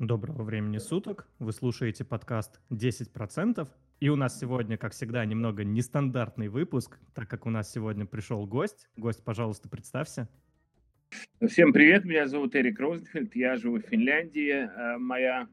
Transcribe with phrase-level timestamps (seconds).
[0.00, 1.28] Доброго времени суток.
[1.38, 3.68] Вы слушаете подкаст «10%».
[4.00, 8.44] И у нас сегодня, как всегда, немного нестандартный выпуск, так как у нас сегодня пришел
[8.44, 8.88] гость.
[8.96, 10.28] Гость, пожалуйста, представься.
[11.46, 14.68] Всем привет, меня зовут Эрик Розенфельд, я живу в Финляндии.
[14.68, 15.46] Э, моя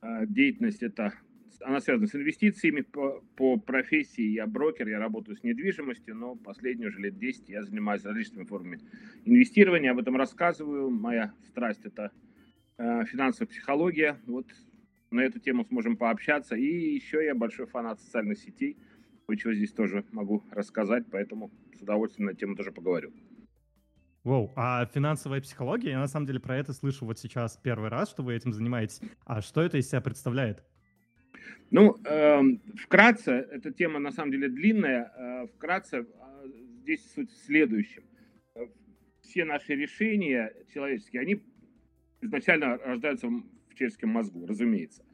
[0.00, 1.12] э, деятельность это
[1.60, 4.22] она связана с инвестициями по, по профессии.
[4.22, 8.80] Я брокер, я работаю с недвижимостью, но последние уже лет 10 я занимаюсь различными формами
[9.24, 9.90] инвестирования.
[9.90, 10.88] Об этом рассказываю.
[10.90, 12.10] Моя страсть это
[12.78, 14.20] финансовая психология.
[14.26, 14.46] Вот
[15.10, 16.56] на эту тему сможем пообщаться.
[16.56, 18.76] И еще я большой фанат социальных сетей.
[19.26, 23.12] Кое-чего здесь тоже могу рассказать, поэтому с удовольствием на эту тему тоже поговорю.
[24.22, 28.10] Воу, а финансовая психология, я на самом деле про это слышу вот сейчас первый раз,
[28.10, 29.00] что вы этим занимаетесь.
[29.24, 30.64] А что это из себя представляет?
[31.70, 32.40] Ну, э,
[32.76, 35.12] вкратце, эта тема на самом деле длинная.
[35.16, 36.04] Э, вкратце, э,
[36.82, 38.02] здесь суть в следующем.
[39.22, 41.42] Все наши решения человеческие, они
[42.20, 45.04] изначально рождаются в человеческом мозгу, разумеется.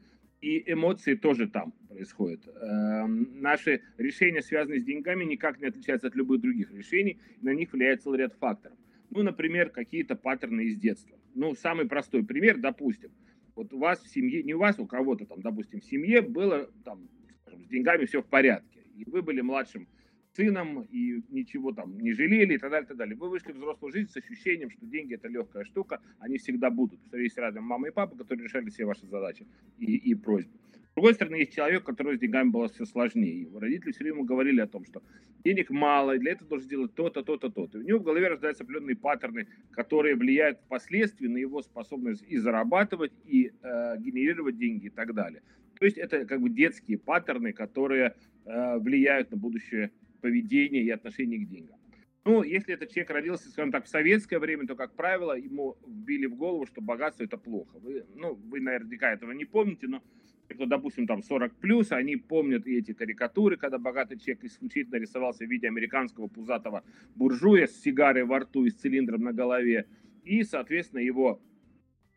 [0.41, 2.45] И эмоции тоже там происходят.
[2.47, 7.17] Эм, наши решения, связанные с деньгами, никак не отличаются от любых других решений.
[7.41, 8.77] На них влияет целый ряд факторов.
[9.09, 11.17] Ну, например, какие-то паттерны из детства.
[11.33, 13.11] Ну, самый простой пример, допустим,
[13.55, 16.69] вот у вас в семье, не у вас, у кого-то там, допустим, в семье было
[16.83, 17.07] там,
[17.41, 18.81] скажем, с деньгами все в порядке.
[18.95, 19.87] И вы были младшим
[20.35, 23.15] сыном и ничего там не жалели и так далее, и так далее.
[23.15, 26.99] Вы вышли в взрослую жизнь с ощущением, что деньги это легкая штука, они всегда будут.
[27.07, 29.45] Что есть рядом мама и папа, которые решали все ваши задачи
[29.77, 30.57] и, и просьбы.
[30.93, 33.41] С другой стороны, есть человек, который с деньгами было все сложнее.
[33.41, 35.01] Его родители все время говорили о том, что
[35.43, 37.79] денег мало, и для этого должен сделать то-то, то-то, то-то.
[37.79, 42.37] И у него в голове рождаются определенные паттерны, которые влияют впоследствии на его способность и
[42.37, 45.41] зарабатывать, и э, генерировать деньги и так далее.
[45.79, 48.13] То есть это как бы детские паттерны, которые
[48.45, 49.89] э, влияют на будущее
[50.23, 51.77] поведения и отношения к деньгам.
[52.25, 56.25] Ну, если этот человек родился, скажем так, в советское время, то, как правило, ему вбили
[56.25, 57.79] в голову, что богатство это плохо.
[57.79, 60.01] Вы, ну, вы наверняка этого не помните, но
[60.47, 65.45] кто, допустим, там 40 плюс, они помнят и эти карикатуры, когда богатый человек исключительно рисовался
[65.45, 69.87] в виде американского пузатого буржуя с сигарой во рту и с цилиндром на голове.
[70.23, 71.41] И, соответственно, его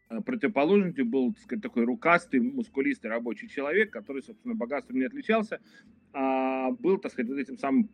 [0.08, 5.60] э, противоположностью был так сказать, такой рукастый, мускулистый рабочий человек, который, собственно, богатством не отличался,
[6.12, 7.90] а, был, так сказать, этим самым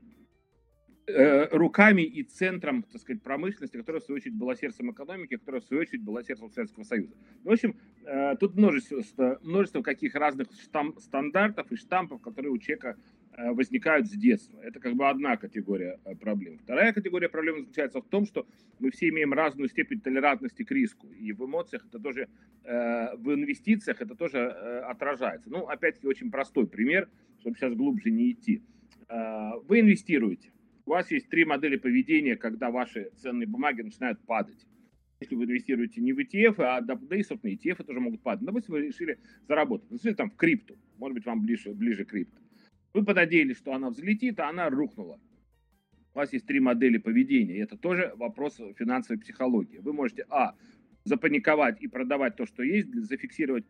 [1.06, 5.64] руками и центром, так сказать, промышленности, которая, в свою очередь, была сердцем экономики, которая, в
[5.64, 7.14] свою очередь, была сердцем Советского Союза.
[7.42, 12.96] В общем, э, тут множество, множество каких разных штамп, стандартов и штампов, которые у человека
[13.36, 14.60] э, возникают с детства.
[14.60, 16.58] Это как бы одна категория проблем.
[16.58, 18.46] Вторая категория проблем заключается в том, что
[18.78, 21.08] мы все имеем разную степень толерантности к риску.
[21.10, 22.28] И в эмоциях это тоже,
[22.64, 25.50] в инвестициях это тоже отражается.
[25.50, 27.08] Ну, опять-таки, очень простой пример–
[27.42, 28.62] чтобы сейчас глубже не идти.
[29.08, 30.52] Вы инвестируете.
[30.84, 34.66] У вас есть три модели поведения, когда ваши ценные бумаги начинают падать.
[35.20, 38.44] Если вы инвестируете не в ETF, а да, да и, собственно, ETF тоже могут падать.
[38.44, 39.90] Допустим, вы решили заработать.
[39.92, 40.76] Решили там в крипту.
[40.98, 42.40] Может быть, вам ближе, ближе крипто.
[42.92, 45.20] Вы понадеялись, что она взлетит, а она рухнула.
[46.14, 47.58] У вас есть три модели поведения.
[47.58, 49.78] Это тоже вопрос финансовой психологии.
[49.78, 50.56] Вы можете, а,
[51.04, 53.64] запаниковать и продавать то, что есть, зафиксировать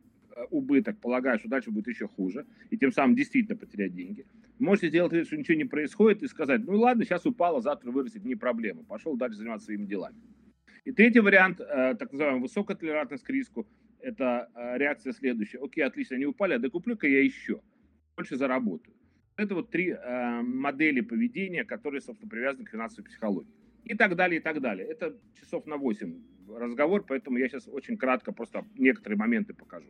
[0.51, 4.27] убыток, полагая, что дальше будет еще хуже, и тем самым действительно потерять деньги.
[4.59, 8.25] Можете сделать вид, что ничего не происходит, и сказать, ну ладно, сейчас упало, завтра вырастет,
[8.25, 10.17] не проблема, пошел дальше заниматься своими делами.
[10.85, 13.67] И третий вариант, э, так называемый высокая толерантность к риску,
[14.01, 15.59] это э, реакция следующая.
[15.59, 17.61] Окей, отлично, они упали, а докуплю-ка я еще,
[18.17, 18.97] больше заработаю.
[19.37, 19.97] Это вот три
[20.43, 23.51] модели поведения, которые, собственно, привязаны к финансовой психологии.
[23.85, 24.87] И так далее, и так далее.
[24.87, 26.15] Это часов на 8
[26.49, 29.89] разговор, поэтому я сейчас очень кратко просто некоторые моменты покажу.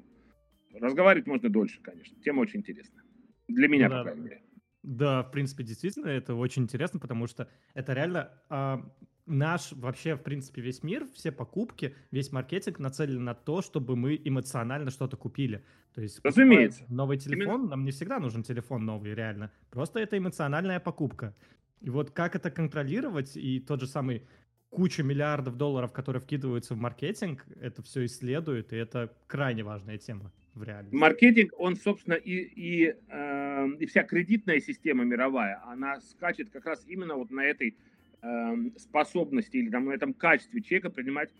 [0.80, 2.18] Разговаривать можно дольше, конечно.
[2.22, 3.02] Тема очень интересная.
[3.48, 4.42] Для меня, да, по крайней мере.
[4.82, 8.84] Да, в принципе, действительно, это очень интересно, потому что это реально а,
[9.26, 14.20] наш вообще, в принципе, весь мир, все покупки, весь маркетинг нацелен на то, чтобы мы
[14.22, 15.64] эмоционально что-то купили.
[15.94, 17.70] То есть, разумеется, новый телефон, Именно...
[17.70, 19.52] нам не всегда нужен телефон новый, реально.
[19.70, 21.36] Просто это эмоциональная покупка.
[21.80, 24.26] И вот как это контролировать, и тот же самый
[24.70, 30.32] куча миллиардов долларов, которые вкидываются в маркетинг, это все исследует, и это крайне важная тема
[30.54, 30.94] в реальности.
[30.94, 36.84] Маркетинг, он, собственно, и, и, э, и вся кредитная система мировая, она скачет как раз
[36.86, 37.76] именно вот на этой
[38.22, 41.30] э, способности или там, на этом качестве человека принимать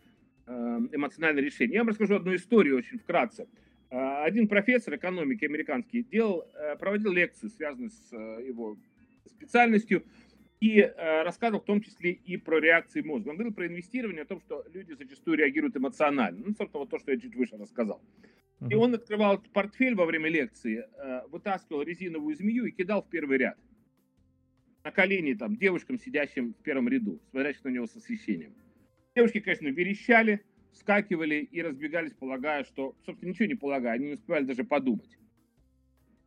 [0.46, 0.52] э,
[0.92, 1.74] эмоциональные решения.
[1.74, 3.46] Я вам расскажу одну историю очень вкратце.
[3.92, 8.78] Э, один профессор экономики американский делал, э, проводил лекции, связанные с э, его
[9.26, 10.02] специальностью,
[10.60, 13.30] и рассказывал в том числе и про реакции мозга.
[13.30, 16.38] Он говорил про инвестирование, о том, что люди зачастую реагируют эмоционально.
[16.38, 18.00] Ну, собственно, вот то, что я чуть выше рассказал.
[18.70, 23.38] И он открывал портфель во время лекции, э, вытаскивал резиновую змею и кидал в первый
[23.38, 23.58] ряд.
[24.84, 28.54] На колени там девушкам, сидящим в первом ряду, смотрящим на него с освещением.
[29.14, 34.44] Девушки, конечно, верещали, скакивали и разбегались, полагая, что, собственно, ничего не полагая, они не успевали
[34.44, 35.10] даже подумать.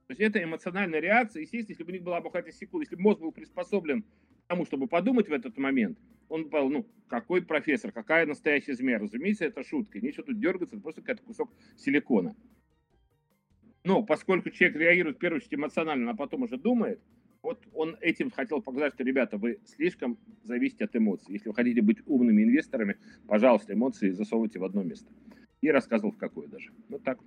[0.07, 1.41] То есть это эмоциональная реакция.
[1.41, 4.05] Естественно, если бы у них была бы хотя секунда, если бы мозг был приспособлен
[4.47, 5.97] тому, чтобы подумать в этот момент,
[6.29, 8.99] он был, ну, какой профессор, какая настоящая змея.
[8.99, 9.99] Разумеется, это шутка.
[9.99, 12.35] Нечего тут дергаться, это просто какой-то кусок силикона.
[13.83, 16.99] Но поскольку человек реагирует в первую очередь эмоционально, а потом уже думает,
[17.43, 21.31] вот он этим хотел показать, что, ребята, вы слишком зависите от эмоций.
[21.31, 25.11] Если вы хотите быть умными инвесторами, пожалуйста, эмоции засовывайте в одно место.
[25.61, 26.71] И рассказывал, в какое даже.
[26.89, 27.19] Вот так.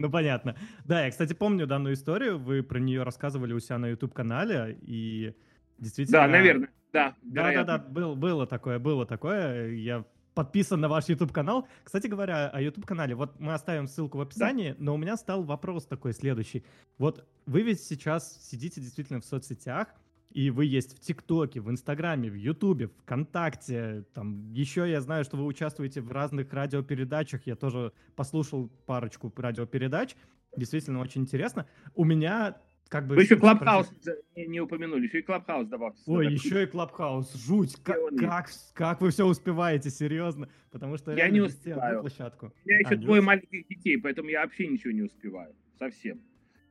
[0.00, 0.56] Ну, понятно.
[0.86, 2.38] Да, я, кстати, помню данную историю.
[2.38, 4.78] Вы про нее рассказывали у себя на YouTube-канале.
[4.80, 5.34] И
[5.78, 6.20] действительно...
[6.20, 6.70] Да, наверное.
[6.90, 9.72] Да, да, да, да, был, было такое, было такое.
[9.72, 10.04] Я
[10.34, 11.68] подписан на ваш YouTube-канал.
[11.84, 14.76] Кстати говоря, о YouTube-канале, вот мы оставим ссылку в описании, да.
[14.78, 16.64] но у меня стал вопрос такой следующий.
[16.96, 19.88] Вот вы ведь сейчас сидите действительно в соцсетях,
[20.30, 25.36] и вы есть в ТикТоке, в Инстаграме, в Ютубе, ВКонтакте, там еще я знаю, что
[25.36, 30.14] вы участвуете в разных радиопередачах, я тоже послушал парочку радиопередач,
[30.56, 31.66] действительно очень интересно.
[31.94, 32.56] У меня
[32.88, 33.16] как бы...
[33.16, 33.92] Вы еще Клабхаус
[34.36, 36.02] не, не упомянули, еще и Клабхаус добавьте.
[36.06, 41.28] Ой, еще и Клабхаус, жуть, как, как, как вы все успеваете, серьезно, потому что я
[41.28, 42.00] не успеваю.
[42.00, 42.52] площадку.
[42.64, 46.20] У меня еще а, двое маленьких детей, поэтому я вообще ничего не успеваю, совсем.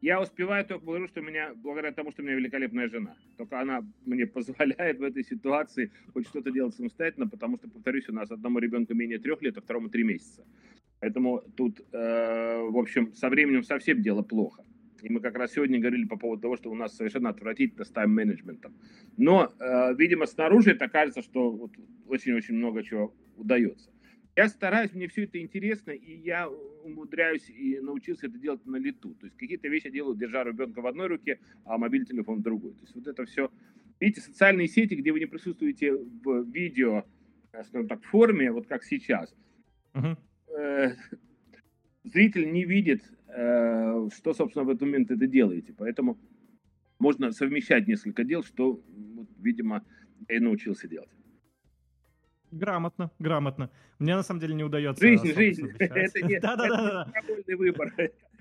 [0.01, 3.17] Я успеваю только благодаря, что меня, благодаря тому, что у меня великолепная жена.
[3.37, 8.13] Только она мне позволяет в этой ситуации хоть что-то делать самостоятельно, потому что, повторюсь, у
[8.13, 10.45] нас одному ребенку менее трех лет, а второму три месяца.
[11.01, 14.63] Поэтому тут, э, в общем, со временем совсем дело плохо.
[15.01, 17.89] И мы как раз сегодня говорили по поводу того, что у нас совершенно отвратительно с
[17.89, 18.73] тайм-менеджментом.
[19.17, 21.71] Но, э, видимо, снаружи это кажется, что вот
[22.07, 23.89] очень-очень много чего удается.
[24.39, 29.13] Я стараюсь, мне все это интересно, и я умудряюсь и научился это делать на лету.
[29.15, 32.73] То есть какие-то вещи делаю, держа ребенка в одной руке, а мобильный телефон в другой.
[32.73, 33.51] То есть вот это все.
[33.99, 37.03] Видите, социальные сети, где вы не присутствуете в видео,
[37.49, 39.35] скажем так, форме, вот как сейчас,
[39.93, 40.15] uh-huh.
[40.57, 40.95] э,
[42.05, 45.73] зритель не видит Э, что, собственно, в этот момент это делаете.
[45.77, 46.17] Поэтому
[46.97, 49.85] можно совмещать несколько дел, что, вот, видимо,
[50.27, 51.09] я и научился делать.
[52.51, 53.69] Грамотно, грамотно.
[53.99, 55.05] Мне на самом деле не удается.
[55.05, 55.69] Жизнь, жизнь.
[55.77, 57.11] Это не да.
[57.47, 57.93] выбор.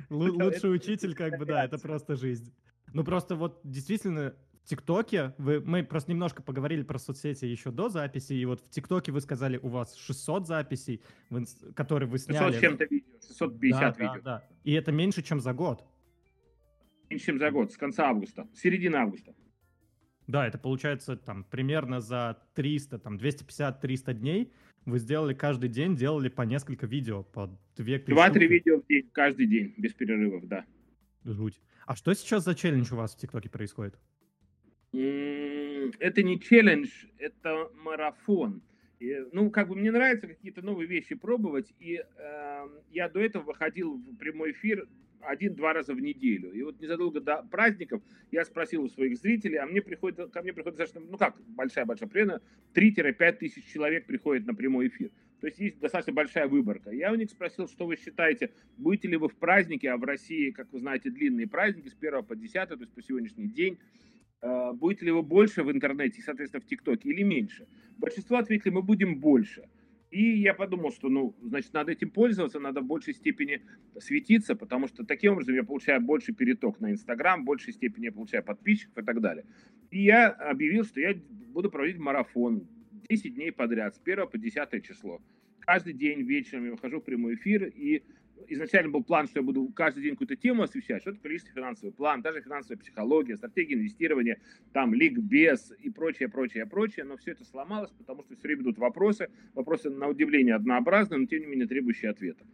[0.08, 2.52] Лучший учитель, как бы, да, это просто жизнь.
[2.94, 4.34] Ну просто вот действительно
[4.64, 9.12] ТикТоке, вы, мы просто немножко поговорили про соцсети еще до записи, и вот в ТикТоке
[9.12, 12.52] вы сказали, у вас 600 записей, в, которые вы сняли.
[12.52, 14.22] 600 с чем-то видео, 650 да, видео.
[14.22, 14.48] Да, да.
[14.64, 15.84] И это меньше, чем за год.
[17.08, 19.34] Меньше, чем за год, с конца августа, середины августа.
[20.28, 24.52] Да, это получается там примерно за 300, там 250-300 дней
[24.84, 29.46] вы сделали каждый день, делали по несколько видео, по 2-3 2-3 видео в день, каждый
[29.46, 30.64] день, без перерывов, да.
[31.24, 31.60] Жуть.
[31.86, 33.98] А что сейчас за челлендж у вас в ТикТоке происходит?
[34.92, 36.88] это не челлендж,
[37.18, 38.62] это марафон.
[39.00, 43.42] И, ну, как бы мне нравится какие-то новые вещи пробовать, и э, я до этого
[43.44, 44.88] выходил в прямой эфир
[45.20, 46.52] один-два раза в неделю.
[46.52, 50.52] И вот незадолго до праздников я спросил у своих зрителей, а мне приходит, ко мне
[50.52, 52.40] приходит достаточно, ну как, большая-большая примерно
[52.74, 55.10] 3-5 тысяч человек приходит на прямой эфир.
[55.40, 56.90] То есть есть достаточно большая выборка.
[56.90, 60.50] Я у них спросил, что вы считаете, будете ли вы в празднике, а в России,
[60.50, 63.78] как вы знаете, длинные праздники с 1 по 10, то есть по сегодняшний день,
[64.40, 67.66] Э, будет ли его больше в интернете, соответственно, в ТикТоке или меньше?
[67.96, 69.68] Большинство ответили, мы будем больше.
[70.10, 73.60] И я подумал, что, ну, значит, надо этим пользоваться, надо в большей степени
[73.98, 78.12] светиться, потому что таким образом я получаю больше переток на Инстаграм, в большей степени я
[78.12, 79.44] получаю подписчиков и так далее.
[79.90, 81.14] И я объявил, что я
[81.52, 82.66] буду проводить марафон
[83.10, 85.20] 10 дней подряд, с 1 по 10 число.
[85.60, 88.02] Каждый день вечером я выхожу в прямой эфир и
[88.46, 92.22] изначально был план, что я буду каждый день какую-то тему освещать, что-то количество финансовый план,
[92.22, 94.40] даже финансовая психология, стратегия инвестирования,
[94.72, 98.78] там, ликбез и прочее, прочее, прочее, но все это сломалось, потому что все время идут
[98.78, 102.44] вопросы, вопросы на удивление однообразные, но тем не менее требующие ответа.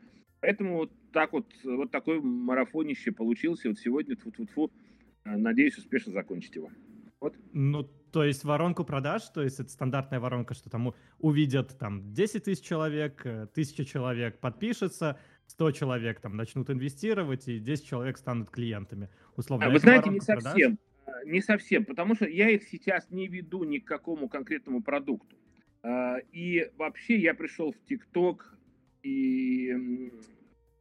[0.40, 4.70] Поэтому вот так вот, вот такой марафонище получился, вот сегодня, тьфу -тьфу -тьфу,
[5.24, 6.70] надеюсь успешно закончить его.
[7.20, 7.34] Вот.
[7.54, 12.44] Ну, то есть воронку продаж, то есть это стандартная воронка, что там увидят там 10
[12.44, 18.50] тысяч человек, э, тысяча человек подпишется, 100 человек там начнут инвестировать, и 10 человек станут
[18.50, 19.08] клиентами.
[19.36, 19.66] Условно.
[19.66, 20.78] А, вы знаете, не совсем.
[21.04, 21.24] Продаж?
[21.24, 25.36] Э, не совсем, потому что я их сейчас не веду ни к какому конкретному продукту.
[25.82, 28.56] А, и вообще я пришел в ТикТок
[29.02, 30.10] и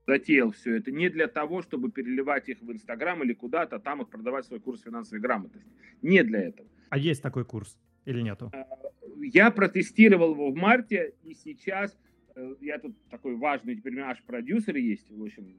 [0.07, 4.09] затеял все это не для того, чтобы переливать их в Инстаграм или куда-то, там их
[4.09, 5.69] продавать свой курс финансовой грамотности.
[6.01, 6.67] Не для этого.
[6.89, 8.51] А есть такой курс или нету?
[8.53, 8.65] А,
[9.19, 11.97] я протестировал его в марте, и сейчас
[12.61, 15.55] я тут такой важный теперь наш продюсер есть, в общем,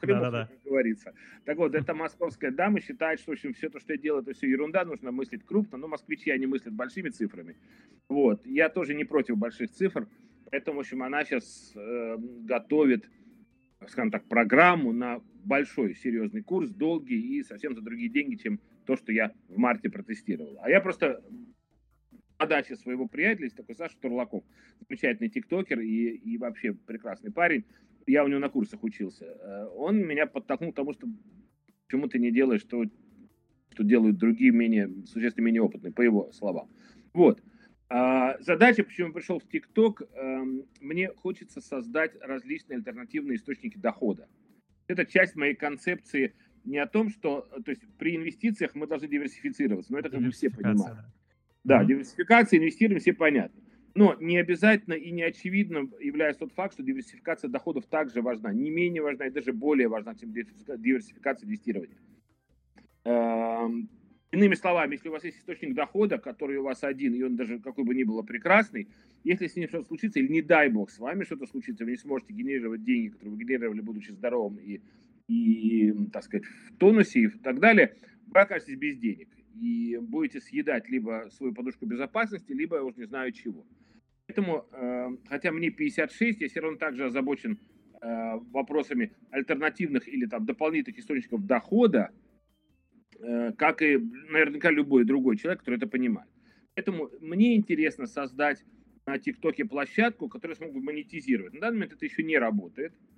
[0.00, 0.46] Хренов, да, да, да.
[0.46, 1.14] как говорится.
[1.44, 4.32] Так вот, эта московская дама считает, что, в общем, все то, что я делаю, это
[4.32, 7.56] все ерунда, нужно мыслить крупно, но москвичи, они мыслят большими цифрами.
[8.08, 10.08] Вот, я тоже не против больших цифр,
[10.50, 13.08] Поэтому, в общем, она сейчас э, готовит,
[13.86, 18.96] скажем так, программу на большой серьезный курс, долгий и совсем за другие деньги, чем то,
[18.96, 20.58] что я в марте протестировал.
[20.62, 21.22] А я просто
[22.48, 24.42] на даче своего приятеля, есть такой Саша Турлаков,
[24.88, 27.64] замечательный тиктокер и, и вообще прекрасный парень.
[28.06, 29.26] Я у него на курсах учился.
[29.26, 31.06] Э, он меня подтолкнул к тому, что
[31.86, 32.84] почему ты не делаешь то,
[33.70, 36.70] что делают другие, менее, существенно менее опытные, по его словам.
[37.12, 37.42] Вот.
[37.90, 44.28] А, задача, почему я пришел в ТикТок, эм, мне хочется создать различные альтернативные источники дохода.
[44.86, 49.92] Это часть моей концепции не о том, что, то есть при инвестициях мы должны диверсифицироваться,
[49.92, 50.98] но это как бы все понимают.
[51.68, 51.86] Да, mm-hmm.
[51.86, 53.60] диверсификация, инвестируем, все понятно.
[53.94, 58.70] Но не обязательно и не очевидно является тот факт, что диверсификация доходов также важна, не
[58.70, 61.98] менее важна и даже более важна, чем диверсификация инвестирования.
[63.04, 63.90] Эм,
[64.32, 67.58] иными словами, если у вас есть источник дохода, который у вас один, и он даже
[67.58, 68.88] какой бы ни был прекрасный,
[69.22, 71.96] если с ним что-то случится, или не дай бог с вами что-то случится, вы не
[71.98, 74.80] сможете генерировать деньги, которые вы генерировали, будучи здоровым и,
[75.28, 77.94] и так сказать, в тонусе и так далее,
[78.26, 79.28] вы окажетесь без денег
[79.60, 83.66] и будете съедать либо свою подушку безопасности, либо я уж не знаю чего.
[84.26, 87.58] Поэтому, э, хотя мне 56, я все равно также озабочен
[88.00, 92.10] э, вопросами альтернативных или там дополнительных источников дохода,
[93.18, 96.28] э, как и наверняка любой другой человек, который это понимает.
[96.74, 98.64] Поэтому мне интересно создать
[99.06, 101.54] на ТикТоке площадку, которую смогут монетизировать.
[101.54, 102.92] На данный момент это еще не работает.
[102.92, 103.17] Э,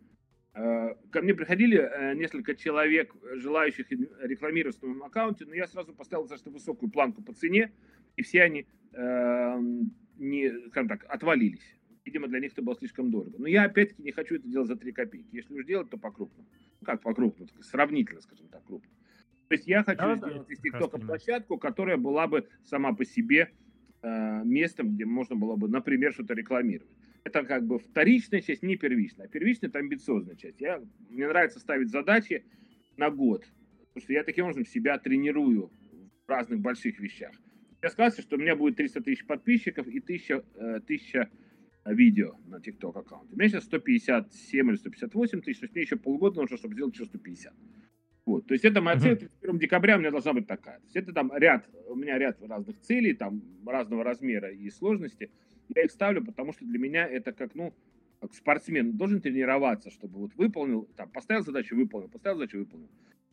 [1.11, 6.25] ко мне приходили э, несколько человек, желающих рекламировать в своем аккаунте, но я сразу поставил
[6.25, 7.73] достаточно высокую планку по цене,
[8.17, 11.77] и все они, эм, не, скажем так, отвалились.
[12.05, 13.37] Видимо, для них это было слишком дорого.
[13.39, 15.29] Но я, опять-таки, не хочу это делать за 3 копейки.
[15.33, 16.49] Если уж делать, то по-крупному.
[16.81, 17.51] Ну, как по-крупному?
[17.63, 18.91] Сравнительно, скажем так, крупно.
[19.49, 23.05] То есть я хочу да, сделать да, из ТикТока площадку, которая была бы сама по
[23.05, 23.51] себе
[24.03, 26.91] э, местом, где можно было бы, например, что-то рекламировать
[27.25, 29.27] это как бы вторичная часть, не первичная.
[29.27, 30.61] А первичная– это амбициозная часть.
[30.61, 32.45] Я, мне нравится ставить задачи
[32.97, 33.47] на год,
[33.89, 35.71] потому что я таким образом себя тренирую
[36.27, 37.33] в разных больших вещах.
[37.83, 41.19] Я сказал, что у меня будет 300 тысяч подписчиков и 1000, 1000
[41.85, 43.35] э, видео на TikTok аккаунте.
[43.35, 46.95] У меня сейчас 157 или 158 тысяч, то есть мне еще полгода нужно, чтобы сделать
[46.95, 47.55] еще 150.
[48.27, 48.47] Вот.
[48.47, 50.79] То есть это моя цель 31 декабря у меня должна быть такая.
[50.79, 55.31] То есть это там ряд, у меня ряд разных целей, там разного размера и сложности–
[55.75, 57.75] я их ставлю, потому что для меня это как, ну,
[58.21, 62.89] как спортсмен должен тренироваться, чтобы вот выполнил, там, поставил задачу, выполнил, поставил задачу, выполнил.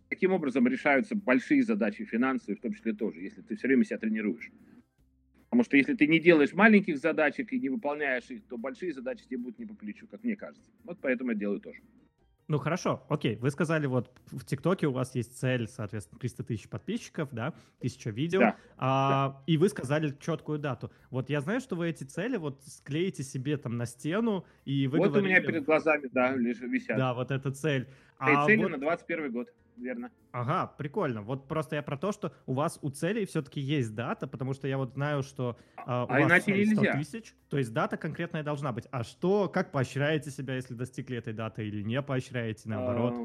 [0.10, 3.98] Таким образом решаются большие задачи финансовые, в том числе тоже, если ты все время себя
[3.98, 4.51] тренируешь.
[5.50, 9.25] Потому что если ты не делаешь маленьких задачек и не выполняешь их, то большие задачи
[9.25, 10.70] тебе будут не по плечу, как мне кажется.
[10.84, 11.82] Вот поэтому я делаю тоже.
[12.48, 16.70] Ну хорошо, окей, вы сказали, вот в ТикТоке у вас есть цель, соответственно, 300 тысяч
[16.70, 18.56] подписчиков, да, тысяча видео, да.
[18.77, 19.44] А, да.
[19.48, 20.89] и вы сказали четкую дату.
[21.10, 24.98] Вот я знаю, что вы эти цели вот склеите себе там на стену, и вы
[25.00, 25.25] Вот говорили...
[25.25, 26.98] у меня перед глазами, да, лишь висят.
[26.98, 27.89] Да, вот эта цель.
[28.18, 28.72] А целью вот...
[28.72, 30.12] на 21 год верно.
[30.31, 31.22] Ага, прикольно.
[31.22, 34.67] Вот просто я про то, что у вас у целей все-таки есть дата, потому что
[34.67, 36.93] я вот знаю, что э, у а вас иначе 100 нельзя.
[36.93, 38.88] тысяч, то есть дата конкретная должна быть.
[38.91, 43.15] А что, как поощряете себя, если достигли этой даты, или не поощряете, наоборот?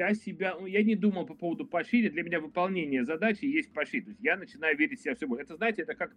[0.00, 2.10] Я себя, ну, я не думал по поводу поощрения.
[2.10, 4.06] Для меня выполнение задачи есть поощрение.
[4.06, 5.44] То есть я начинаю верить в себя все больше.
[5.44, 6.12] Это, знаете, это как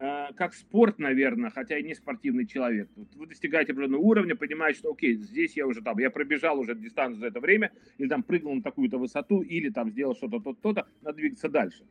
[0.00, 2.88] Э, как спорт, наверное, хотя и не спортивный человек.
[2.96, 7.20] Вы достигаете определенного уровня, понимаете, что, окей, здесь я уже там, я пробежал уже дистанцию
[7.20, 10.88] за это время, или там прыгнул на такую-то высоту, или там сделал что-то, то-то, то-то,
[11.02, 11.84] надо двигаться дальше.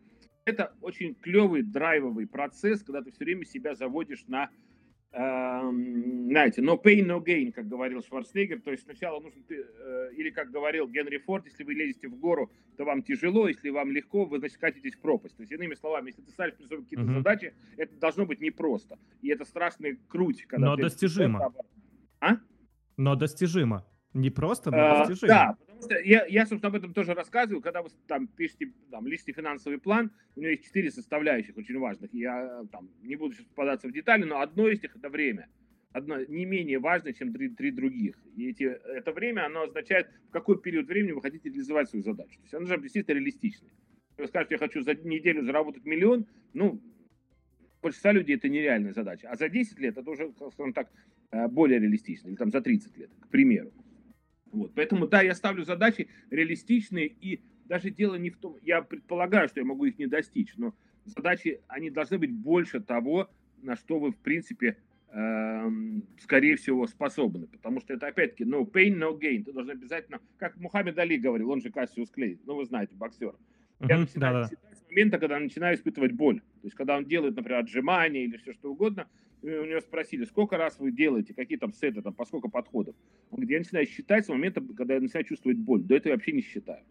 [0.45, 4.49] Это очень клевый драйвовый процесс, когда ты все время себя заводишь на
[5.11, 10.51] знаете, no pain, no gain, как говорил Шварценеггер, то есть сначала нужно, э, или как
[10.51, 14.37] говорил Генри Форд, если вы лезете в гору, то вам тяжело, если вам легко, вы,
[14.37, 15.35] значит, катитесь в пропасть.
[15.35, 17.17] То есть, иными словами, если ты ставишь перед собой какие-то uh-huh.
[17.17, 18.99] задачи, это должно быть непросто.
[19.21, 20.45] И это страшный круть.
[20.45, 21.53] Когда Но достижимо.
[22.19, 22.37] А?
[22.97, 23.85] Но достижимо.
[24.13, 25.27] Не просто, но а, достижимо.
[25.27, 25.57] Да,
[26.03, 30.11] я, я, собственно, об этом тоже рассказываю, когда вы там пишете там, личный финансовый план,
[30.35, 32.13] у него есть четыре составляющих очень важных.
[32.13, 35.47] Я там не буду сейчас попадаться в детали, но одно из них это время.
[35.91, 38.15] Одно не менее важное, чем три, три других.
[38.35, 42.35] И эти, это время, оно означает, в какой период времени вы хотите реализовать свою задачу.
[42.35, 43.71] То есть оно же действительно реалистичное.
[44.17, 46.79] Вы скажете, я хочу за неделю заработать миллион, ну,
[47.81, 49.29] большинства людей это нереальная задача.
[49.29, 50.91] А за 10 лет это уже, скажем так,
[51.31, 52.27] э, более реалистично.
[52.27, 53.71] Или там за 30 лет, к примеру.
[54.51, 54.73] Вот.
[54.75, 59.59] Поэтому, да, я ставлю задачи реалистичные, и даже дело не в том, я предполагаю, что
[59.59, 60.73] я могу их не достичь, но
[61.05, 63.29] задачи, они должны быть больше того,
[63.61, 64.77] на что вы, в принципе,
[65.11, 67.47] эм, скорее всего, способны.
[67.47, 69.43] Потому что это, опять-таки, no pain, no gain.
[69.43, 73.35] Ты должен обязательно, как Мухаммед Али говорил, он же Кассиус Клей, ну, вы знаете, боксер.
[73.81, 74.75] Я uh-huh, начинаю да, да.
[74.75, 76.39] с момента, когда начинаю испытывать боль.
[76.39, 79.07] То есть, когда он делает, например, отжимания или все что угодно,
[79.41, 82.95] у него спросили, сколько раз вы делаете, какие там сеты, там, по сколько подходов.
[83.31, 85.81] Он говорит, я начинаю считать с момента, когда я начинаю чувствовать боль.
[85.81, 86.83] До этого я вообще не считаю.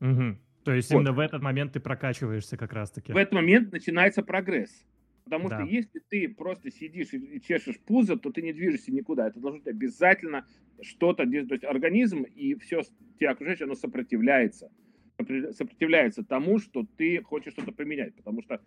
[0.00, 0.38] Угу.
[0.64, 0.98] То есть вот.
[0.98, 3.12] именно в этот момент ты прокачиваешься как раз-таки.
[3.12, 4.84] В этот момент начинается прогресс.
[5.26, 5.58] Потому да.
[5.58, 9.26] что если ты просто сидишь и чешешь пузо, то ты не движешься никуда.
[9.26, 10.46] Это должно быть обязательно
[10.80, 12.82] что-то, то есть организм и все
[13.18, 14.70] тебя окружающее, оно сопротивляется.
[15.18, 18.14] Сопротивляется тому, что ты хочешь что-то поменять.
[18.14, 18.58] Потому что э,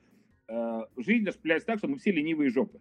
[0.98, 2.80] жизнь распределяется так, что мы все ленивые жопы.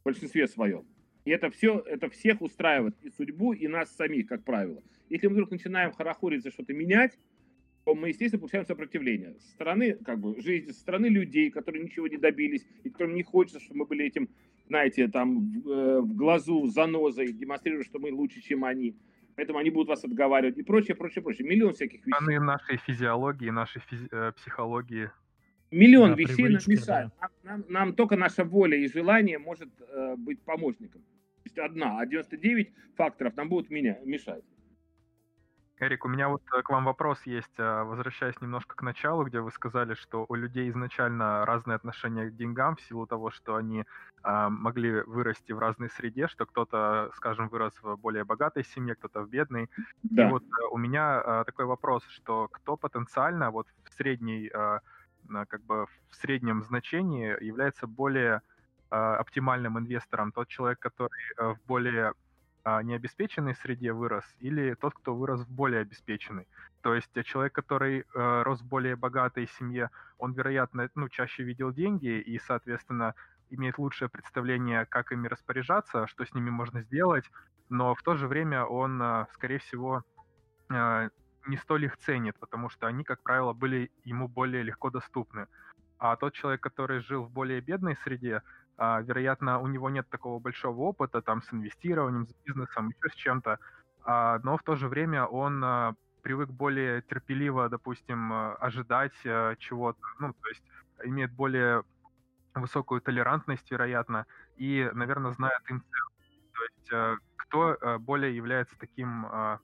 [0.00, 0.84] В большинстве своем.
[1.24, 4.82] И это все, это всех устраивает и судьбу, и нас самих, как правило.
[5.08, 7.18] Если мы вдруг начинаем хорохорить за что-то менять,
[7.84, 9.34] то мы, естественно, получаем сопротивление.
[9.38, 13.22] Со стороны, как бы, жизни, со стороны людей, которые ничего не добились, и которым не
[13.22, 14.28] хочется, чтобы мы были этим,
[14.66, 18.96] знаете, там, в, э, в глазу, занозой, демонстрируя, что мы лучше, чем они.
[19.36, 21.46] Поэтому они будут вас отговаривать и прочее, прочее, прочее.
[21.46, 22.12] Миллион всяких вещей.
[22.12, 25.10] Стороны нашей физиологии, нашей физи- э, психологии.
[25.70, 27.10] Миллион да, вещей нам мешает.
[27.20, 27.28] Да.
[27.28, 31.02] Нам, нам, нам только наша воля и желание может э, быть помощником.
[31.02, 34.44] То есть одна, а 99 факторов нам будут меня, мешать.
[35.78, 39.40] Эрик, у меня вот э, к вам вопрос есть, а, возвращаясь немножко к началу, где
[39.40, 43.84] вы сказали, что у людей изначально разные отношения к деньгам в силу того, что они
[44.22, 49.20] а, могли вырасти в разной среде, что кто-то, скажем, вырос в более богатой семье, кто-то
[49.20, 49.68] в бедной.
[50.02, 50.26] Да.
[50.26, 54.50] И вот э, у меня а, такой вопрос, что кто потенциально вот в средней,
[55.48, 58.42] как бы в среднем значении является более
[58.88, 62.12] оптимальным инвестором, тот человек, который э, в более
[62.68, 66.48] а, необеспеченной среде вырос, или тот, кто вырос в более обеспеченной.
[66.80, 71.44] То есть э, человек, который э, рос в более богатой семье, он, вероятно, ну, чаще
[71.44, 73.14] видел деньги и, соответственно,
[73.50, 77.30] имеет лучшее представление, как ими распоряжаться, что с ними можно сделать,
[77.68, 80.02] но в то же время он, э, скорее всего,
[80.68, 81.10] э,
[81.46, 85.46] не столь их ценит, потому что они, как правило, были ему более легко доступны.
[85.98, 88.42] А тот человек, который жил в более бедной среде,
[88.76, 93.14] а, вероятно, у него нет такого большого опыта там с инвестированием, с бизнесом, еще с
[93.14, 93.58] чем-то,
[94.04, 100.32] а, но в то же время он а, привык более терпеливо, допустим, ожидать чего-то, ну,
[100.32, 100.62] то есть
[101.04, 101.84] имеет более
[102.54, 109.60] высокую толерантность, вероятно, и, наверное, знает им То есть кто более является таким в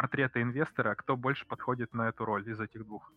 [0.00, 3.12] портрета инвестора, кто больше подходит на эту роль из этих двух?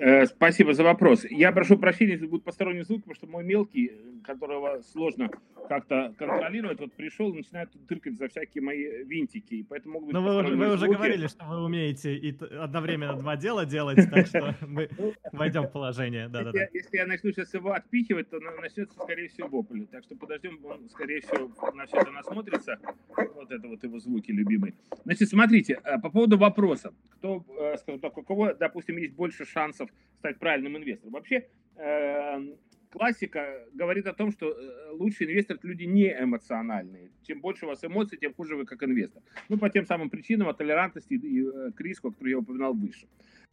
[0.00, 1.26] Э, спасибо за вопрос.
[1.28, 3.92] Я прошу прощения, если будет посторонний звук, потому что мой мелкий,
[4.24, 5.30] которого сложно
[5.68, 9.56] как-то контролировать, вот пришел и начинает тыркать за всякие мои винтики.
[9.56, 13.36] И поэтому могут быть Но вы, вы уже говорили, что вы умеете и одновременно два
[13.36, 14.88] дела делать, так что мы
[15.32, 16.28] войдем в положение.
[16.28, 16.68] Да, если, да, да.
[16.72, 19.84] если я начну сейчас его отпихивать, то начнется, скорее всего, вопль.
[19.84, 22.78] Так что подождем, он, скорее всего, на все это насмотрится.
[23.34, 24.72] Вот это вот его звуки любимые.
[25.04, 26.94] Значит, смотрите, э, по поводу вопроса.
[27.20, 31.12] Кто, э, скажем так, у кого, допустим, есть больше шансов стать правильным инвестором.
[31.12, 32.56] Вообще, э,
[32.88, 37.10] классика говорит о том, что э, лучший инвестор– это люди не эмоциональные.
[37.22, 39.22] Чем больше у вас эмоций, тем хуже вы как инвестор.
[39.50, 43.06] Ну, по тем самым причинам, от толерантности и э, к риску, который я упоминал выше.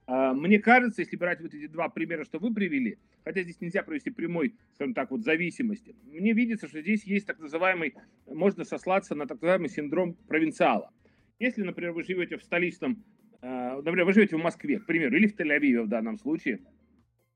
[0.06, 3.84] А, мне кажется, если брать вот эти два примера, что вы привели, хотя здесь нельзя
[3.84, 7.94] провести прямой, скажем так, вот зависимости, мне видится, что здесь есть так называемый,
[8.26, 10.92] можно сослаться на так называемый синдром провинциала.
[11.40, 13.04] Если, например, вы живете в столичном
[13.42, 16.60] например, вы живете в Москве, к примеру, или в Тель-Авиве в данном случае,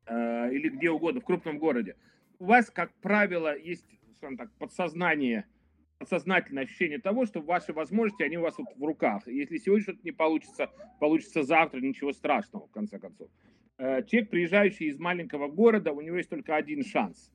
[0.07, 1.95] э, или где угодно, в крупном городе,
[2.39, 3.85] у вас, как правило, есть,
[4.17, 5.45] скажем так, подсознание,
[5.99, 9.27] подсознательное ощущение того, что ваши возможности, они у вас вот в руках.
[9.27, 13.29] Если сегодня что-то не получится, получится завтра, ничего страшного, в конце концов.
[13.77, 17.31] Э, человек, приезжающий из маленького города, у него есть только один шанс.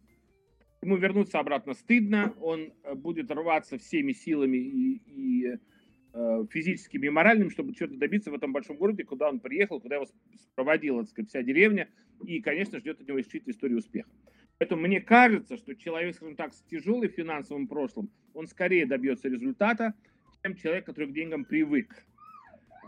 [0.82, 5.58] Ему вернуться обратно стыдно, он будет рваться всеми силами и, и Э,
[6.50, 10.06] физическим и моральным, чтобы что-то добиться в этом большом городе, куда он приехал, куда его
[10.54, 11.88] проводила так сказать, вся деревня,
[12.24, 14.08] и, конечно, ждет от него исключительной истории успеха.
[14.58, 19.92] Поэтому мне кажется, что человек, скажем так, с тяжелым финансовым прошлым, он скорее добьется результата,
[20.42, 22.06] чем человек, который к деньгам привык.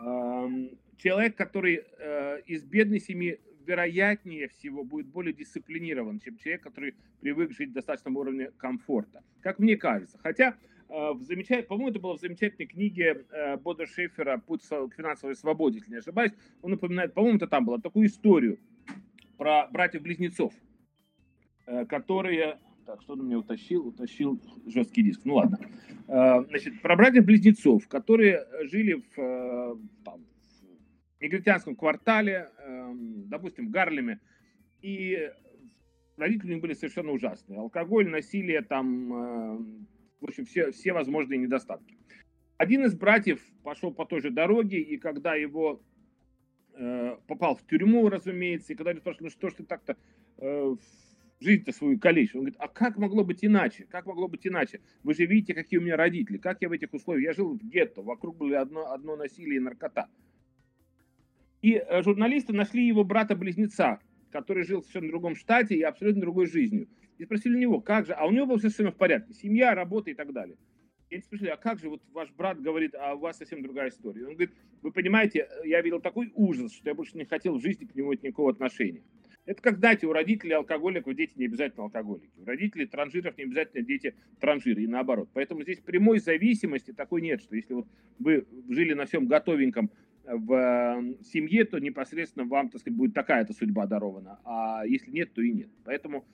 [0.02, 6.94] Эм, человек, который э, из бедной семьи, вероятнее всего, будет более дисциплинирован, чем человек, который
[7.20, 9.22] привык жить в достаточном уровне комфорта.
[9.42, 10.18] Как мне кажется.
[10.22, 14.94] Хотя Э, в замечательной, по-моему, это было в замечательной книге э, Бода Шефера «Путь к
[14.96, 16.32] финансовой свободе», если не ошибаюсь.
[16.62, 18.58] Он напоминает, по-моему, это там было, такую историю
[19.36, 20.54] про братьев-близнецов,
[21.66, 22.58] э, которые...
[22.86, 23.86] Так, что он мне утащил?
[23.86, 25.20] Утащил жесткий диск.
[25.26, 25.58] Ну ладно.
[26.06, 30.24] Значит, про братьев-близнецов, которые жили в, там,
[31.18, 32.48] в негритянском квартале,
[33.26, 34.20] допустим, в Гарлеме,
[34.80, 35.30] и
[36.16, 37.58] родители у них были совершенно ужасные.
[37.58, 39.86] Алкоголь, насилие, там,
[40.20, 41.96] в общем, все, все возможные недостатки.
[42.56, 45.80] Один из братьев пошел по той же дороге, и когда его
[46.74, 49.96] э, попал в тюрьму, разумеется, и когда люди спрашивали, ну что ж ты так-то,
[50.38, 50.76] э,
[51.40, 52.34] жизнь-то свою калечит.
[52.34, 53.86] Он говорит, а как могло быть иначе?
[53.88, 54.80] Как могло быть иначе?
[55.02, 57.26] Вы же видите, какие у меня родители, как я в этих условиях.
[57.26, 60.08] Я жил в гетто, вокруг было одно, одно насилие и наркота.
[61.62, 64.00] И э, журналисты нашли его брата-близнеца,
[64.30, 66.88] который жил в совершенно другом штате и абсолютно другой жизнью.
[67.18, 70.10] И спросили у него, как же, а у него было совершенно в порядке, семья, работа
[70.10, 70.56] и так далее.
[71.10, 73.88] И они спросили, а как же вот ваш брат говорит, а у вас совсем другая
[73.88, 74.26] история.
[74.26, 74.52] Он говорит,
[74.82, 78.12] вы понимаете, я видел такой ужас, что я больше не хотел в жизни к нему
[78.12, 79.02] никакого отношения.
[79.46, 82.30] Это как, знаете, у родителей алкоголиков дети не обязательно алкоголики.
[82.36, 85.30] У родителей транжиров не обязательно дети транжиры, и наоборот.
[85.32, 89.90] Поэтому здесь прямой зависимости такой нет, что если вот вы жили на всем готовеньком
[90.24, 94.38] в э, семье, то непосредственно вам, так сказать, будет такая-то судьба дарована.
[94.44, 95.70] А если нет, то и нет.
[95.84, 96.26] Поэтому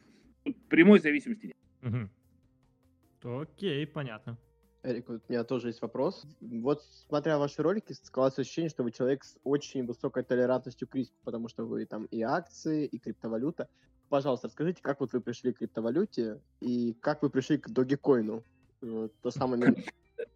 [0.68, 1.56] прямой зависимости нет.
[1.82, 3.40] Угу.
[3.42, 4.38] Окей, понятно.
[4.82, 6.26] Эрик, вот у меня тоже есть вопрос.
[6.40, 11.16] Вот смотря ваши ролики, складывается ощущение, что вы человек с очень высокой толерантностью к риску,
[11.24, 13.68] потому что вы там и акции, и криптовалюта.
[14.10, 18.42] Пожалуйста, расскажите, как вот вы пришли к криптовалюте и как вы пришли к Dogecoin?
[18.80, 19.74] То самое...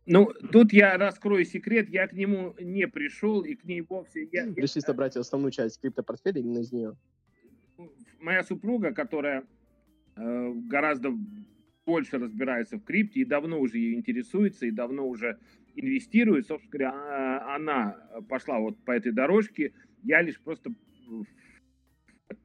[0.06, 4.26] Ну, тут я раскрою секрет, я к нему не пришел и к ней вовсе...
[4.32, 6.96] Я, Решили собрать основную часть криптопортфеля именно из нее.
[8.18, 9.44] Моя супруга, которая
[10.18, 11.12] гораздо
[11.88, 15.38] больше разбирается в крипте и давно уже ее интересуется, и давно уже
[15.74, 16.46] инвестирует.
[16.46, 17.96] Собственно говоря, а, она
[18.28, 19.72] пошла вот по этой дорожке.
[20.02, 20.74] Я лишь просто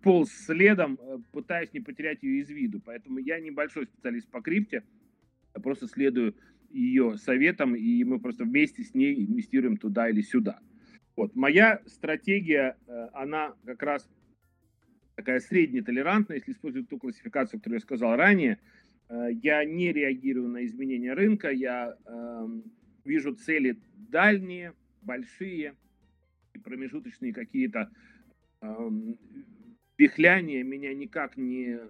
[0.02, 2.80] полз следом, э, пытаясь не потерять ее из виду.
[2.80, 4.84] Поэтому я небольшой специалист по крипте.
[5.54, 6.36] Я просто следую
[6.70, 10.60] ее советам, и мы просто вместе с ней инвестируем туда или сюда.
[11.16, 11.36] Вот.
[11.36, 14.10] Моя стратегия, э, она как раз
[15.16, 18.60] такая среднетолерантная, если использовать ту классификацию, которую я сказал ранее–
[19.10, 22.48] Э, я не реагирую на изменения рынка, я э,
[23.06, 25.76] вижу цели дальние, большие,
[26.64, 27.92] промежуточные какие-то
[28.62, 28.90] э,
[29.98, 31.90] вихляния меня никак не э,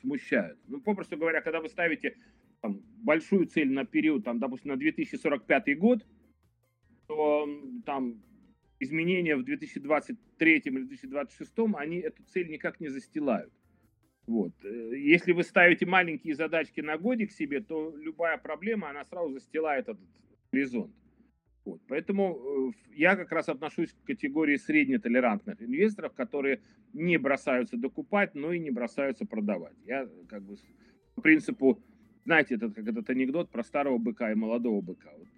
[0.00, 0.58] смущают.
[0.66, 2.16] Ну, попросту говоря, когда вы ставите
[2.60, 6.04] там, большую цель на период, там, допустим, на 2045 год,
[7.06, 7.46] то
[7.84, 8.22] там
[8.84, 13.52] изменения в 2023 или 2026, они эту цель никак не застилают.
[14.26, 14.52] Вот.
[14.64, 19.88] Э, если вы ставите маленькие задачки на годик себе, то любая проблема, она сразу застилает
[19.88, 20.00] этот
[20.52, 20.94] горизонт.
[21.64, 21.80] Вот.
[21.88, 26.60] Поэтому э, я как раз отношусь к категории среднетолерантных инвесторов, которые
[26.92, 29.76] не бросаются докупать, но и не бросаются продавать.
[29.84, 30.56] Я как бы
[31.14, 31.82] по принципу,
[32.24, 35.10] знаете, этот, как этот анекдот про старого быка и молодого быка.
[35.16, 35.28] Вот.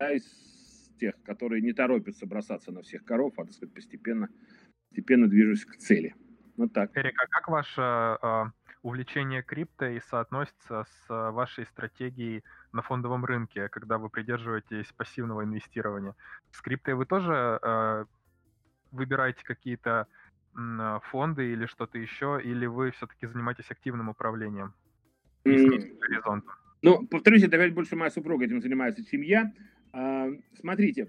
[0.00, 0.55] Я из
[0.96, 4.28] тех, которые не торопятся бросаться на всех коров, а, так сказать, постепенно,
[4.88, 6.14] постепенно движусь к цели.
[6.56, 6.96] Вот так.
[6.96, 8.44] Эрик, а как ваше э,
[8.82, 15.44] увлечение крипто и соотносится с э, вашей стратегией на фондовом рынке, когда вы придерживаетесь пассивного
[15.44, 16.14] инвестирования?
[16.50, 18.04] С криптой вы тоже э,
[18.92, 20.06] выбираете какие-то
[20.56, 24.72] э, фонды или что-то еще, или вы все-таки занимаетесь активным управлением?
[25.44, 26.42] Mm.
[26.82, 29.52] Ну, повторюсь, это опять больше моя супруга этим занимается, чем я.
[29.96, 31.08] А, смотрите,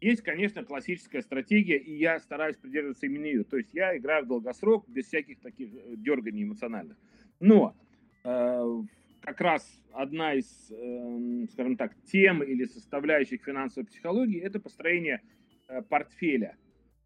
[0.00, 3.42] есть, конечно, классическая стратегия, и я стараюсь придерживаться именно ее.
[3.42, 6.96] То есть я играю в долгосрок, без всяких таких э, дерганий эмоциональных.
[7.40, 7.74] Но
[8.22, 8.82] э,
[9.22, 15.20] как раз одна из, э, скажем так, тем или составляющих финансовой психологии– это построение
[15.66, 16.56] э, портфеля,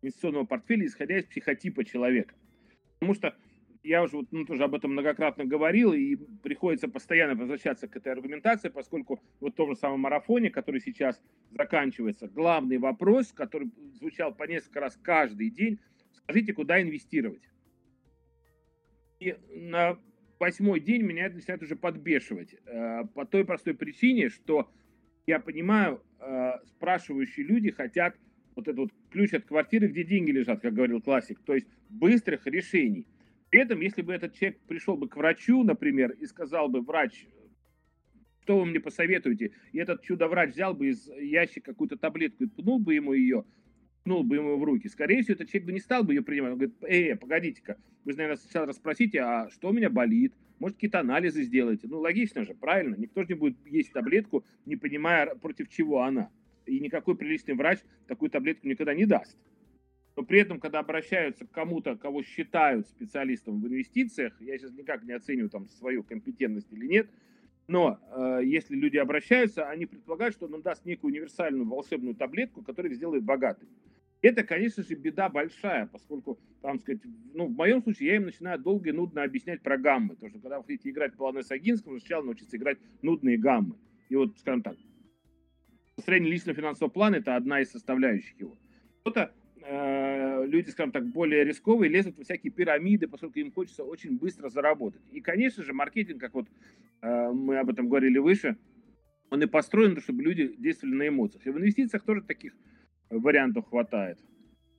[0.02, 2.34] инвестиционного портфеля, исходя из психотипа человека.
[2.98, 3.34] Потому что
[3.86, 8.68] я уже ну, тоже об этом многократно говорил, и приходится постоянно возвращаться к этой аргументации,
[8.68, 11.22] поскольку вот в том же самом марафоне, который сейчас
[11.52, 15.78] заканчивается, главный вопрос, который звучал по несколько раз каждый день,
[16.12, 17.48] скажите, куда инвестировать?
[19.20, 19.98] И на
[20.38, 22.56] восьмой день меня это начинает уже подбешивать.
[22.66, 24.68] Э, по той простой причине, что
[25.26, 28.16] я понимаю, э, спрашивающие люди хотят
[28.56, 32.46] вот этот вот ключ от квартиры, где деньги лежат, как говорил классик, то есть быстрых
[32.46, 33.06] решений.
[33.56, 37.26] При этом, если бы этот человек пришел бы к врачу, например, и сказал бы, врач,
[38.42, 42.78] что вы мне посоветуете, и этот чудо-врач взял бы из ящика какую-то таблетку и пнул
[42.78, 43.46] бы ему ее,
[44.04, 46.52] пнул бы ему в руки, скорее всего, этот человек бы не стал бы ее принимать.
[46.52, 50.76] Он говорит, эй, погодите-ка, вы же, наверное, сначала расспросите, а что у меня болит, может,
[50.76, 51.88] какие-то анализы сделаете.
[51.88, 56.28] Ну, логично же, правильно, никто же не будет есть таблетку, не понимая, против чего она.
[56.66, 59.34] И никакой приличный врач такую таблетку никогда не даст
[60.16, 65.04] но при этом, когда обращаются к кому-то, кого считают специалистом в инвестициях, я сейчас никак
[65.04, 67.10] не оцениваю там свою компетентность или нет,
[67.68, 72.62] но э, если люди обращаются, они предполагают, что он им даст некую универсальную волшебную таблетку,
[72.62, 73.68] которая их сделает богатым.
[74.22, 77.02] Это, конечно же, беда большая, поскольку, там сказать,
[77.34, 80.14] ну, в моем случае я им начинаю долго и нудно объяснять про гаммы.
[80.14, 83.76] Потому что, когда вы хотите играть по Лане Сагинскому, сначала научиться играть нудные гаммы.
[84.08, 84.76] И вот, скажем так,
[85.96, 88.56] построение личного финансового плана– это одна из составляющих его.
[89.00, 89.32] Кто-то
[90.46, 95.02] люди, скажем так, более рисковые, лезут во всякие пирамиды, поскольку им хочется очень быстро заработать.
[95.10, 96.46] И, конечно же, маркетинг, как вот
[97.02, 98.56] э, мы об этом говорили выше,
[99.30, 101.46] он и построен, чтобы люди действовали на эмоциях.
[101.46, 102.54] И в инвестициях тоже таких
[103.10, 104.18] вариантов хватает.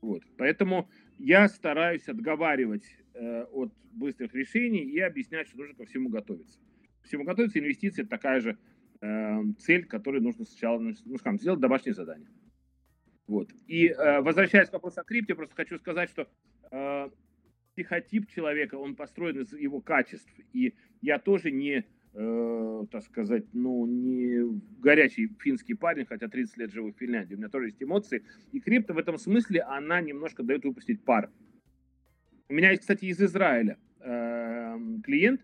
[0.02, 0.23] Вот.
[0.38, 6.60] Поэтому я стараюсь отговаривать э, от быстрых решений и объяснять, что нужно ко всему готовиться.
[7.02, 8.58] Ко всему готовиться, инвестиции– такая же
[9.02, 12.30] э, цель, которой нужно сначала, ну, скажем, сделать домашнее задание.
[13.28, 13.50] Вот.
[13.68, 16.28] И э, возвращаясь к вопросу о крипте, просто хочу сказать, что
[16.72, 17.10] э,
[17.74, 20.32] психотип человека, он построен из его качеств.
[20.54, 26.72] И я тоже не, э, так сказать, ну, не горячий финский парень, хотя 30 лет
[26.72, 27.36] живу в Финляндии.
[27.36, 28.24] У меня тоже есть эмоции.
[28.54, 31.30] И крипто в этом смысле, она немножко дает выпустить пар.
[32.50, 35.42] У меня есть, кстати, из Израиля э, клиент,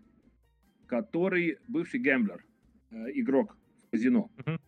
[0.86, 2.42] который бывший гэмблер,
[2.90, 4.30] э, игрок в казино.
[4.38, 4.58] Uh-huh.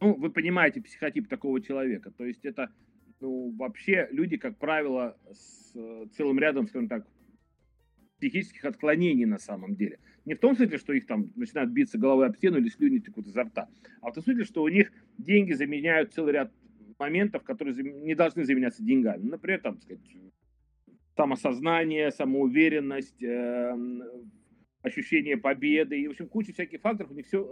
[0.00, 2.10] Ну, вы понимаете психотип такого человека.
[2.10, 2.72] То есть это,
[3.20, 7.06] ну, вообще люди, как правило, с э, целым рядом, скажем так,
[8.18, 9.98] психических отклонений на самом деле.
[10.24, 13.26] Не в том смысле, что их там начинают биться головой об стену или слюни текут
[13.26, 13.68] изо рта,
[14.00, 16.52] а в том смысле, что у них деньги заменяют целый ряд
[16.98, 19.22] моментов, которые не должны заменяться деньгами.
[19.22, 20.00] Например, там, сказать,
[21.16, 23.74] самосознание, самоуверенность, э,
[24.82, 27.42] ощущение победы и, в общем, куча всяких факторов, у них все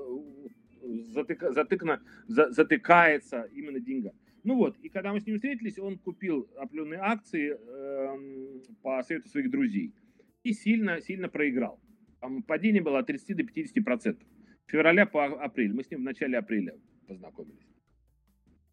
[1.09, 4.13] затыка, затыкно, за, затыкается именно деньга.
[4.45, 9.29] Ну вот, и когда мы с ним встретились, он купил определенные акции э, по совету
[9.29, 9.95] своих друзей
[10.43, 11.81] и сильно-сильно проиграл.
[12.21, 14.27] Там падение было от 30 до 50 процентов.
[14.67, 15.73] Февраля по апрель.
[15.73, 16.75] Мы с ним в начале апреля
[17.07, 17.69] познакомились.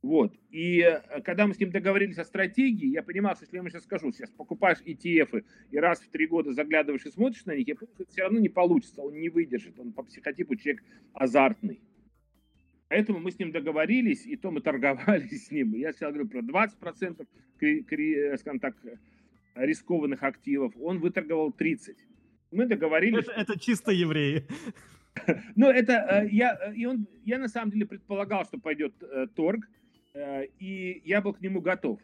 [0.05, 0.35] Вот.
[0.51, 3.69] И э, когда мы с ним договорились о стратегии, я понимал, что если я ему
[3.69, 7.67] сейчас скажу, сейчас покупаешь ETF и раз в три года заглядываешь и смотришь на них,
[7.67, 10.83] я понимаю, что это все равно не получится, он не выдержит, он по психотипу человек
[11.13, 11.81] азартный.
[12.95, 15.75] Поэтому мы с ним договорились, и то мы торговали с ним.
[15.75, 17.27] Я сейчас говорю про 20%
[18.37, 18.73] скажем так,
[19.55, 20.73] рискованных активов.
[20.81, 21.97] Он выторговал 30.
[22.51, 23.25] Мы договорились...
[23.27, 24.47] Это, это чисто евреи.
[25.55, 29.27] Ну, это э, я, э, и он, я на самом деле предполагал, что пойдет э,
[29.33, 29.65] торг,
[30.13, 32.01] э, и я был к нему готов.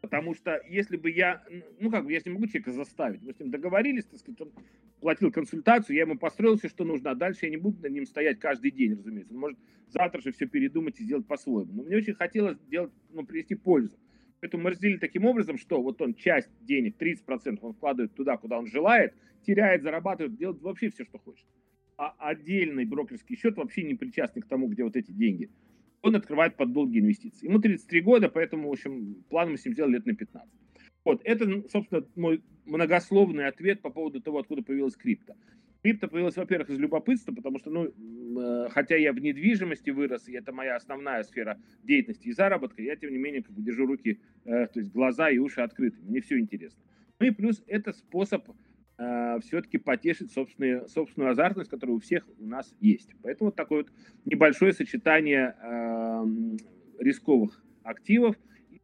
[0.00, 1.42] Потому что если бы я,
[1.80, 3.22] ну как бы, я не могу человека заставить.
[3.22, 4.52] Мы с ним договорились, так сказать, он
[5.00, 8.06] платил консультацию, я ему построил все, что нужно, а дальше я не буду над ним
[8.06, 9.34] стоять каждый день, разумеется.
[9.34, 9.58] Он может
[9.88, 11.72] завтра же все передумать и сделать по-своему.
[11.72, 13.98] Но мне очень хотелось сделать, ну, принести пользу.
[14.40, 18.58] Поэтому мы разделили таким образом, что вот он часть денег, 30% он вкладывает туда, куда
[18.58, 21.46] он желает, теряет, зарабатывает, делает вообще все, что хочет.
[21.96, 25.50] А отдельный брокерский счет вообще не причастный к тому, где вот эти деньги.
[26.02, 27.46] Он открывает под долгие инвестиции.
[27.46, 30.48] Ему 33 года, поэтому, в общем, план мы с ним сделали лет на 15.
[31.04, 35.34] Вот, это, собственно, мой многословный ответ по поводу того, откуда появилась крипто.
[35.82, 40.32] Крипто появилась, во-первых, из любопытства, потому что, ну, э, хотя я в недвижимости вырос, и
[40.32, 44.20] это моя основная сфера деятельности и заработка, я, тем не менее, как бы держу руки,
[44.44, 45.98] э, то есть глаза и уши открыты.
[46.02, 46.82] Мне все интересно.
[47.20, 48.48] Ну и плюс это способ
[48.98, 53.10] э, все-таки потешить собственные, собственную азартность, которая у всех у нас есть.
[53.22, 53.92] Поэтому вот такое вот
[54.24, 55.87] небольшое сочетание э,
[56.98, 58.36] рисковых активов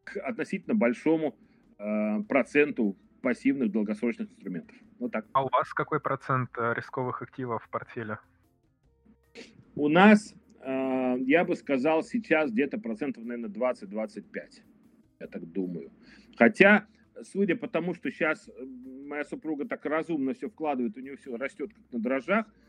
[0.04, 1.34] к относительно большому
[1.78, 4.76] Э, проценту пассивных долгосрочных инструментов.
[4.98, 5.26] Вот так.
[5.32, 8.18] А у вас какой процент э, рисковых активов в портфеле?
[9.74, 14.62] У нас, э, я бы сказал, сейчас где-то процентов, наверное, 20-25.
[15.20, 15.90] Я так думаю.
[16.36, 16.86] Хотя,
[17.22, 18.48] судя по тому, что сейчас
[19.06, 22.63] моя супруга так разумно все вкладывает, у нее все растет как на дрожжах, Эм,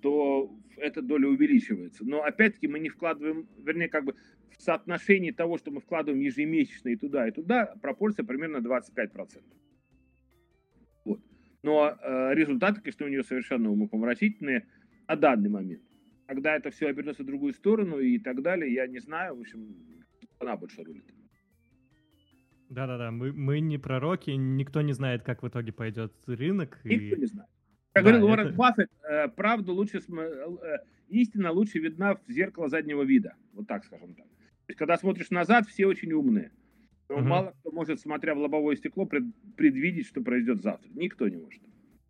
[0.00, 2.04] то эта доля увеличивается.
[2.04, 4.14] Но опять-таки мы не вкладываем, вернее, как бы
[4.50, 9.42] в соотношении того, что мы вкладываем ежемесячно и туда, и туда, пропорция примерно 25%.
[11.04, 11.20] Вот.
[11.62, 14.66] Но э, результаты, конечно, у нее совершенно умопомрачительные
[15.08, 15.82] на данный момент.
[16.26, 19.36] Когда это все обернется в другую сторону и так далее, я не знаю.
[19.36, 19.76] В общем,
[20.38, 21.04] она больше рулит.
[22.70, 26.80] Да-да-да, мы, мы не пророки, никто не знает, как в итоге пойдет рынок.
[26.84, 27.20] Никто и...
[27.20, 27.50] не знает.
[27.92, 28.56] Как да, говорил Уоррен это...
[28.56, 30.78] Баффет, э, правду лучше, э,
[31.08, 33.34] истина лучше видна в зеркало заднего вида.
[33.52, 34.24] Вот так скажем так.
[34.26, 36.52] То есть, когда смотришь назад, все очень умные.
[37.08, 37.24] Но угу.
[37.24, 39.06] мало кто может, смотря в лобовое стекло,
[39.56, 40.88] предвидеть, что произойдет завтра.
[40.94, 41.60] Никто не может.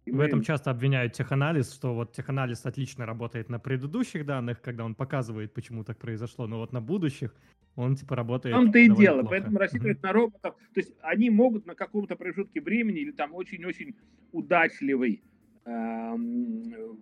[0.05, 0.25] И в мы...
[0.25, 5.53] этом часто обвиняют теханализ, что вот теханализ отлично работает на предыдущих данных, когда он показывает,
[5.53, 7.35] почему так произошло, но вот на будущих
[7.75, 8.55] он типа работает.
[8.55, 9.29] Он-то и дело, плохо.
[9.31, 10.07] поэтому рассчитывать mm-hmm.
[10.07, 10.55] на роботов.
[10.75, 13.97] То есть они могут на каком-то промежутке времени или там очень-очень
[14.33, 15.23] удачливый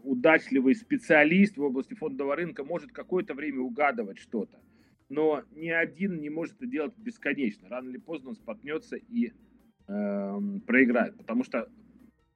[0.05, 4.61] удачливый специалист в области фондового рынка может какое-то время угадывать что-то.
[5.09, 7.69] Но ни один не может это делать бесконечно.
[7.69, 9.33] Рано или поздно он споткнется и
[9.89, 11.17] э, проиграет.
[11.17, 11.69] Потому что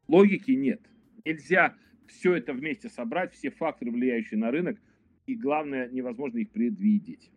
[0.09, 0.81] логики нет.
[1.25, 4.79] Нельзя все это вместе собрать, все факторы, влияющие на рынок,
[5.27, 7.31] и главное, невозможно их предвидеть.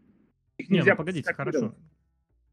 [0.57, 1.75] Их нельзя Не, ну, погодите, хорошо.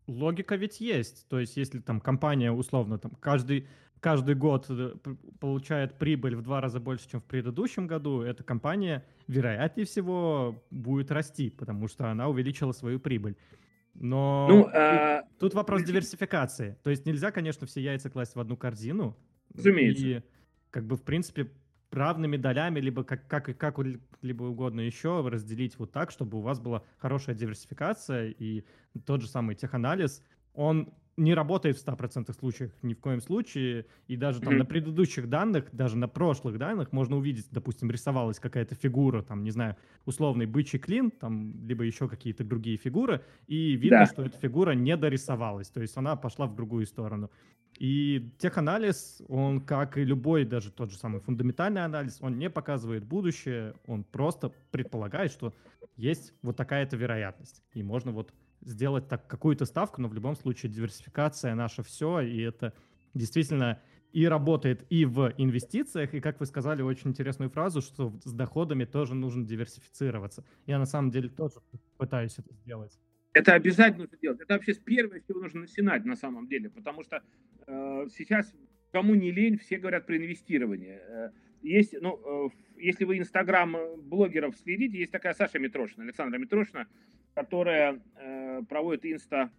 [0.06, 1.26] логика ведь есть.
[1.28, 3.66] То есть, если там компания условно там каждый
[4.00, 4.94] каждый год э,
[5.40, 11.10] получает прибыль в два раза больше, чем в предыдущем году, эта компания, вероятнее всего, будет
[11.10, 13.36] расти, потому что она увеличила свою прибыль.
[13.94, 15.22] Но ну, а...
[15.38, 16.76] тут вопрос диверсификации.
[16.82, 19.16] То есть нельзя, конечно, все яйца класть в одну корзину.
[19.54, 20.06] Разумеется.
[20.06, 20.22] И
[20.70, 21.50] как бы, в принципе,
[21.94, 23.78] равными долями, либо как, как, как
[24.20, 28.64] либо угодно еще разделить вот так, чтобы у вас была хорошая диверсификация и
[29.06, 34.16] тот же самый теханализ, он не работает в 100% случаях ни в коем случае, и
[34.16, 34.58] даже там mm-hmm.
[34.58, 39.50] на предыдущих данных, даже на прошлых данных можно увидеть, допустим, рисовалась какая-то фигура, там, не
[39.50, 44.06] знаю, условный бычий клин, там, либо еще какие-то другие фигуры, и видно, да.
[44.06, 47.30] что эта фигура не дорисовалась, то есть она пошла в другую сторону.
[47.78, 53.04] И теханализ, он, как и любой, даже тот же самый фундаментальный анализ, он не показывает
[53.04, 55.54] будущее, он просто предполагает, что
[55.96, 58.32] есть вот такая-то вероятность, и можно вот
[58.64, 62.72] сделать так какую-то ставку, но в любом случае диверсификация наша все, и это
[63.14, 63.80] действительно
[64.12, 68.84] и работает и в инвестициях, и, как вы сказали, очень интересную фразу, что с доходами
[68.84, 70.44] тоже нужно диверсифицироваться.
[70.66, 71.56] Я на самом деле тоже
[71.96, 72.98] пытаюсь это сделать.
[73.32, 74.40] Это обязательно нужно делать.
[74.40, 77.22] Это вообще первое, с чего нужно начинать на самом деле, потому что
[77.66, 78.54] э, сейчас
[78.92, 81.02] кому не лень, все говорят про инвестирование.
[81.08, 81.30] Э,
[81.62, 86.86] есть, ну, э, если вы инстаграм блогеров следите, есть такая Саша Митрошина, Александра Митрошина,
[87.34, 89.50] которая э, проводит инста,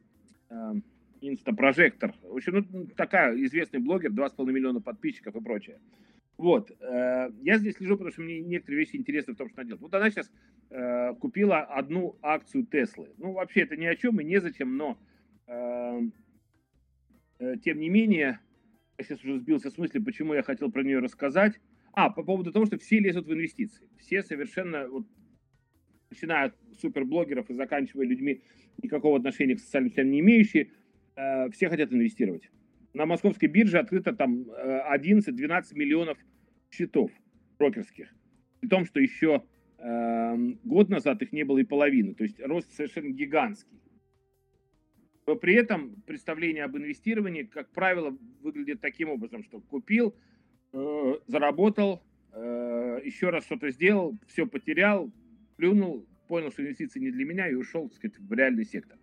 [0.50, 0.74] э,
[1.22, 2.14] инста-прожектор.
[2.24, 5.80] В общем, ну, такая известный блогер, 2,5 миллиона подписчиков и прочее.
[6.38, 6.72] Вот.
[6.82, 9.82] Э, я здесь слежу, потому что мне некоторые вещи интересны в том, что она делает.
[9.82, 10.32] Вот она сейчас
[10.70, 13.10] э, купила одну акцию Теслы.
[13.18, 14.98] Ну, вообще, это ни о чем и незачем, но
[15.48, 16.02] э,
[17.40, 18.40] э, тем не менее,
[18.98, 21.60] я сейчас уже сбился с мысли, почему я хотел про нее рассказать.
[21.94, 23.88] А, по поводу того, что все лезут в инвестиции.
[23.98, 25.06] Все совершенно, вот,
[26.16, 28.42] начиная от суперблогеров и заканчивая людьми,
[28.82, 30.72] никакого отношения к социальным сетям не имеющие,
[31.16, 32.50] э, все хотят инвестировать.
[32.94, 36.18] На московской бирже открыто там 11-12 э, миллионов
[36.72, 37.12] счетов
[37.60, 38.08] брокерских.
[38.62, 39.44] При том, что еще
[39.78, 42.16] э, год назад их не было и половины.
[42.16, 43.82] То есть рост совершенно гигантский.
[45.28, 50.16] Но при этом представление об инвестировании, как правило, выглядит таким образом, что купил,
[50.72, 55.12] э, заработал, э, еще раз что-то сделал, все потерял,
[55.56, 58.98] плюнул, понял, что инвестиции не для меня и ушел, так сказать, в реальный сектор.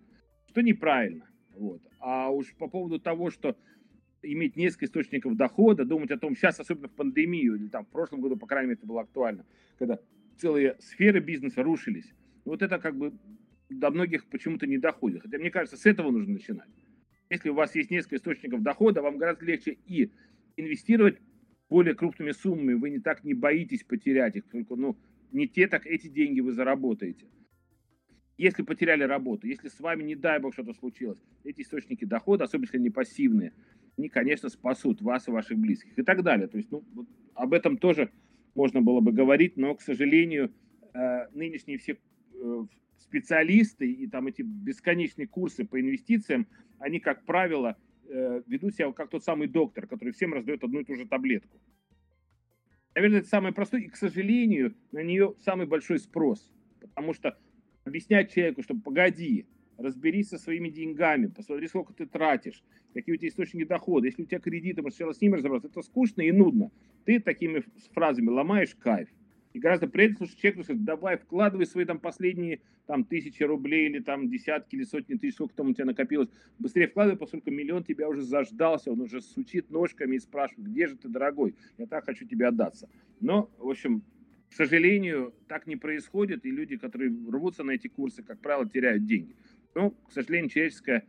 [0.49, 1.29] Что неправильно.
[1.55, 1.83] Вот.
[1.99, 3.57] А уж по поводу того, что
[4.23, 8.21] иметь несколько источников дохода, думать о том, сейчас, особенно в пандемию, или там в прошлом
[8.21, 9.45] году, по крайней мере, это было актуально,
[9.79, 9.99] когда
[10.37, 12.12] целые сферы бизнеса рушились.
[12.45, 13.12] Вот это как бы
[13.69, 15.23] до многих почему-то не доходит.
[15.23, 16.69] Хотя мне кажется, с этого нужно начинать.
[17.31, 20.12] Если у вас есть несколько источников дохода, вам гораздо легче и
[20.57, 21.19] инвестировать
[21.71, 24.99] более крупными суммами, вы не так не боитесь потерять их, только ну,
[25.33, 27.27] не те, так эти деньги вы заработаете.
[28.38, 32.64] Если потеряли работу, если с вами, не дай бог, что-то случилось, эти источники дохода, особенно
[32.64, 33.53] если они пассивные,
[33.97, 36.49] они, конечно, спасут вас и ваших близких и так далее.
[36.49, 38.11] То есть, ну, вот об этом тоже
[38.55, 40.53] можно было бы говорить, но, к сожалению,
[40.95, 41.99] э, нынешние все
[42.35, 42.64] э,
[42.99, 46.47] специалисты и там эти бесконечные курсы по инвестициям,
[46.79, 47.77] они, как правило,
[48.09, 51.61] э, ведут себя как тот самый доктор, который всем раздает одну и ту же таблетку.
[52.94, 56.52] Наверное, это самое простое, и, к сожалению, на нее самый большой спрос.
[56.81, 57.38] Потому что
[57.85, 59.46] объяснять человеку, что погоди,
[59.78, 64.07] разберись со своими деньгами, посмотри, сколько ты тратишь, какие у тебя источники дохода.
[64.07, 65.68] Если у тебя кредиты, можешь сначала с ними разобраться.
[65.68, 66.70] Это скучно и нудно.
[67.05, 69.09] Ты такими фразами ломаешь кайф.
[69.53, 74.01] И гораздо приятнее слушать человека, что давай, вкладывай свои там последние там тысячи рублей или
[74.01, 76.29] там десятки или сотни тысяч, сколько там у тебя накопилось.
[76.59, 80.97] Быстрее вкладывай, поскольку миллион тебя уже заждался, он уже сучит ножками и спрашивает, где же
[80.97, 81.55] ты, дорогой?
[81.77, 82.88] Я так хочу тебе отдаться.
[83.21, 84.03] Но, в общем,
[84.49, 89.05] к сожалению, так не происходит, и люди, которые рвутся на эти курсы, как правило, теряют
[89.05, 89.37] деньги.
[89.75, 91.05] Но, к сожалению, человеческая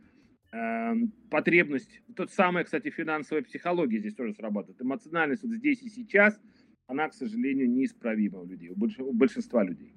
[0.52, 0.92] э,
[1.30, 4.80] потребность, тот самая, кстати, финансовая психология здесь тоже срабатывает.
[4.80, 6.38] Эмоциональность вот здесь и сейчас–
[6.86, 8.98] она, к сожалению, неисправима у людей, у, больш...
[8.98, 9.94] у большинства людей.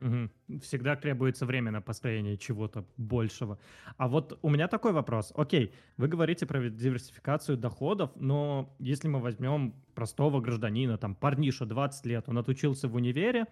[0.00, 0.60] Угу.
[0.60, 3.58] Всегда требуется время на построение чего-то большего.
[3.96, 5.32] А вот у меня такой вопрос.
[5.34, 12.06] Окей, вы говорите про диверсификацию доходов, но если мы возьмем простого гражданина, там, парниша, 20
[12.06, 13.46] лет, он отучился в универе,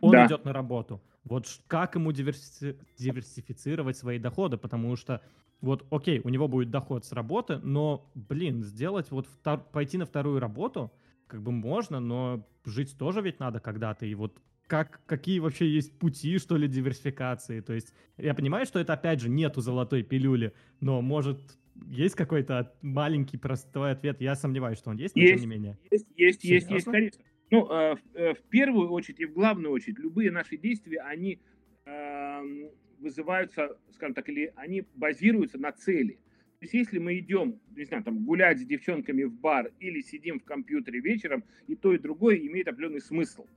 [0.00, 0.26] он да.
[0.26, 1.00] идет на работу.
[1.24, 2.76] Вот как ему диверси...
[2.98, 4.56] диверсифицировать свои доходы?
[4.56, 5.20] Потому что
[5.60, 9.60] вот, окей, у него будет доход с работы, но, блин, сделать вот, втор...
[9.60, 10.90] пойти на вторую работу—
[11.32, 14.04] как бы можно, но жить тоже ведь надо когда-то.
[14.04, 17.60] И вот как, какие вообще есть пути, что ли, диверсификации?
[17.60, 21.40] То есть я понимаю, что это, опять же, нету золотой пилюли, но, может,
[21.86, 24.20] есть какой-то маленький простой ответ?
[24.20, 25.78] Я сомневаюсь, что он есть, но есть, тем не менее.
[25.90, 27.22] Есть, есть, есть, есть, конечно.
[27.50, 31.40] Ну, э, в, в первую очередь и в главную очередь, любые наши действия, они
[31.86, 32.68] э,
[32.98, 36.18] вызываются, скажем так, или они базируются на цели.
[36.62, 40.38] То есть если мы идем, не знаю, там, гулять с девчонками в бар или сидим
[40.38, 43.48] в компьютере вечером, и то, и другое имеет определенный смысл.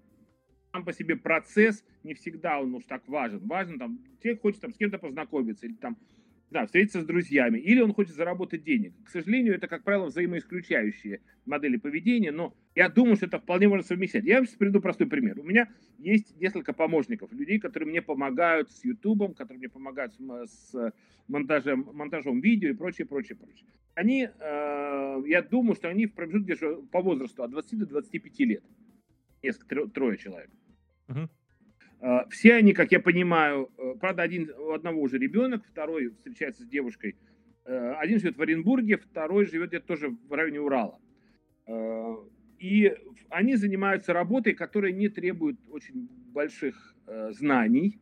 [0.72, 3.42] Сам по себе процесс не всегда он уж так важен.
[3.46, 6.00] Важно, там, человек хочет там, с кем-то познакомиться, или там,
[6.52, 8.94] да, встретиться с друзьями, или он хочет заработать денег.
[9.04, 13.84] К сожалению, это, как правило, взаимоисключающие модели поведения, но я думаю, что это вполне можно
[13.84, 14.24] совмещать.
[14.26, 15.40] Я вам сейчас приведу простой пример.
[15.40, 15.68] У меня
[15.98, 20.94] есть несколько помощников, людей, которые мне помогают с Ютубом, которые мне помогают с,
[21.28, 23.68] монтажем, монтажом видео и прочее, прочее, прочее.
[23.96, 26.56] Они, э, я думаю, что они в промежутке
[26.92, 28.64] по возрасту от 20 до 25 лет.
[29.42, 30.50] Несколько, трое человек.
[31.08, 31.30] Uh-huh.
[32.02, 36.64] Э, все они, как я понимаю, э, правда, один, у одного уже ребенок, второй встречается
[36.64, 37.16] с девушкой.
[37.66, 41.00] Э, один живет в Оренбурге, второй живет где-то тоже в районе Урала.
[42.60, 42.96] И
[43.30, 46.96] они занимаются работой, которая не требует очень больших
[47.32, 48.00] знаний.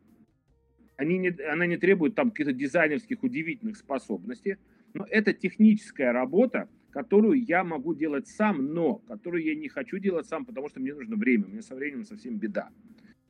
[0.96, 4.56] Они не, она не требует там каких-то дизайнерских удивительных способностей.
[4.92, 10.26] Но это техническая работа, которую я могу делать сам, но которую я не хочу делать
[10.26, 11.46] сам, потому что мне нужно время.
[11.46, 12.70] У меня со временем совсем беда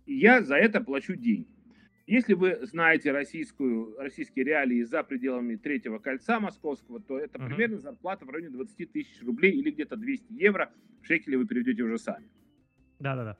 [0.06, 1.48] и я за это плачу деньги.
[2.06, 7.46] Если вы знаете российскую, российские реалии за пределами третьего кольца московского, то это uh-huh.
[7.46, 10.70] примерно зарплата в районе 20 тысяч рублей или где-то 200 евро.
[11.00, 12.28] В шекели вы переведете уже сами.
[12.98, 13.38] Да-да-да.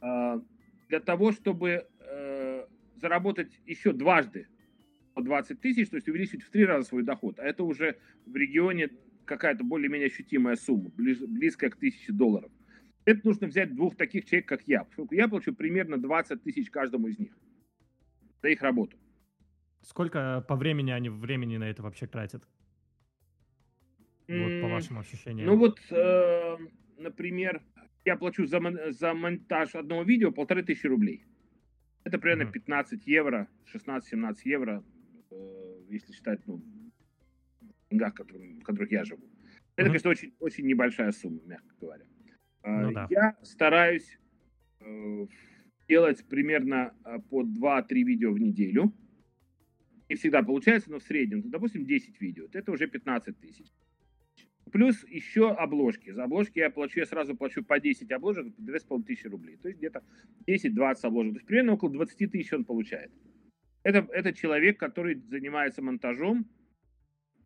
[0.00, 0.40] А,
[0.88, 4.46] для того, чтобы э, заработать еще дважды
[5.14, 8.36] по 20 тысяч, то есть увеличить в три раза свой доход, а это уже в
[8.36, 8.90] регионе
[9.24, 12.52] какая-то более-менее ощутимая сумма, близ, близкая к тысяче долларов–
[13.06, 14.84] это нужно взять двух таких человек, как я.
[14.84, 17.32] Поскольку я получу примерно 20 тысяч каждому из них
[18.42, 18.98] за их работу.
[19.82, 22.42] Сколько по времени они времени на это вообще тратят?
[24.28, 25.46] Вот по вашим ощущениям.
[25.46, 26.56] Ну вот, э,
[26.98, 27.62] например,
[28.04, 31.24] я плачу за, за монтаж одного видео полторы тысячи рублей.
[32.02, 32.52] Это примерно mm-hmm.
[32.52, 34.84] 15 евро, 16-17 евро,
[35.30, 36.56] э, если считать, ну,
[37.60, 39.22] в деньгах, в которых я живу.
[39.76, 39.86] Это, mm-hmm.
[39.86, 42.04] конечно, очень, очень небольшая сумма, мягко говоря.
[42.66, 43.06] Ну, да.
[43.10, 44.18] Я стараюсь
[44.80, 45.26] э,
[45.88, 48.92] делать примерно э, по 2-3 видео в неделю.
[50.08, 52.46] Не всегда получается, но в среднем, ну, допустим, 10 видео.
[52.52, 53.66] Это уже 15 тысяч.
[54.72, 56.10] Плюс еще обложки.
[56.10, 59.56] За обложки я плачу, я сразу плачу по 10 обложек, 2,5 тысячи рублей.
[59.58, 60.02] То есть где-то
[60.48, 61.32] 10-20 обложек.
[61.34, 63.12] То есть примерно около 20 тысяч он получает.
[63.84, 66.48] Это, это человек, который занимается монтажом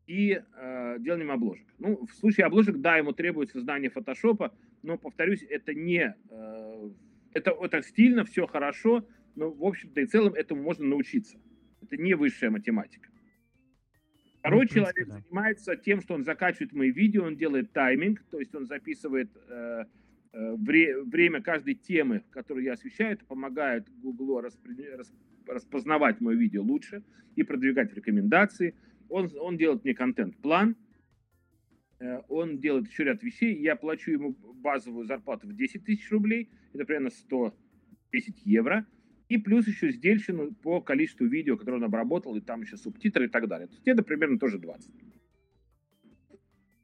[0.06, 1.66] и э, деланием обложек.
[1.78, 6.14] Ну, в случае обложек, да, ему требуется знание фотошопа, но, повторюсь, это не...
[6.30, 6.90] Э,
[7.32, 9.06] это, это стильно, все хорошо,
[9.36, 11.38] но, в общем-то и целом, этому можно научиться.
[11.82, 13.08] Это не высшая математика.
[14.40, 15.14] Второй ну, принципе, человек да.
[15.20, 19.84] занимается тем, что он закачивает мои видео, он делает тайминг, то есть он записывает э,
[20.32, 25.14] э, вре, время каждой темы, которую я освещаю, это помогает Google распри, расп,
[25.46, 27.02] распознавать мое видео лучше
[27.36, 28.74] и продвигать рекомендации.
[29.10, 30.74] Он, он делает мне контент-план,
[32.28, 36.84] он делает еще ряд вещей, я плачу ему базовую зарплату в 10 тысяч рублей, это
[36.84, 38.86] примерно 110 евро,
[39.28, 43.28] и плюс еще сдельщину по количеству видео, которые он обработал, и там еще субтитры и
[43.28, 43.68] так далее.
[43.68, 44.90] То есть это примерно тоже 20.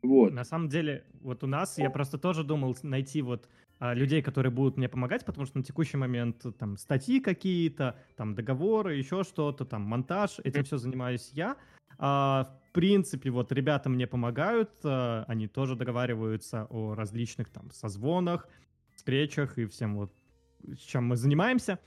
[0.03, 0.33] Вот.
[0.33, 3.49] На самом деле, вот у нас, я просто тоже думал найти вот
[3.79, 8.35] а, людей, которые будут мне помогать, потому что на текущий момент там статьи какие-то, там
[8.35, 11.57] договоры, еще что-то, там монтаж, этим все занимаюсь я.
[11.99, 18.49] А, принципе, вот ребята мне помогают, а, они тоже договариваются о различных там созвонах,
[18.95, 20.13] встречах и всем вот,
[20.79, 21.79] чем мы занимаемся.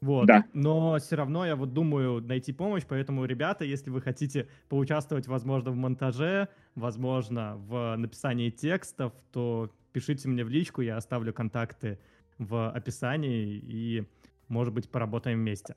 [0.00, 0.26] Вот.
[0.26, 0.44] Да.
[0.54, 5.70] Но все равно я вот думаю найти помощь, поэтому, ребята, если вы хотите поучаствовать, возможно,
[5.70, 11.98] в монтаже, возможно, в написании текстов, то пишите мне в личку, я оставлю контакты
[12.38, 14.08] в описании и,
[14.48, 15.74] может быть, поработаем вместе.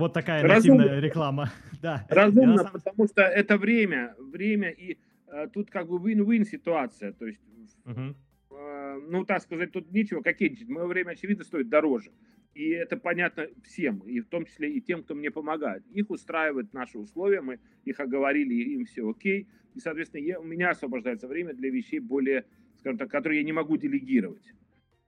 [0.00, 0.78] Вот такая Разумно.
[0.78, 1.50] нативная реклама.
[1.82, 2.06] да.
[2.08, 2.72] Разумно, самом...
[2.72, 4.98] потому что это время, время и
[5.28, 7.40] э, тут как бы win-win ситуация, то есть,
[7.84, 8.14] угу.
[8.50, 10.68] э, ну так сказать, тут нечего кокетничать.
[10.68, 12.12] Мое время, очевидно, стоит дороже.
[12.54, 15.86] И это понятно всем, и в том числе и тем, кто мне помогает.
[15.92, 19.48] Их устраивают наши условия, мы их оговорили, им все окей.
[19.74, 22.46] И, соответственно, я, у меня освобождается время для вещей более,
[22.78, 24.52] скажем так, которые я не могу делегировать.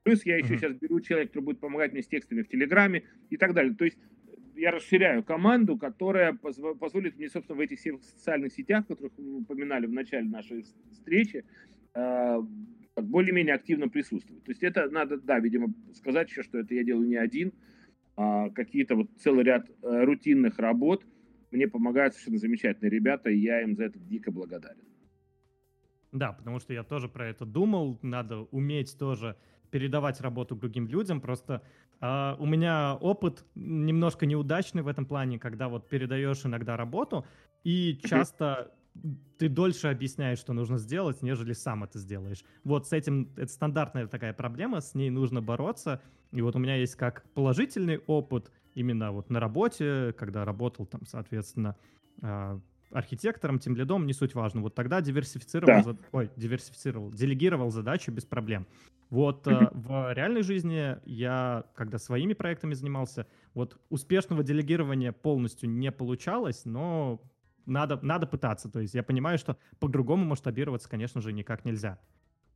[0.03, 0.59] Плюс я еще uh-huh.
[0.59, 3.75] сейчас беру человека, который будет помогать мне с текстами в Телеграме и так далее.
[3.75, 3.99] То есть
[4.63, 9.87] я расширяю команду, которая позволит мне, собственно, в этих всех социальных сетях, которых вы упоминали
[9.87, 11.45] в начале нашей встречи,
[11.95, 12.37] э,
[12.95, 14.45] более-менее активно присутствовать.
[14.45, 17.53] То есть это надо, да, видимо, сказать еще, что это я делаю не один,
[18.17, 21.05] а какие-то вот целый ряд э, рутинных работ
[21.51, 24.85] мне помогают совершенно замечательные ребята, и я им за это дико благодарен.
[26.13, 29.37] Да, потому что я тоже про это думал, надо уметь тоже
[29.73, 31.63] передавать работу другим людям, просто
[32.03, 37.25] Uh, у меня опыт немножко неудачный в этом плане, когда вот передаешь иногда работу,
[37.63, 38.73] и часто
[39.39, 42.45] ты дольше объясняешь, что нужно сделать, нежели сам это сделаешь.
[42.65, 46.03] Вот с этим, это стандартная такая проблема, с ней нужно бороться.
[46.33, 51.03] И вот у меня есть как положительный опыт именно вот на работе, когда работал там,
[51.07, 51.77] соответственно,
[52.21, 54.61] uh, архитектором, тем лидом, не суть важно.
[54.61, 55.83] Вот тогда диверсифицировал, да.
[55.83, 55.97] зад...
[56.13, 58.67] ой, диверсифицировал, делегировал задачу без проблем.
[59.13, 65.93] Вот э, в реальной жизни я, когда своими проектами занимался, вот успешного делегирования полностью не
[65.93, 67.21] получалось, но
[67.67, 68.71] надо, надо пытаться.
[68.71, 71.99] То есть я понимаю, что по-другому масштабироваться, конечно же, никак нельзя.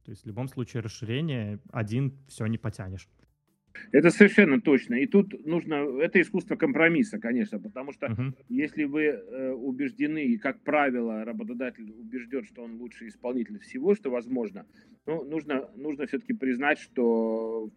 [0.07, 3.07] То есть в любом случае расширение один все не потянешь.
[3.93, 4.95] Это совершенно точно.
[4.97, 8.33] И тут нужно, это искусство компромисса, конечно, потому что uh-huh.
[8.49, 14.11] если вы э, убеждены, и как правило работодатель убежден, что он лучший исполнитель всего, что
[14.11, 14.67] возможно,
[15.07, 17.71] ну, нужно, нужно все-таки признать, что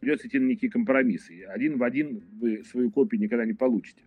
[0.00, 1.44] придется идти на некие компромиссы.
[1.44, 4.02] Один в один вы свою копию никогда не получите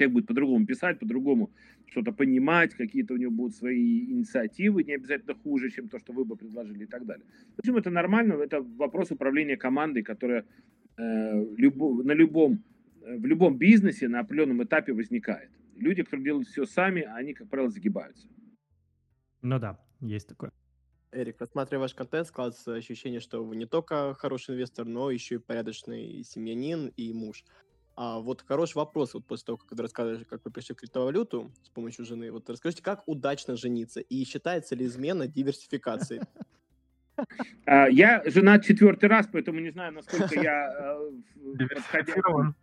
[0.00, 1.50] человек будет по-другому писать, по-другому
[1.86, 6.24] что-то понимать, какие-то у него будут свои инициативы, не обязательно хуже, чем то, что вы
[6.24, 7.26] бы предложили и так далее.
[7.56, 10.44] В общем, это нормально, это вопрос управления командой, которая
[10.96, 12.64] э, любо, на любом,
[13.02, 15.50] э, в любом бизнесе на определенном этапе возникает.
[15.76, 18.28] Люди, которые делают все сами, они, как правило, загибаются.
[19.42, 20.52] Ну да, есть такое.
[21.12, 25.38] Эрик, рассматривая ваш контент, складывается ощущение, что вы не только хороший инвестор, но еще и
[25.38, 27.44] порядочный семьянин и муж.
[28.02, 31.52] А вот хороший вопрос, вот после того, как вы рассказывали, как вы пришли в криптовалюту
[31.62, 36.22] с помощью жены, вот расскажите, как удачно жениться и считается ли измена диверсификацией?
[37.66, 40.96] А, я женат четвертый раз, поэтому не знаю, насколько я
[41.36, 42.54] диверсифицирован.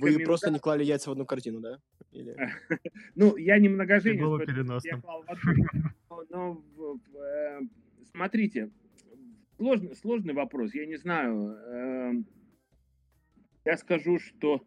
[0.00, 1.78] Вы просто не клали яйца в одну картину, да?
[2.10, 2.36] Или...
[3.14, 4.20] Ну, я не многоженец.
[4.20, 5.04] Было переносным.
[6.30, 6.60] Но,
[7.14, 7.60] э,
[8.10, 8.72] смотрите,
[9.56, 10.74] сложный, сложный вопрос.
[10.74, 11.56] Я не знаю.
[11.68, 12.26] Эм,
[13.64, 14.64] я скажу, что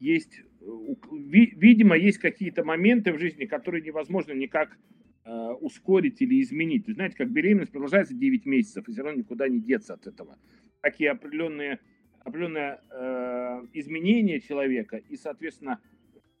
[0.00, 4.76] есть, видимо, есть какие-то моменты в жизни, которые невозможно никак
[5.24, 5.30] э,
[5.60, 6.86] ускорить или изменить.
[6.86, 10.38] Знаете, как беременность продолжается 9 месяцев, и все равно никуда не деться от этого.
[10.80, 11.80] Такие определенные,
[12.20, 15.80] определенные э, изменения человека и, соответственно,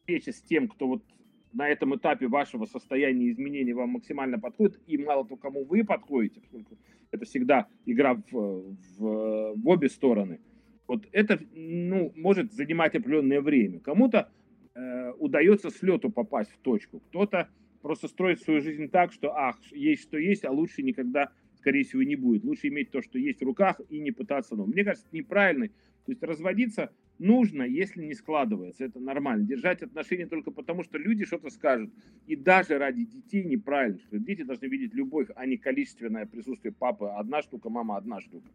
[0.00, 1.04] встреча с тем, кто вот
[1.52, 6.40] на этом этапе вашего состояния изменений вам максимально подходит, и мало того, кому вы подходите,
[6.40, 6.76] поскольку
[7.12, 10.40] это всегда игра в, в, в обе стороны–
[10.86, 13.80] вот это ну, может занимать определенное время.
[13.80, 14.30] Кому-то
[14.74, 17.48] э, удается с лету попасть в точку, кто-то
[17.84, 22.02] просто строит свою жизнь так, что ах, есть что есть, а лучше никогда, скорее всего,
[22.02, 22.44] не будет.
[22.44, 24.56] Лучше иметь то, что есть в руках, и не пытаться.
[24.56, 25.68] Но мне кажется, это неправильно.
[25.68, 28.84] То есть разводиться нужно, если не складывается.
[28.84, 29.44] Это нормально.
[29.44, 31.92] Держать отношения только потому, что люди что-то скажут.
[32.26, 34.00] И даже ради детей неправильно.
[34.12, 37.06] Дети должны видеть любовь, а не количественное присутствие папы.
[37.06, 38.48] Одна штука, мама одна штука.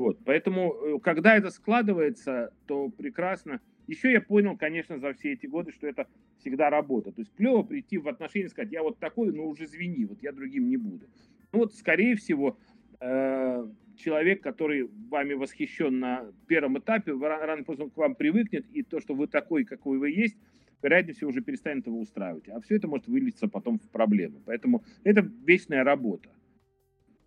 [0.00, 3.60] Вот, поэтому, э, когда это складывается, то прекрасно.
[3.86, 6.06] Еще я понял, конечно, за все эти годы, что это
[6.38, 7.12] всегда работа.
[7.12, 10.22] То есть клево прийти в отношения и сказать, я вот такой, но уже звени, вот
[10.22, 11.06] я другим не буду.
[11.52, 12.56] Ну вот, скорее всего,
[12.98, 19.00] э, человек, который вами восхищен на первом этапе, рано поздно к вам привыкнет, и то,
[19.00, 20.38] что вы такой, какой вы есть,
[20.80, 22.48] вероятнее всего уже перестанет его устраивать.
[22.48, 24.40] А все это может вылиться потом в проблемы.
[24.46, 26.30] Поэтому это вечная работа.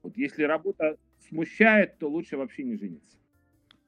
[0.01, 0.97] Вот если работа
[1.29, 3.17] смущает, то лучше вообще не жениться.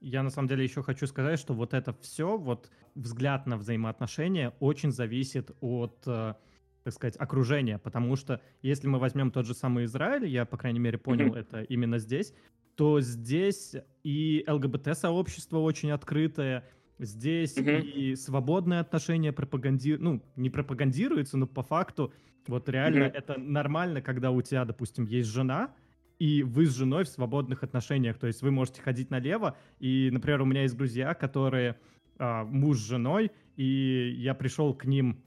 [0.01, 4.53] Я на самом деле еще хочу сказать, что вот это все, вот взгляд на взаимоотношения
[4.59, 6.35] очень зависит от, э,
[6.83, 10.79] так сказать, окружения, потому что если мы возьмем тот же самый Израиль, я, по крайней
[10.79, 11.39] мере, понял mm-hmm.
[11.39, 12.33] это именно здесь,
[12.75, 16.65] то здесь и ЛГБТ-сообщество очень открытое,
[16.99, 17.81] здесь mm-hmm.
[17.81, 19.97] и свободные отношения пропаганди...
[19.97, 22.13] ну, не пропагандируются, но по факту
[22.47, 23.13] вот реально mm-hmm.
[23.13, 25.73] это нормально, когда у тебя, допустим, есть жена,
[26.19, 28.17] и вы с женой в свободных отношениях.
[28.17, 29.57] То есть вы можете ходить налево.
[29.79, 31.77] И, например, у меня есть друзья, которые
[32.17, 35.21] а, муж с женой, и я пришел к ним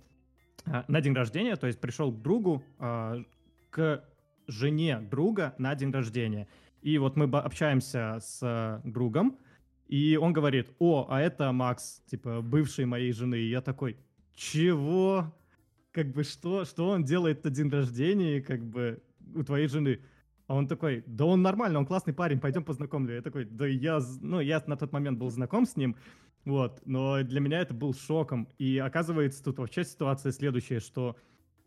[0.64, 3.22] а, на день рождения, то есть пришел к другу, а,
[3.70, 4.04] к
[4.46, 6.48] жене друга на день рождения.
[6.80, 9.38] И вот мы общаемся с другом,
[9.88, 13.36] и он говорит, о, а это Макс, типа, бывший моей жены.
[13.36, 13.96] И я такой,
[14.34, 15.34] чего?
[15.92, 19.02] Как бы что, что он делает на день рождения, как бы,
[19.34, 20.00] у твоей жены?
[20.48, 23.14] А он такой, да он нормально, он классный парень, пойдем познакомлю.
[23.14, 25.94] Я такой, да я, ну, я на тот момент был знаком с ним,
[26.46, 28.48] вот, но для меня это был шоком.
[28.56, 31.16] И оказывается, тут вообще ситуация следующая, что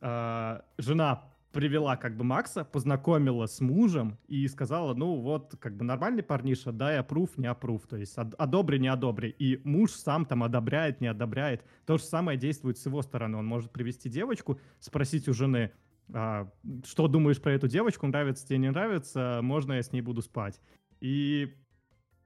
[0.01, 5.83] э, жена привела как бы Макса, познакомила с мужем и сказала, ну вот, как бы
[5.83, 9.29] нормальный парниша, дай аппрув, не аппрув, то есть одобри, не одобри.
[9.29, 11.63] И муж сам там одобряет, не одобряет.
[11.85, 13.37] То же самое действует с его стороны.
[13.37, 15.71] Он может привести девочку, спросить у жены,
[16.13, 16.51] а,
[16.85, 20.59] что думаешь про эту девочку, нравится тебе, не нравится, можно я с ней буду спать.
[20.99, 21.53] И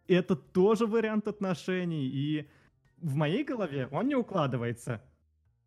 [0.08, 2.50] это тоже вариант отношений, и
[2.98, 5.04] в моей голове он не укладывается.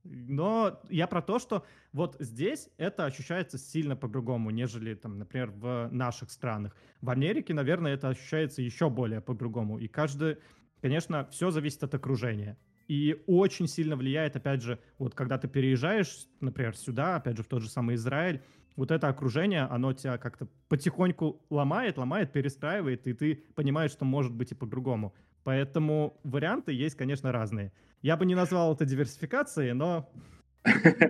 [0.05, 5.89] Но я про то, что вот здесь это ощущается сильно по-другому, нежели, там, например, в
[5.91, 6.75] наших странах.
[7.01, 9.79] В Америке, наверное, это ощущается еще более по-другому.
[9.79, 10.39] И каждый,
[10.81, 12.57] конечно, все зависит от окружения.
[12.89, 17.47] И очень сильно влияет, опять же, вот когда ты переезжаешь, например, сюда, опять же, в
[17.47, 18.43] тот же самый Израиль,
[18.77, 24.33] вот это окружение, оно тебя как-то потихоньку ломает, ломает, перестраивает, и ты понимаешь, что может
[24.33, 25.15] быть и по-другому.
[25.45, 27.73] Поэтому варианты есть, конечно, разные.
[28.03, 30.11] Я бы не назвал это диверсификацией, но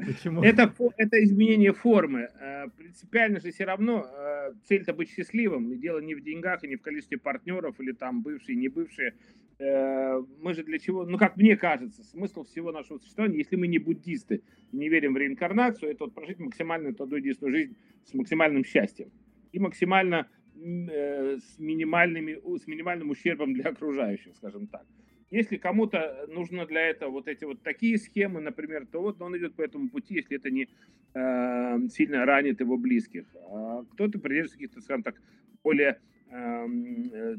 [0.06, 0.42] Почему?
[0.42, 2.28] Это, это изменение формы.
[2.40, 5.72] Э, принципиально же все равно э, цель-то быть счастливым.
[5.72, 9.14] И дело не в деньгах, и не в количестве партнеров, или там бывшие, не бывшие.
[9.58, 13.66] Э, мы же для чего, ну как мне кажется, смысл всего нашего существования, если мы
[13.66, 14.42] не буддисты,
[14.72, 19.10] не верим в реинкарнацию, это вот прожить максимальную ту единственную жизнь с максимальным счастьем.
[19.52, 24.84] И максимально с, минимальными, с минимальным ущербом для окружающих, скажем так.
[25.30, 29.54] Если кому-то нужно для этого вот эти вот такие схемы, например, то вот он идет
[29.54, 30.68] по этому пути, если это не
[31.14, 33.26] э, сильно ранит его близких.
[33.50, 35.20] А кто-то придерживается каких-то, скажем так,
[35.62, 36.00] более
[36.30, 37.36] эм, э,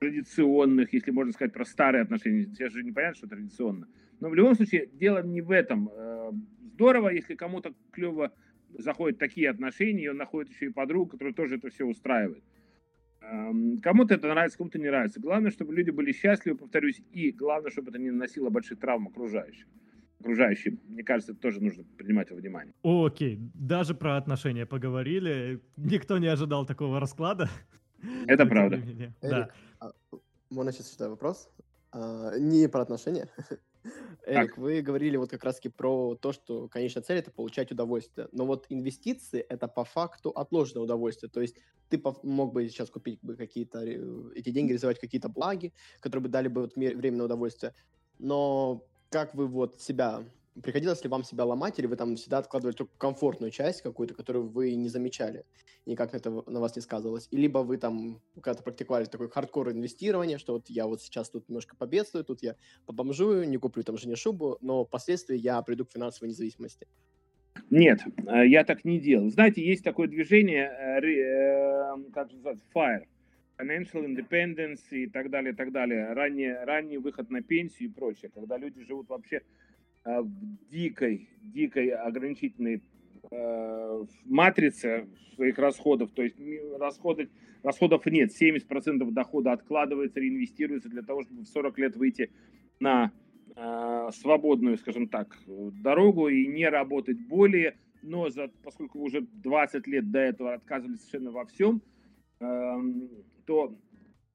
[0.00, 2.46] традиционных, если можно сказать про старые отношения.
[2.46, 3.86] Сейчас же непонятно, что традиционно.
[4.18, 5.90] Но в любом случае дело не в этом.
[5.92, 6.32] Э,
[6.74, 8.32] здорово, если кому-то клево
[8.76, 12.42] заходят такие отношения, и он находит еще и подругу, которая тоже это все устраивает.
[13.82, 15.20] Кому-то это нравится, кому-то не нравится.
[15.20, 19.66] Главное, чтобы люди были счастливы, повторюсь, и главное, чтобы это не наносило больших травм окружающим.
[20.20, 20.80] Окружающим.
[20.86, 22.74] Мне кажется, это тоже нужно принимать во внимание.
[22.82, 25.60] Окей, даже про отношения поговорили.
[25.76, 27.48] Никто не ожидал такого расклада.
[28.26, 28.80] Это правда.
[29.22, 29.50] Да.
[29.80, 29.92] А,
[30.50, 31.50] можно сейчас вопрос?
[31.92, 33.28] А, не про отношения.
[34.26, 38.28] Эрик, вы говорили вот как раз-таки про то, что конечная цель— это получать удовольствие.
[38.32, 41.30] Но вот инвестиции— это по факту отложенное удовольствие.
[41.30, 41.56] То есть
[41.88, 46.28] ты мог бы сейчас купить бы какие-то, э, эти деньги реализовать какие-то благи, которые бы
[46.28, 47.74] дали бы вот временное удовольствие.
[48.18, 50.24] Но как вы вот себя
[50.62, 54.48] приходилось ли вам себя ломать, или вы там всегда откладывали только комфортную часть какую-то, которую
[54.48, 55.44] вы не замечали,
[55.86, 57.28] никак это на вас не сказывалось?
[57.30, 61.48] И либо вы там когда-то практиковали такой хардкор инвестирование, что вот я вот сейчас тут
[61.48, 65.92] немножко победствую, тут я побомжую, не куплю там жене шубу, но впоследствии я приду к
[65.92, 66.86] финансовой независимости.
[67.70, 69.30] Нет, э, я так не делал.
[69.30, 73.06] Знаете, есть такое движение, э, э, как называется, FIRE,
[73.58, 76.12] Financial Independence и так далее, и так далее.
[76.12, 79.42] Ранний, ранний выход на пенсию и прочее, когда люди живут вообще
[80.04, 80.30] в
[80.70, 82.82] дикой, дикой ограничительной
[83.30, 86.36] э, матрице своих расходов, то есть
[86.78, 87.30] расходы,
[87.62, 92.30] расходов нет, 70% дохода откладывается, реинвестируется для того, чтобы в 40 лет выйти
[92.80, 93.12] на
[93.56, 100.10] э, свободную, скажем так, дорогу и не работать более, но за, поскольку уже 20 лет
[100.10, 101.82] до этого отказывались совершенно во всем,
[102.40, 102.44] э,
[103.46, 103.76] то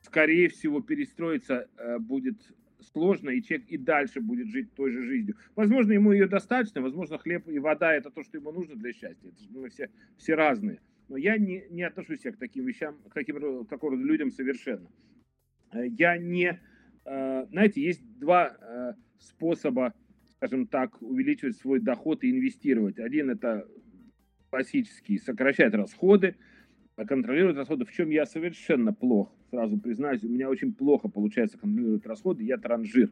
[0.02, 2.38] скорее всего перестроиться э, будет
[2.82, 5.36] сложно, и человек и дальше будет жить той же жизнью.
[5.56, 9.28] Возможно, ему ее достаточно, возможно, хлеб и вода– это то, что ему нужно для счастья.
[9.28, 10.80] Это, мы все, все разные.
[11.08, 14.90] Но я не, не отношусь к таким вещам, к таким к людям совершенно.
[15.72, 16.60] Э, я не...
[17.06, 19.94] Э, знаете, есть два э, способа,
[20.30, 23.00] скажем так, увеличивать свой доход и инвестировать.
[23.00, 23.68] Один– это
[24.50, 26.36] классический, сокращать расходы,
[27.06, 32.06] контролировать расходы, в чем я совершенно плох сразу признаюсь, у меня очень плохо получается контролировать
[32.06, 33.10] расходы, я транжир.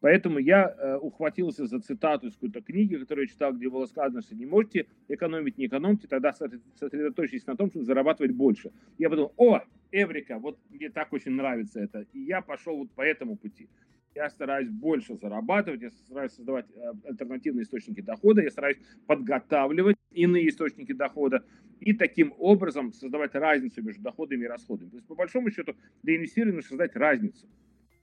[0.00, 4.22] Поэтому я э, ухватился за цитату из какой-то книги, которую я читал, где было сказано,
[4.22, 8.72] что не можете экономить, не экономьте, тогда сосредоточьтесь на том, чтобы зарабатывать больше.
[8.96, 9.60] Я подумал, о,
[9.92, 12.06] Эврика, вот мне так очень нравится это.
[12.14, 13.68] И я пошел вот по этому пути.
[14.14, 20.48] Я стараюсь больше зарабатывать, я стараюсь создавать э, альтернативные источники дохода, я стараюсь подготавливать иные
[20.48, 21.44] источники дохода
[21.78, 24.90] и таким образом создавать разницу между доходами и расходами.
[24.90, 27.48] То есть, по большому счету, для инвестирования нужно создать разницу.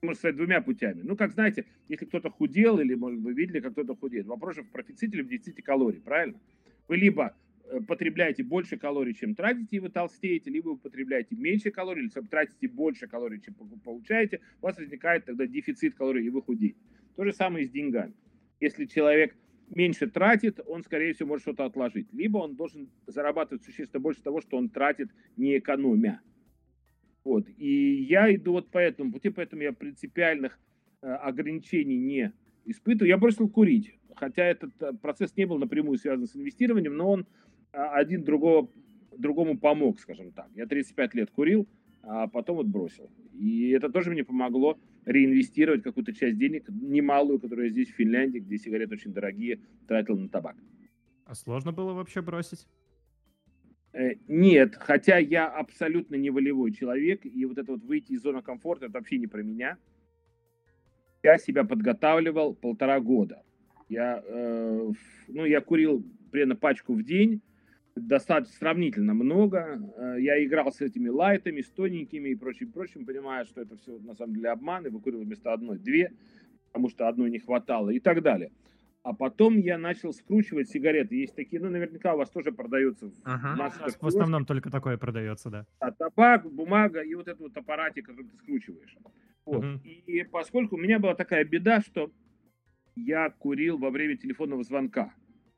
[0.02, 1.02] Можно сказать двумя путями.
[1.02, 4.64] Ну, как знаете, если кто-то худел, или, может, вы видели, как кто-то худеет, вопрос же
[4.64, 6.40] в профиците или в дефиците калорий, правильно?
[6.88, 7.36] Вы либо
[7.88, 12.68] потребляете больше калорий, чем тратите, и вы толстеете, либо вы потребляете меньше калорий, или тратите
[12.68, 16.78] больше калорий, чем получаете, у вас возникает тогда дефицит калорий, и вы худеете.
[17.16, 18.14] То же самое и с деньгами.
[18.60, 19.36] Если человек
[19.70, 22.12] меньше тратит, он, скорее всего, может что-то отложить.
[22.14, 26.22] Либо он должен зарабатывать существенно больше того, что он тратит, не экономя.
[27.24, 27.48] Вот.
[27.58, 30.58] И я иду вот по этому пути, поэтому я принципиальных
[31.02, 32.32] э, ограничений не
[32.66, 33.10] испытываю.
[33.10, 37.22] Я бросил курить, хотя этот э, процесс не был напрямую связан с инвестированием, но он
[37.22, 37.26] э,
[37.72, 38.70] один другого,
[39.18, 40.50] другому помог, скажем так.
[40.56, 41.68] Я 35 лет курил,
[42.02, 43.10] а потом вот бросил.
[43.34, 48.58] И это тоже мне помогло реинвестировать какую-то часть денег, немалую, которая здесь, в Финляндии, где
[48.58, 50.56] сигареты очень дорогие, тратил на табак.
[51.26, 52.68] А сложно было вообще бросить?
[53.94, 58.42] Э, нет, хотя я абсолютно не волевой человек, и вот это вот выйти из зоны
[58.42, 59.78] комфорта, это вообще не про меня.
[61.24, 63.44] Я себя подготавливал полтора года.
[63.90, 64.92] Я, э,
[65.30, 67.42] ну, я курил примерно пачку в день,
[68.00, 69.80] достаточно сравнительно много.
[69.98, 73.98] Э, я играл с этими лайтами, с тоненькими и прочим, прочим, понимая, что это все
[74.00, 76.14] на самом деле обман, и выкурил вместо одной две,
[76.68, 78.52] потому что одной не хватало и так далее.
[79.04, 81.16] А потом я начал скручивать сигареты.
[81.16, 83.96] Есть такие, ну, наверняка у вас тоже продаются в uh-huh.
[84.02, 85.66] В основном только такое продается, да.
[85.80, 88.98] А табак, бумага и вот этот вот аппаратик, который ты скручиваешь.
[89.46, 89.64] Вот.
[89.64, 89.82] Uh-huh.
[89.84, 92.12] И поскольку у меня была такая беда, что
[92.98, 95.14] я курил во время телефонного звонка.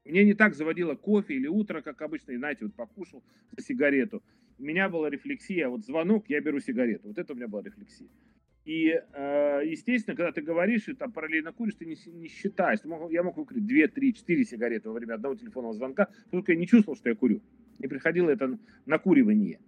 [0.09, 3.23] Мне не так заводило кофе или утро, как обычно, и, знаете, вот покушал
[3.55, 4.23] за сигарету.
[4.57, 7.09] У меня была рефлексия, вот звонок, я беру сигарету.
[7.09, 8.07] Вот это у меня была рефлексия.
[8.65, 12.79] И, э, естественно, когда ты говоришь и там параллельно куришь, ты не, не считаешь.
[12.79, 16.53] Ты мог, я мог выкурить 2, 3, 4 сигареты во время одного телефонного звонка, только
[16.53, 17.41] я не чувствовал, что я курю.
[17.77, 18.57] Не приходило это
[18.87, 19.59] накуривание.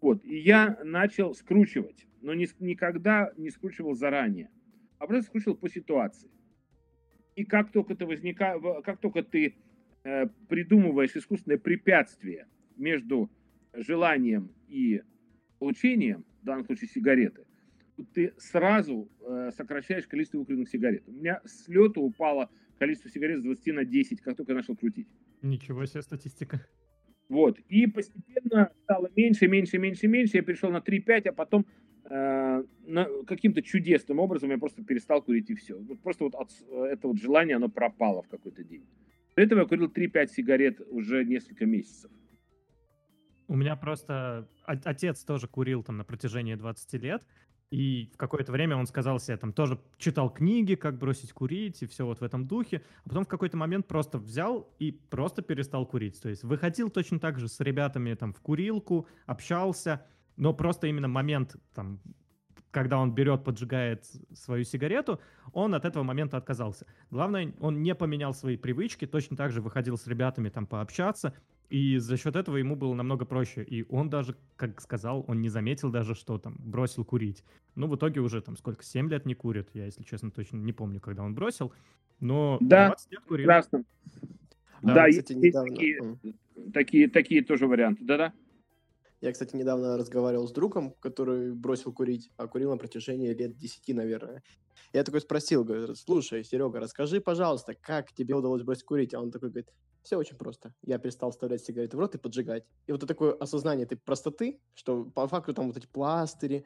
[0.00, 0.24] Вот.
[0.24, 4.50] И я начал скручивать, но не, никогда не скручивал заранее,
[4.98, 6.30] а просто скручивал по ситуации.
[7.36, 9.54] И как только ты возникает, как только ты
[10.48, 12.46] придумываешь искусственное препятствие
[12.76, 13.30] между
[13.72, 15.02] желанием и
[15.58, 17.44] получением, в данном случае сигареты,
[18.14, 21.04] ты сразу э, сокращаешь количество выкуренных сигарет.
[21.06, 24.76] У меня с лета упало количество сигарет с 20 на 10, как только я начал
[24.76, 25.08] крутить.
[25.42, 26.66] Ничего себе статистика.
[27.28, 27.58] Вот.
[27.68, 30.38] И постепенно стало меньше, меньше, меньше, меньше.
[30.38, 31.66] Я перешел на 3-5, а потом
[32.10, 32.64] э,
[33.26, 35.78] каким-то чудесным образом я просто перестал курить и все.
[35.78, 38.84] Вот просто вот от, это вот желание, оно пропало в какой-то день.
[39.36, 42.10] До этого я курил 3-5 сигарет уже несколько месяцев.
[43.48, 47.26] У меня просто отец тоже курил там на протяжении 20 лет,
[47.70, 51.86] и в какое-то время он сказал себе, там, тоже читал книги, как бросить курить, и
[51.86, 52.82] все вот в этом духе.
[53.04, 56.20] А потом в какой-то момент просто взял и просто перестал курить.
[56.20, 60.06] То есть выходил точно так же с ребятами там в курилку, общался,
[60.36, 62.00] но просто именно момент, там,
[62.70, 65.20] когда он берет, поджигает свою сигарету,
[65.52, 66.86] он от этого момента отказался.
[67.10, 71.34] Главное, он не поменял свои привычки, точно так же выходил с ребятами там пообщаться,
[71.68, 73.62] и за счет этого ему было намного проще.
[73.62, 77.44] И он даже, как сказал, он не заметил даже, что там бросил курить.
[77.74, 79.70] Ну, в итоге уже там сколько, 7 лет не курит.
[79.72, 81.72] Я, если честно, точно не помню, когда он бросил.
[82.20, 83.46] Но да, 20 лет курил.
[83.46, 83.84] Прекрасно.
[84.82, 85.70] Да, да кстати, есть недавно...
[85.70, 86.18] такие,
[86.74, 88.04] такие, такие тоже варианты.
[88.04, 88.32] Да-да.
[89.22, 93.94] Я, кстати, недавно разговаривал с другом, который бросил курить, а курил на протяжении лет 10,
[93.94, 94.42] наверное.
[94.92, 99.14] Я такой спросил, говорю, слушай, Серега, расскажи, пожалуйста, как тебе удалось бросить курить?
[99.14, 99.68] А он такой говорит,
[100.02, 100.74] все очень просто.
[100.82, 102.64] Я перестал вставлять сигареты в рот и поджигать.
[102.88, 106.64] И вот это такое осознание этой простоты, что по факту там вот эти пластыри,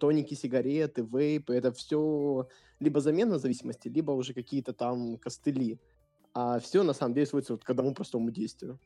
[0.00, 2.48] тоненькие сигареты, вейпы, это все
[2.80, 5.78] либо замена зависимости, либо уже какие-то там костыли.
[6.32, 8.80] А все на самом деле сводится вот к одному простому действию.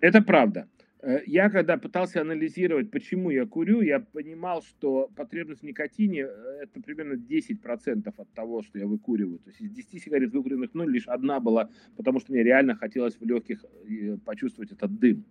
[0.00, 0.68] Это правда.
[1.02, 6.62] Э, я когда пытался анализировать, почему я курю, я понимал, что потребность в никотине э,
[6.62, 9.38] это примерно 10% от того, что я выкуриваю.
[9.38, 13.16] То есть из 10 сигарет выкуренных мной лишь одна была, потому что мне реально хотелось
[13.16, 15.24] в легких э, почувствовать этот дым.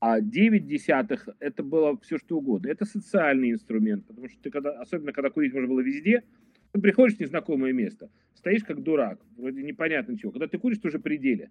[0.00, 2.68] А 9 десятых это было все что угодно.
[2.68, 6.24] Это социальный инструмент, потому что ты когда, особенно когда курить можно было везде,
[6.72, 10.32] ты приходишь в незнакомое место, стоишь как дурак, вроде непонятно чего.
[10.32, 11.50] Когда ты куришь, ты уже пределе.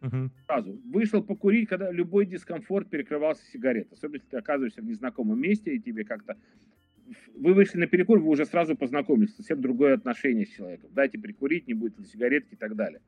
[0.00, 0.30] Угу.
[0.46, 0.80] Сразу.
[0.84, 3.92] Вышел покурить, когда любой дискомфорт перекрывался сигаретой.
[3.92, 6.36] Особенно, если ты оказываешься в незнакомом месте, и тебе как-то...
[7.34, 9.34] Вы вышли на перекур, вы уже сразу познакомились.
[9.34, 10.90] Совсем другое отношение с человеком.
[10.92, 13.00] Дайте прикурить, не будет ли сигаретки и так далее.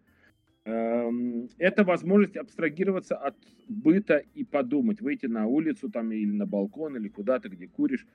[0.65, 3.37] Эм, это возможность абстрагироваться от
[3.69, 5.01] быта и подумать.
[5.01, 8.07] Выйти на улицу там или на балкон, или куда-то, где куришь.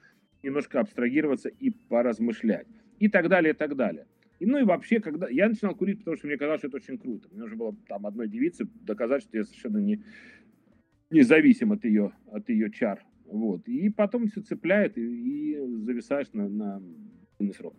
[0.43, 2.67] Немножко абстрагироваться и поразмышлять.
[2.99, 4.05] И так далее, и так далее.
[4.39, 6.97] И, ну и вообще, когда я начинал курить, потому что мне казалось, что это очень
[6.97, 7.27] круто.
[7.31, 10.03] Мне нужно было там одной девице доказать, что я совершенно не,
[11.09, 13.03] не зависим от ее, от ее чар.
[13.25, 13.67] Вот.
[13.67, 16.81] И потом все цепляет, и, и зависаешь на, на
[17.37, 17.75] длинный срок.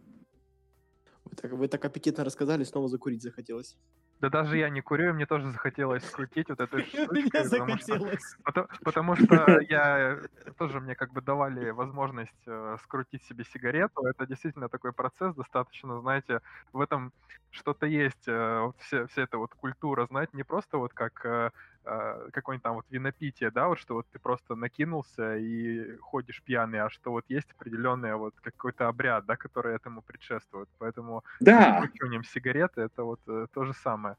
[1.25, 3.77] Вы так, вы так аппетитно рассказали, снова закурить захотелось.
[4.21, 7.31] Да даже я не курю, и мне тоже захотелось скрутить вот эту штучку.
[7.33, 10.19] Потому что, потому, потому что я
[10.59, 14.07] тоже мне как бы давали возможность э, скрутить себе сигарету.
[14.07, 16.41] Это действительно такой процесс достаточно, знаете,
[16.73, 17.13] в этом
[17.51, 18.27] что-то есть.
[18.27, 21.51] Э, вот вся, вся эта вот культура, знаете, не просто вот как э,
[21.87, 26.81] э, какое-нибудь там вот винопитие, да, вот что вот ты просто накинулся и ходишь пьяный,
[26.81, 30.69] а что вот есть определенный вот какой-то обряд, да, который этому предшествует.
[30.79, 31.81] Поэтому да.
[31.81, 34.17] выкуриванием сигареты это вот э, то же самое.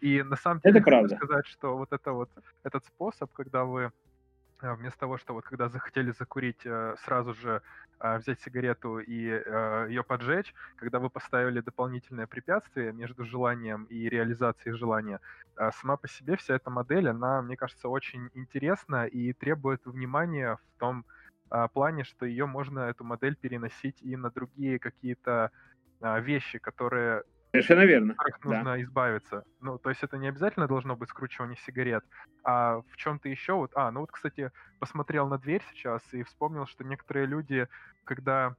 [0.00, 1.16] И на самом деле это правда.
[1.16, 2.30] сказать, что вот это вот
[2.62, 3.90] этот способ, когда вы
[4.60, 7.62] вместо того, что вот когда захотели закурить, э, сразу же
[8.00, 14.08] а, взять сигарету и э, ее поджечь, когда вы поставили дополнительное препятствие между желанием и
[14.08, 15.20] реализацией желания,
[15.56, 20.56] а, сама по себе вся эта модель, она, мне кажется, очень интересна и требует внимания
[20.56, 21.04] в том
[21.72, 25.50] плане, что ее можно, эту модель, переносить и на другие какие-то
[25.98, 27.24] вещи, которые
[27.62, 28.14] Совершенно верно.
[28.18, 28.82] От которых нужно да.
[28.82, 29.44] избавиться.
[29.60, 32.04] Ну, то есть это не обязательно должно быть скручивание сигарет,
[32.44, 33.72] а в чем-то еще вот...
[33.74, 37.68] А, ну вот, кстати, посмотрел на дверь сейчас и вспомнил, что некоторые люди,
[38.04, 38.54] когда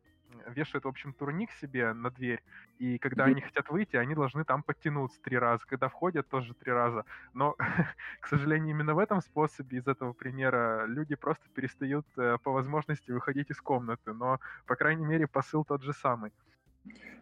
[0.47, 2.41] вешают, в общем, турник себе на дверь,
[2.77, 3.31] и когда mm-hmm.
[3.31, 5.65] они хотят выйти, они должны там подтянуться три раза.
[5.67, 7.05] Когда входят, тоже три раза.
[7.33, 7.55] Но,
[8.21, 13.11] к сожалению, именно в этом способе, из этого примера, люди просто перестают э, по возможности
[13.11, 14.13] выходить из комнаты.
[14.13, 16.31] Но, по крайней мере, посыл тот же самый.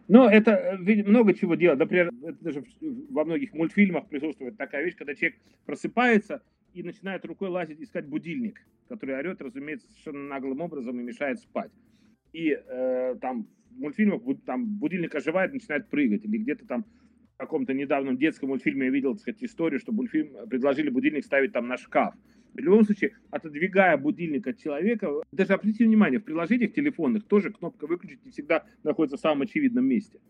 [0.08, 1.78] Но это э, много чего делать.
[1.78, 2.64] Например, это даже
[3.10, 6.42] во многих мультфильмах присутствует такая вещь, когда человек просыпается
[6.72, 11.70] и начинает рукой лазить, искать будильник, который орет, разумеется, совершенно наглым образом и мешает спать.
[12.32, 16.24] И э, там в мультфильмах там будильник оживает, начинает прыгать.
[16.24, 16.84] Или где-то там
[17.34, 21.52] в каком-то недавнем детском мультфильме я видел, так сказать, историю, что мультфильм предложили будильник ставить
[21.52, 22.14] там на шкаф.
[22.54, 27.86] В любом случае, отодвигая будильник от человека, даже обратите внимание, в приложениях телефонных тоже кнопка
[27.86, 30.20] «выключить» не всегда находится в самом очевидном месте.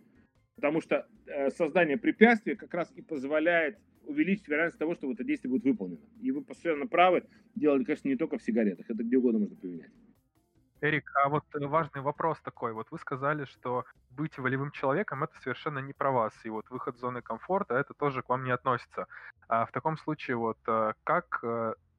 [0.57, 5.51] Потому что э, создание препятствия как раз и позволяет увеличить вероятность того, что это действие
[5.51, 6.01] будет выполнено.
[6.21, 9.91] И вы постоянно правы, делали, конечно, не только в сигаретах, это где угодно можно применять.
[10.81, 12.73] Эрик, а вот э, важный вопрос такой.
[12.73, 16.97] Вот вы сказали, что быть волевым человеком это совершенно не про вас, и вот выход
[16.97, 19.07] из зоны комфорта это тоже к вам не относится.
[19.49, 21.43] А в таком случае вот э, как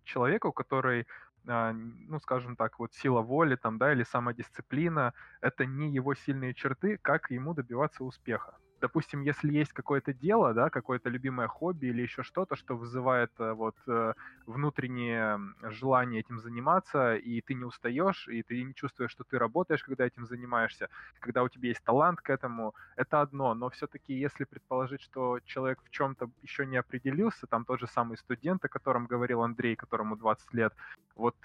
[0.10, 1.06] человеку, который
[1.48, 6.54] а, ну, скажем так, вот сила воли там, да, или самодисциплина, это не его сильные
[6.54, 12.02] черты, как ему добиваться успеха допустим, если есть какое-то дело, да, какое-то любимое хобби или
[12.02, 14.14] еще что-то, что вызывает э, вот э,
[14.46, 19.84] внутреннее желание этим заниматься, и ты не устаешь, и ты не чувствуешь, что ты работаешь,
[19.84, 23.54] когда этим занимаешься, когда у тебя есть талант к этому, это одно.
[23.54, 28.18] Но все-таки, если предположить, что человек в чем-то еще не определился, там тот же самый
[28.18, 30.74] студент, о котором говорил Андрей, которому 20 лет,
[31.16, 31.36] вот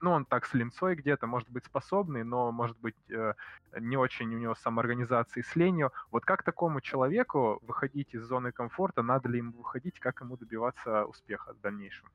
[0.00, 3.34] ну, он так с линцой где-то, может быть, способный, но, может быть, э,
[3.80, 5.92] не очень у него самоорганизации с ленью.
[6.10, 11.04] Вот как такому человеку выходить из зоны комфорта, надо ли ему выходить, как ему добиваться
[11.04, 12.08] успеха в дальнейшем?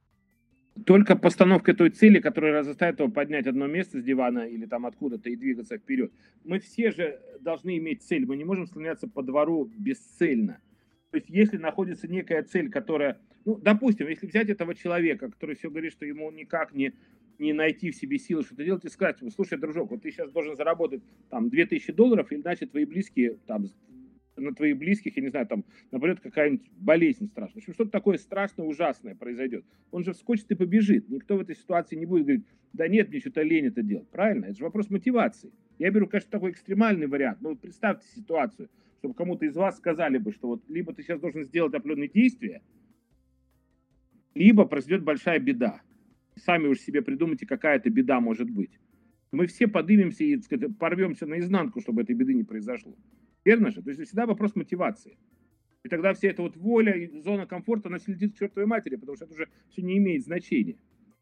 [0.86, 5.30] Только постановка той цели, которая заставит его поднять одно место с дивана или там откуда-то
[5.30, 6.12] и двигаться вперед.
[6.44, 8.26] Мы все же должны иметь цель.
[8.26, 10.60] Мы не можем слоняться по двору бесцельно.
[11.12, 15.70] То есть, если находится некая цель, которая, ну, допустим, если взять этого человека, который все
[15.70, 16.94] говорит, что ему никак не
[17.44, 20.56] не найти в себе силы что-то делать и сказать, слушай, дружок, вот ты сейчас должен
[20.56, 23.66] заработать там 2000 долларов, иначе твои близкие, там,
[24.36, 29.16] на твоих близких, я не знаю, там, например, какая-нибудь болезнь страшная, что-то такое страшное, ужасное
[29.16, 29.66] произойдет.
[29.92, 31.10] Он же вскочит и побежит.
[31.10, 34.10] Никто в этой ситуации не будет говорить, да нет, мне что-то лень это делать.
[34.10, 34.46] Правильно?
[34.46, 35.52] Это же вопрос мотивации.
[35.78, 37.42] Я беру, конечно, такой экстремальный вариант.
[37.42, 38.70] Но вот представьте ситуацию,
[39.00, 42.62] чтобы кому-то из вас сказали бы, что вот либо ты сейчас должен сделать определенные действия,
[44.34, 45.82] либо произойдет большая беда
[46.36, 48.80] сами уж себе придумайте, какая это беда может быть.
[49.32, 52.96] Мы все поднимемся и сказать, порвемся наизнанку, чтобы этой беды не произошло.
[53.44, 53.82] Верно же?
[53.82, 55.18] То есть всегда вопрос мотивации.
[55.84, 59.26] И тогда вся эта вот воля зона комфорта, она следит к чертовой матери, потому что
[59.26, 60.78] это уже все не имеет значения.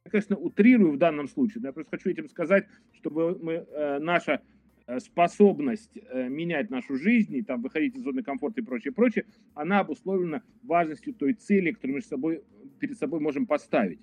[0.05, 3.99] Я, конечно, утрирую в данном случае, но я просто хочу этим сказать, чтобы мы, э,
[3.99, 4.41] наша
[4.87, 9.25] э, способность э, менять нашу жизнь, и там, выходить из зоны комфорта и прочее, прочее,
[9.53, 12.43] она обусловлена важностью той цели, которую мы собой,
[12.79, 13.99] перед собой можем поставить.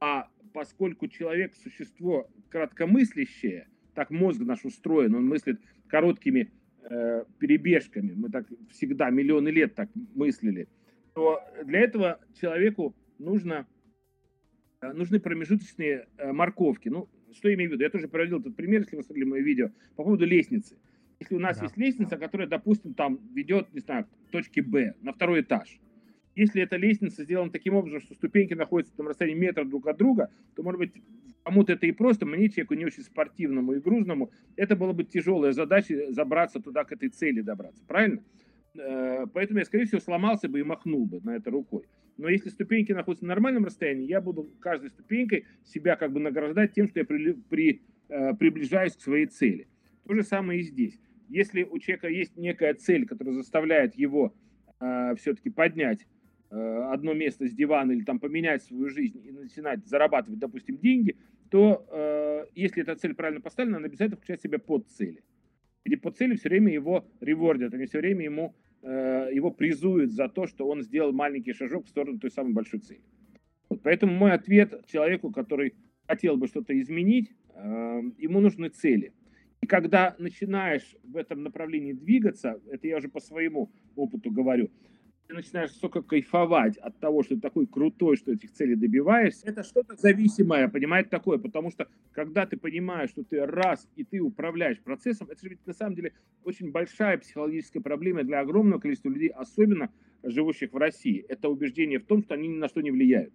[0.00, 6.50] А поскольку человек– существо краткомыслящее, так мозг наш устроен, он мыслит короткими
[6.80, 10.66] э, перебежками, мы так всегда миллионы лет так мыслили,
[11.12, 13.66] то для этого человеку нужно,
[14.80, 16.88] э, нужны промежуточные э, морковки.
[16.88, 17.84] Ну, что я имею в виду?
[17.84, 20.78] Я тоже проводил этот пример, если вы смотрели мое видео, по поводу лестницы.
[21.20, 21.64] Если у нас да.
[21.64, 25.78] есть лестница, которая, допустим, там ведет, не знаю, к точке Б, на второй этаж,
[26.36, 30.30] если эта лестница сделана таким образом, что ступеньки находятся на расстоянии метра друг от друга,
[30.54, 30.92] то, может быть,
[31.42, 35.52] кому-то это и просто, мне, человеку не очень спортивному и грузному, это была бы тяжелая
[35.52, 37.82] задача забраться туда, к этой цели добраться.
[37.86, 38.22] Правильно?
[38.78, 41.84] Э, поэтому я, скорее всего, сломался бы и махнул бы на это рукой.
[42.18, 46.74] Но если ступеньки находятся на нормальном расстоянии, я буду каждой ступенькой себя как бы награждать
[46.74, 49.68] тем, что я при, при, э, приближаюсь к своей цели.
[50.06, 51.00] То же самое и здесь.
[51.30, 54.34] Если у человека есть некая цель, которая заставляет его
[54.80, 56.06] э, все-таки поднять
[56.50, 61.16] одно место с дивана или там поменять свою жизнь и начинать зарабатывать, допустим, деньги,
[61.50, 65.22] то э, если эта цель правильно поставлена, она обязательно включает в себя под цели.
[65.84, 70.28] Эти под цели все время его ревордят, они все время ему, э, его призуют за
[70.28, 73.02] то, что он сделал маленький шажок в сторону той самой большой цели.
[73.68, 75.74] Вот, поэтому мой ответ человеку, который
[76.06, 79.12] хотел бы что-то изменить, э, ему нужны цели.
[79.60, 84.70] И когда начинаешь в этом направлении двигаться, это я уже по своему опыту говорю,
[85.26, 89.62] ты начинаешь столько кайфовать от того, что ты такой крутой, что этих целей добиваешься, это
[89.62, 94.80] что-то зависимое, понимаете, такое, потому что когда ты понимаешь, что ты раз и ты управляешь
[94.80, 96.12] процессом, это же ведь на самом деле
[96.44, 99.90] очень большая психологическая проблема для огромного количества людей, особенно
[100.22, 101.24] живущих в России.
[101.28, 103.34] Это убеждение в том, что они ни на что не влияют.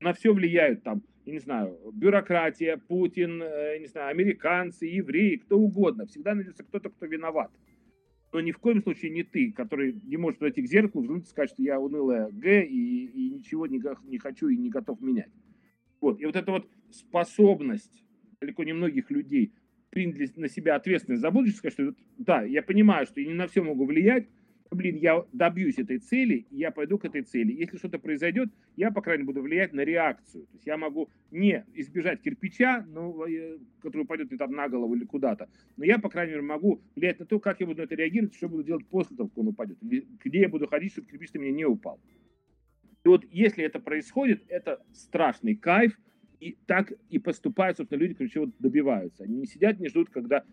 [0.00, 5.36] На все влияют там, я не знаю, бюрократия, Путин, э, я не знаю, американцы, евреи,
[5.36, 6.06] кто угодно.
[6.06, 7.50] Всегда найдется кто-то, кто виноват
[8.32, 11.28] но ни в коем случае не ты, который не может подойти к зеркалу, взглянуть и
[11.28, 15.30] сказать, что я унылая Г и, и ничего не, не хочу и не готов менять.
[16.00, 16.20] Вот.
[16.20, 18.04] И вот эта вот способность
[18.40, 19.52] далеко не многих людей
[19.90, 23.48] принять на себя ответственность за будущее, сказать, что да, я понимаю, что я не на
[23.48, 24.28] все могу влиять,
[24.70, 27.52] блин, я добьюсь этой цели, я пойду к этой цели.
[27.52, 30.46] Если что-то произойдет, я, по крайней мере, буду влиять на реакцию.
[30.46, 33.24] То есть я могу не избежать кирпича, ну,
[33.80, 37.18] который упадет мне там на голову или куда-то, но я, по крайней мере, могу влиять
[37.18, 39.48] на то, как я буду на это реагировать, что буду делать после того, как он
[39.48, 42.00] упадет, где я буду ходить, чтобы кирпич на меня не упал.
[43.04, 45.98] И вот если это происходит, это страшный кайф,
[46.40, 49.24] и так и поступают, собственно, люди, которые чего добиваются.
[49.24, 50.44] Они не сидят, не ждут, когда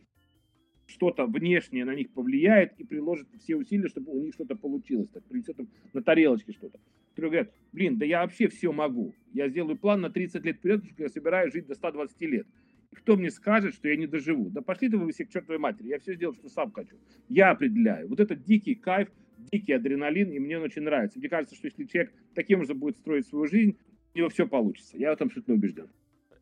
[0.87, 5.23] что-то внешнее на них повлияет и приложит все усилия, чтобы у них что-то получилось, так
[5.23, 6.79] принесет им на тарелочке что-то.
[7.09, 9.13] Которые говорят, блин, да я вообще все могу.
[9.33, 12.47] Я сделаю план на 30 лет вперед, потому что я собираюсь жить до 120 лет.
[12.91, 14.49] И кто мне скажет, что я не доживу?
[14.49, 16.97] Да пошли ты вы все к чертовой матери, я все сделал, что сам хочу.
[17.29, 18.07] Я определяю.
[18.07, 19.09] Вот это дикий кайф,
[19.51, 21.19] дикий адреналин, и мне он очень нравится.
[21.19, 23.77] Мне кажется, что если человек таким же будет строить свою жизнь,
[24.13, 24.97] у него все получится.
[24.97, 25.89] Я в этом абсолютно убежден.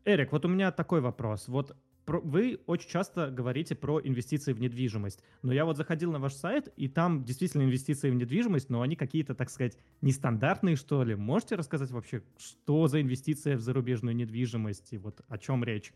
[0.04, 1.48] Эрик, вот у меня такой вопрос.
[1.48, 1.76] Вот
[2.06, 6.68] вы очень часто говорите про инвестиции в недвижимость, но я вот заходил на ваш сайт,
[6.76, 11.14] и там действительно инвестиции в недвижимость, но они какие-то, так сказать, нестандартные, что ли.
[11.14, 15.92] Можете рассказать вообще, что за инвестиция в зарубежную недвижимость и вот о чем речь?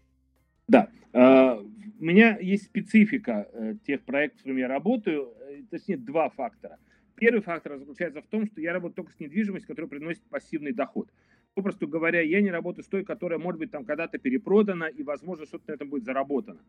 [0.68, 5.96] Да, а, у меня есть специфика э, тех проектов, с которыми я работаю, э, точнее
[5.96, 6.78] два фактора.
[7.14, 11.11] Первый фактор заключается в том, что я работаю только с недвижимостью, которая приносит пассивный доход
[11.59, 15.44] попросту говоря, я не работаю с той, которая, может быть, там когда-то перепродана, и, возможно,
[15.44, 16.61] что-то на этом будет заработано.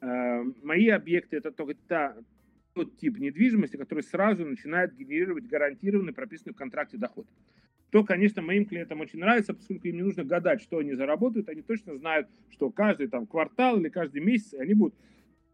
[0.00, 2.16] Э, мои объекты– это только та,
[2.72, 7.26] тот тип недвижимости, который сразу начинает генерировать гарантированный, прописанный в контракте доход.
[7.90, 11.60] То, конечно, моим клиентам очень нравится, поскольку им не нужно гадать, что они заработают, они
[11.60, 14.94] точно знают, что каждый там квартал или каждый месяц они будут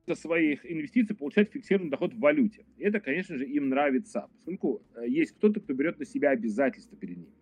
[0.07, 2.65] за своих инвестиций получать фиксированный доход в валюте.
[2.77, 6.97] И это, конечно же, им нравится, поскольку э, есть кто-то, кто берет на себя обязательства
[6.97, 7.33] перед ними.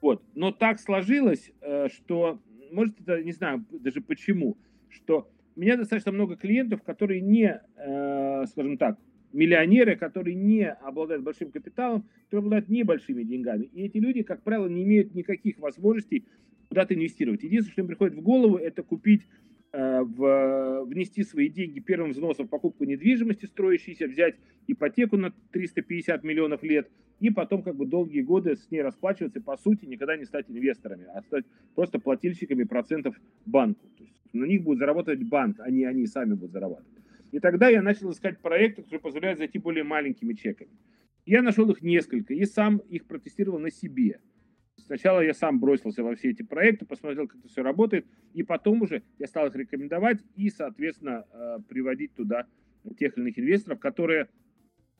[0.00, 0.22] Вот.
[0.34, 2.40] Но так сложилось, э, что,
[2.72, 4.56] может, это, не знаю даже почему,
[4.88, 8.98] что у меня достаточно много клиентов, которые не, э, скажем так,
[9.32, 13.64] миллионеры, которые не обладают большим капиталом, которые обладают небольшими деньгами.
[13.72, 16.24] И эти люди, как правило, не имеют никаких возможностей
[16.68, 17.42] куда-то инвестировать.
[17.42, 19.26] Единственное, что им приходит в голову, это купить,
[19.72, 26.62] в, внести свои деньги первым взносом в покупку недвижимости строящейся, взять ипотеку на 350 миллионов
[26.62, 26.88] лет–
[27.20, 30.46] и потом как бы долгие годы с ней расплачиваться и, по сути, никогда не стать
[30.48, 31.44] инвесторами, а стать
[31.74, 33.14] просто плательщиками процентов
[33.44, 33.86] банку.
[33.96, 37.04] То есть на них будет зарабатывать банк, а не они сами будут зарабатывать.
[37.30, 40.70] И тогда я начал искать проекты, которые позволяют зайти более маленькими чеками.
[41.26, 44.20] Я нашел их несколько и сам их протестировал на себе.
[44.90, 48.82] Сначала я сам бросился во все эти проекты, посмотрел, как это все работает, и потом
[48.82, 52.48] уже я стал их рекомендовать и, соответственно, э, приводить туда
[52.98, 54.26] тех или иных инвесторов, которые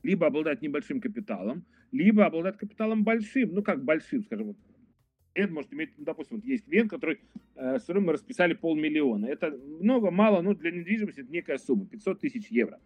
[0.01, 4.57] либо обладать небольшим капиталом, либо обладать капиталом большим, ну как большим, скажем, вот.
[5.33, 7.19] Это может иметь, ну, допустим, вот есть клиент, который,
[7.55, 9.25] э, с которым мы расписали полмиллиона.
[9.25, 12.79] Это много, мало, но для недвижимости это некая сумма, 500 тысяч евро.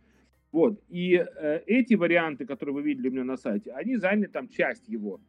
[0.51, 0.81] Вот.
[0.89, 4.89] И э, эти варианты, которые вы видели у меня на сайте, они заняли там часть
[4.89, 5.21] его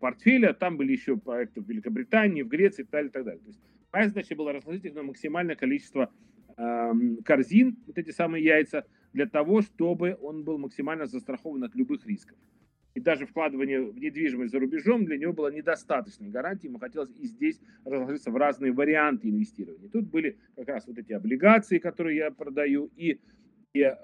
[0.00, 0.54] портфеля.
[0.54, 3.08] Там были еще проекты в Великобритании, в Греции и так далее.
[3.08, 3.40] И так далее.
[3.40, 3.60] То есть
[3.92, 6.10] моя задача была разложить их на максимальное количество
[6.56, 6.92] э,
[7.24, 12.36] корзин, вот эти самые яйца, для того, чтобы он был максимально застрахован от любых рисков.
[12.94, 16.70] И даже вкладывание в недвижимость за рубежом для него было недостаточной гарантией.
[16.70, 19.88] Ему хотелось и здесь разложиться в разные варианты инвестирования.
[19.88, 23.20] Тут были как раз вот эти облигации, которые я продаю, и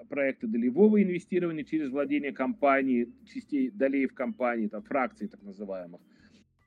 [0.09, 6.01] проекты долевого инвестирования через владение компании, частей долей в компании, там, фракций так называемых,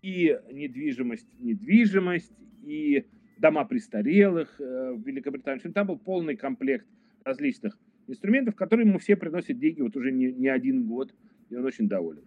[0.02, 2.32] и недвижимость, недвижимость,
[2.62, 3.05] и
[3.38, 5.59] дома престарелых э, в Великобритании.
[5.59, 6.86] Общем, там был полный комплект
[7.24, 11.14] различных инструментов, которые ему все приносят деньги вот уже не, не один год,
[11.50, 12.24] и он очень доволен.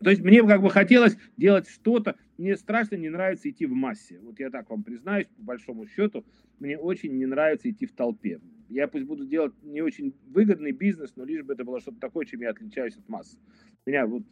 [0.00, 4.18] То есть мне как бы хотелось делать что-то, мне страшно не нравится идти в массе.
[4.20, 6.24] Вот я так вам признаюсь, по большому счету,
[6.58, 8.40] мне очень не нравится идти в толпе.
[8.68, 12.26] Я пусть буду делать не очень выгодный бизнес, но лишь бы это было что-то такое,
[12.26, 13.38] чем я отличаюсь от массы.
[13.84, 14.22] У меня вот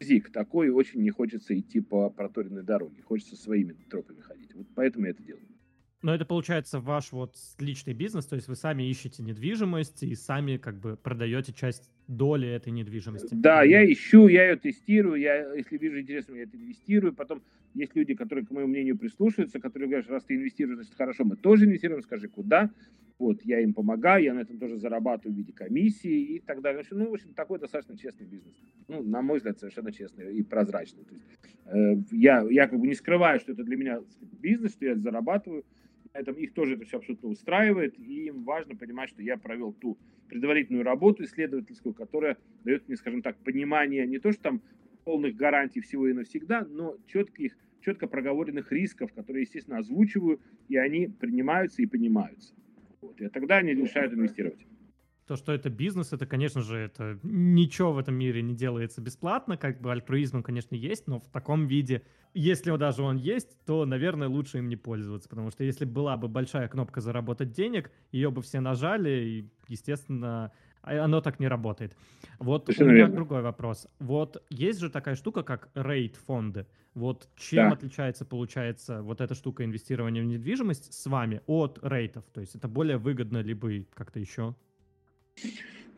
[0.00, 4.54] зик такой, очень не хочется идти по проторенной дороге, хочется своими тропами ходить.
[4.54, 5.46] Вот поэтому я это делаю.
[6.02, 10.56] Но это получается ваш вот личный бизнес, то есть вы сами ищете недвижимость и сами
[10.56, 13.34] как бы продаете часть доли этой недвижимости.
[13.34, 17.14] Да, я ищу, я ее тестирую, я, если вижу интересно, я это инвестирую.
[17.14, 17.42] Потом
[17.74, 21.36] есть люди, которые, к моему мнению, прислушиваются, которые говорят, раз ты инвестируешь, значит, хорошо, мы
[21.36, 22.70] тоже инвестируем, скажи, куда.
[23.18, 26.84] Вот, я им помогаю, я на этом тоже зарабатываю в виде комиссии и так далее.
[26.90, 28.54] Ну, в общем, такой достаточно честный бизнес.
[28.88, 31.04] Ну, на мой взгляд, совершенно честный и прозрачный.
[31.04, 31.26] То есть,
[31.64, 35.64] э, я, я как бы не скрываю, что это для меня бизнес, что я зарабатываю.
[36.12, 39.72] На этом их тоже это все абсолютно устраивает, и им важно понимать, что я провел
[39.72, 39.98] ту
[40.28, 44.62] предварительную работу исследовательскую, которая дает мне, скажем так, понимание не то, что там
[45.04, 51.06] полных гарантий всего и навсегда, но четких, четко проговоренных рисков, которые, естественно, озвучиваю, и они
[51.06, 52.54] принимаются и понимаются.
[53.06, 53.20] Вот.
[53.20, 54.66] И тогда они решают инвестировать.
[55.26, 59.56] То, что это бизнес, это, конечно же, это ничего в этом мире не делается бесплатно,
[59.56, 62.02] как бы альтруизм, конечно, есть, но в таком виде,
[62.32, 66.28] если даже он есть, то, наверное, лучше им не пользоваться, потому что если была бы
[66.28, 70.52] большая кнопка заработать денег, ее бы все нажали, и, естественно,
[70.82, 71.96] а, оно так не работает.
[72.38, 73.16] Вот Совершенно у меня верно.
[73.16, 73.88] другой вопрос.
[73.98, 76.68] Вот есть же такая штука, как рейд-фонды.
[76.96, 77.76] Вот чем да.
[77.76, 82.24] отличается, получается, вот эта штука инвестирования в недвижимость с вами от рейтов?
[82.32, 84.54] То есть это более выгодно, либо как-то еще?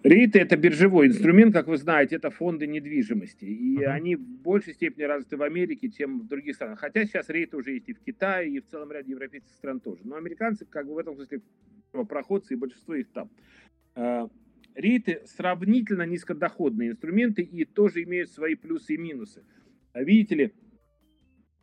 [0.02, 3.44] Рейты– это биржевой инструмент, как вы знаете, это фонды недвижимости.
[3.44, 3.86] И uh-huh.
[3.86, 6.80] они в большей степени развиты в Америке, чем в других странах.
[6.80, 10.00] Хотя сейчас рейты уже есть и в Китае, и в целом ряде европейских стран тоже.
[10.02, 11.42] Но американцы как бы в этом смысле
[12.08, 13.30] проходцы, и большинство их там.
[13.94, 14.28] А,
[14.74, 19.44] рейты сравнительно низкодоходные инструменты и тоже имеют свои плюсы и минусы.
[19.94, 20.54] Видите ли,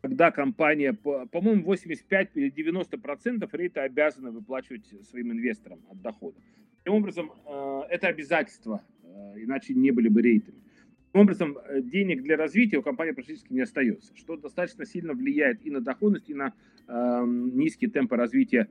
[0.06, 6.38] когда компания, по-моему, 85 или 90 процентов рейта обязана выплачивать своим инвесторам от дохода.
[6.84, 10.60] Таким образом, э, это обязательство, э, иначе не были бы рейтами.
[11.08, 15.66] Таким образом, э, денег для развития у компании практически не остается, что достаточно сильно влияет
[15.66, 16.54] и на доходность, и на
[17.26, 18.68] низкие темпы развития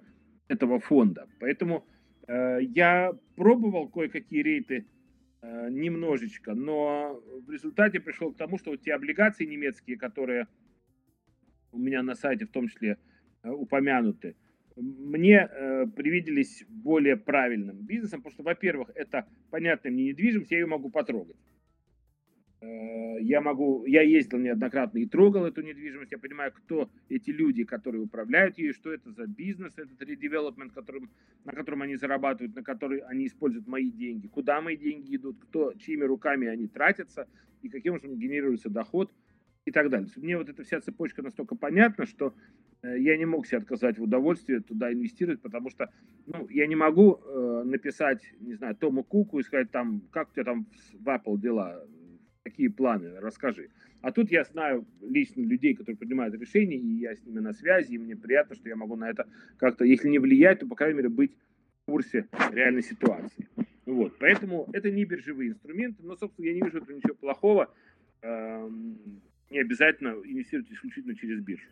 [0.46, 1.26] этого фонда.
[1.40, 1.84] Поэтому
[2.28, 4.86] я пробовал кое-какие рейты
[5.42, 10.46] немножечко, но в результате пришел к тому, что вот те облигации немецкие, которые
[11.74, 12.96] у меня на сайте в том числе
[13.42, 14.36] упомянуты,
[14.76, 20.66] мне э, привиделись более правильным бизнесом, потому что, во-первых, это понятная мне недвижимость, я ее
[20.66, 21.36] могу потрогать.
[22.60, 27.62] Э, я могу, я ездил неоднократно и трогал эту недвижимость, я понимаю, кто эти люди,
[27.62, 31.10] которые управляют ею, что это за бизнес, этот редевелопмент, которым,
[31.44, 35.72] на котором они зарабатывают, на который они используют мои деньги, куда мои деньги идут, кто,
[35.74, 37.28] чьими руками они тратятся
[37.62, 39.12] и каким образом генерируется доход
[39.64, 40.08] и так далее.
[40.16, 42.34] Мне вот эта вся цепочка настолько понятна, что
[42.84, 45.90] Э, я не мог себе отказать в удовольствии туда инвестировать, потому что
[46.26, 50.32] ну, я не могу э, написать, не знаю, Тому Куку и сказать там, как у
[50.32, 51.82] тебя там в Apple дела,
[52.42, 53.70] какие планы, расскажи.
[54.02, 57.94] А тут я знаю лично людей, которые принимают решения, и я с ними на связи,
[57.94, 60.98] и мне приятно, что я могу на это как-то, если не влиять, то, по крайней
[60.98, 63.48] мере, быть в курсе реальной ситуации.
[63.86, 67.74] Вот, поэтому это не биржевые инструменты, но, собственно, я не вижу этого ничего плохого.
[69.54, 71.68] Не обязательно инвестировать исключительно через биржу.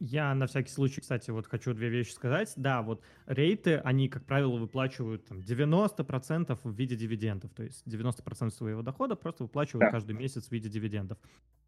[0.00, 2.52] Я на всякий случай, кстати, вот хочу две вещи сказать.
[2.56, 7.54] Да, вот рейты, они, как правило, выплачивают там, 90% в виде дивидендов.
[7.54, 9.90] То есть 90% своего дохода просто выплачивают да.
[9.92, 11.18] каждый месяц в виде дивидендов.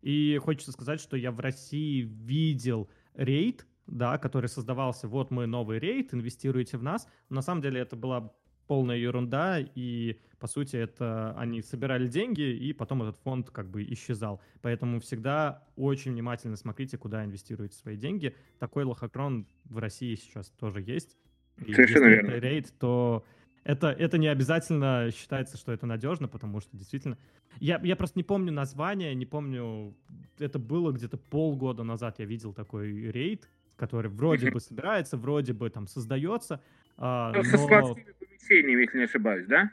[0.02, 5.78] И хочется сказать, что я в России видел рейд, да, который создавался, вот мы новый
[5.78, 7.06] рейд, инвестируете в нас.
[7.28, 8.34] Но на самом деле это была
[8.66, 13.82] полная ерунда, и, по сути, это они собирали деньги, и потом этот фонд как бы
[13.84, 14.40] исчезал.
[14.62, 18.34] Поэтому всегда очень внимательно смотрите, куда инвестируете свои деньги.
[18.58, 21.16] Такой лохотрон в России сейчас тоже есть.
[21.64, 22.30] И Совершенно если верно.
[22.30, 23.24] это рейд, то
[23.64, 27.16] это, это не обязательно считается, что это надежно, потому что действительно...
[27.60, 29.96] Я, я просто не помню название, не помню...
[30.38, 35.70] Это было где-то полгода назад я видел такой рейд, который вроде бы собирается, вроде бы
[35.70, 36.60] там создается,
[36.96, 37.42] а, но...
[37.42, 39.70] Со складскими помещениями, если не ошибаюсь, да?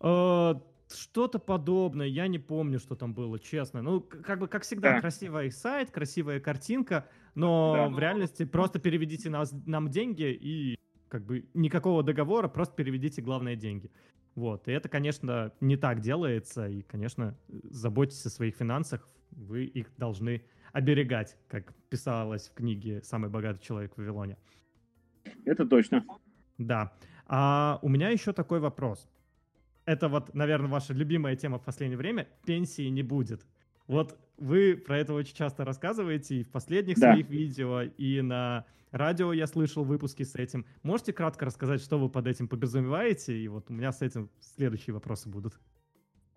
[0.00, 0.60] А,
[0.92, 3.82] что-то подобное, я не помню, что там было, честно.
[3.82, 5.00] Ну, как бы, как всегда, да.
[5.00, 7.88] красивый сайт, красивая картинка, но да.
[7.88, 13.56] в реальности просто переведите нас, нам деньги и как бы никакого договора, просто переведите главные
[13.56, 13.90] деньги.
[14.34, 19.86] Вот, и это, конечно, не так делается, и, конечно, заботьтесь о своих финансах, вы их
[19.96, 20.42] должны
[20.72, 24.36] оберегать, как писалось в книге «Самый богатый человек в Вавилоне».
[25.44, 26.04] Это точно.
[26.58, 26.92] Да.
[27.26, 29.08] А у меня еще такой вопрос.
[29.86, 32.26] Это вот, наверное, ваша любимая тема в последнее время.
[32.46, 33.46] Пенсии не будет.
[33.86, 37.12] Вот вы про это очень часто рассказываете и в последних да.
[37.12, 40.64] своих видео, и на радио я слышал выпуски с этим.
[40.82, 43.36] Можете кратко рассказать, что вы под этим подразумеваете?
[43.36, 45.58] И вот у меня с этим следующие вопросы будут.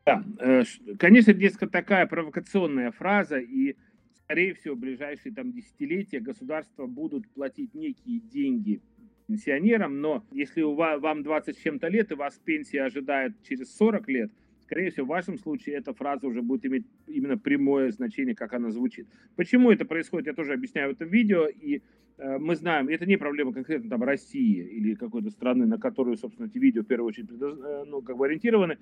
[0.06, 0.64] Да, э,
[0.98, 3.76] конечно, несколько такая провокационная фраза, и
[4.24, 8.82] скорее всего, в ближайшие там десятилетия государства будут платить некие деньги
[9.28, 13.76] пенсионерам, но если у вас, вам 20 с чем-то лет и вас пенсия ожидает через
[13.76, 14.32] 40 лет,
[14.62, 18.72] скорее всего, в вашем случае эта фраза уже будет иметь именно прямое значение, как она
[18.72, 19.08] звучит.
[19.36, 21.82] Почему это происходит, я тоже объясняю в этом видео, и
[22.18, 26.48] э, мы знаем, это не проблема конкретно там России или какой-то страны, на которую, собственно,
[26.48, 28.78] эти видео в первую очередь э, ну, как бы ориентированы.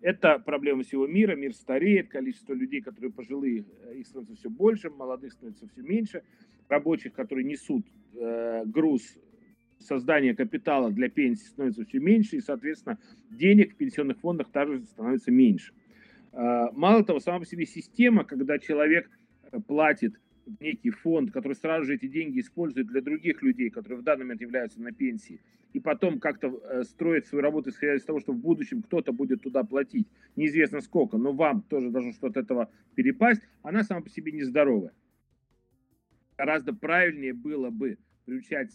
[0.00, 4.88] Это проблема всего мира, мир стареет, количество людей, которые пожилые, э, их становится все больше,
[4.90, 6.22] молодых становится все меньше,
[6.68, 9.18] рабочих, которые несут э, груз
[9.80, 12.98] создания капитала для пенсии становится все меньше, и, соответственно,
[13.30, 15.72] денег в пенсионных фондах также становится меньше.
[16.32, 19.10] А, мало того, сама по себе система, когда человек
[19.50, 20.14] э, платит
[20.60, 24.40] некий фонд, который сразу же эти деньги использует для других людей, которые в данный момент
[24.40, 25.40] являются на пенсии,
[25.72, 29.42] и потом как-то э, строит свою работу, исходя из того, что в будущем кто-то будет
[29.42, 34.08] туда платить, неизвестно сколько, но вам тоже должно что-то от этого перепасть, она сама по
[34.08, 34.92] себе нездоровая.
[36.36, 38.70] Гораздо правильнее было бы приучать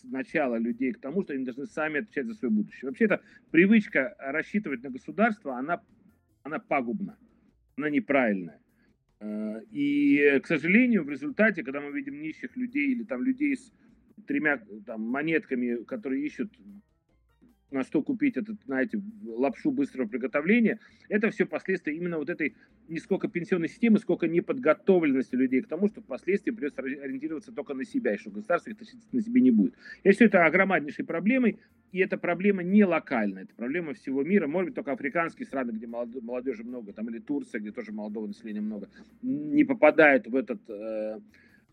[0.00, 2.88] сначала людей к тому, что они должны сами отвечать за свое будущее.
[2.88, 5.82] Вообще эта привычка рассчитывать на государство, она,
[6.42, 7.18] она пагубна,
[7.76, 8.60] она неправильная.
[9.20, 13.72] Э, и, к сожалению, в результате, когда мы видим нищих людей или там людей с
[14.26, 16.52] тремя там, монетками, которые ищут
[17.70, 20.78] на что купить этот, знаете, лапшу быстрого приготовления,
[21.08, 22.54] это все последствия именно вот этой
[22.88, 27.84] не сколько пенсионной системы, сколько неподготовленности людей к тому, что впоследствии придется ориентироваться только на
[27.84, 29.74] себя, и что государство их тащить на себе не будет.
[30.04, 31.58] Я считаю, это огромнейшей проблемой,
[31.92, 35.86] и эта проблема не локальная, это проблема всего мира, может быть, только африканские страны, где
[35.86, 38.88] молодежи много, там, или Турция, где тоже молодого населения много,
[39.22, 41.18] не попадают в этот э,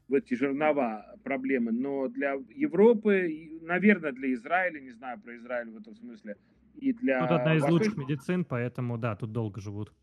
[0.08, 5.78] в эти жернова проблемы, но для Европы, наверное, для Израиля, не знаю про Израиль в
[5.78, 6.36] этом смысле,
[6.76, 7.20] и для...
[7.20, 9.94] Тут одна из лучших медицин, поэтому, да, тут долго живут.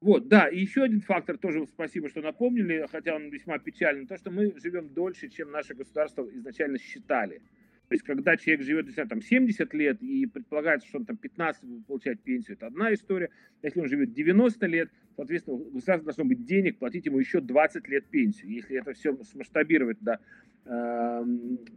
[0.00, 4.18] Вот, да, и еще один фактор, тоже спасибо, что напомнили, хотя он весьма печальный, то,
[4.18, 7.40] что мы живем дольше, чем наше государство изначально считали.
[7.88, 11.64] То есть, когда человек живет, если там 70 лет и предполагается, что он там 15
[11.64, 13.28] будет получать пенсию, это одна история.
[13.62, 17.86] Если он живет 90 лет, соответственно, у государства должно быть денег платить ему еще 20
[17.88, 18.50] лет пенсию.
[18.50, 20.18] Если это все смасштабировать до
[20.64, 21.24] э,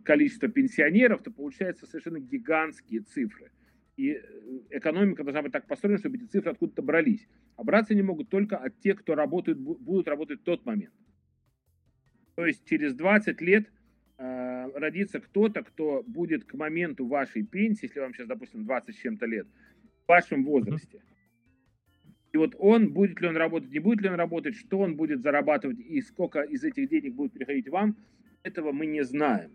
[0.04, 3.52] количества пенсионеров, то получаются совершенно гигантские цифры.
[3.98, 4.22] И э,
[4.70, 7.28] экономика должна быть так построена, чтобы эти цифры откуда-то брались.
[7.58, 10.94] А браться они могут только от тех, кто работает, будут работать в тот момент.
[12.36, 13.68] То есть через 20 лет
[14.76, 19.26] родится кто-то, кто будет к моменту вашей пенсии, если вам сейчас, допустим, 20 с чем-то
[19.26, 19.48] лет,
[20.06, 21.02] в вашем возрасте.
[22.34, 25.22] И вот он, будет ли он работать, не будет ли он работать, что он будет
[25.22, 27.96] зарабатывать и сколько из этих денег будет приходить вам,
[28.44, 29.52] этого мы не знаем.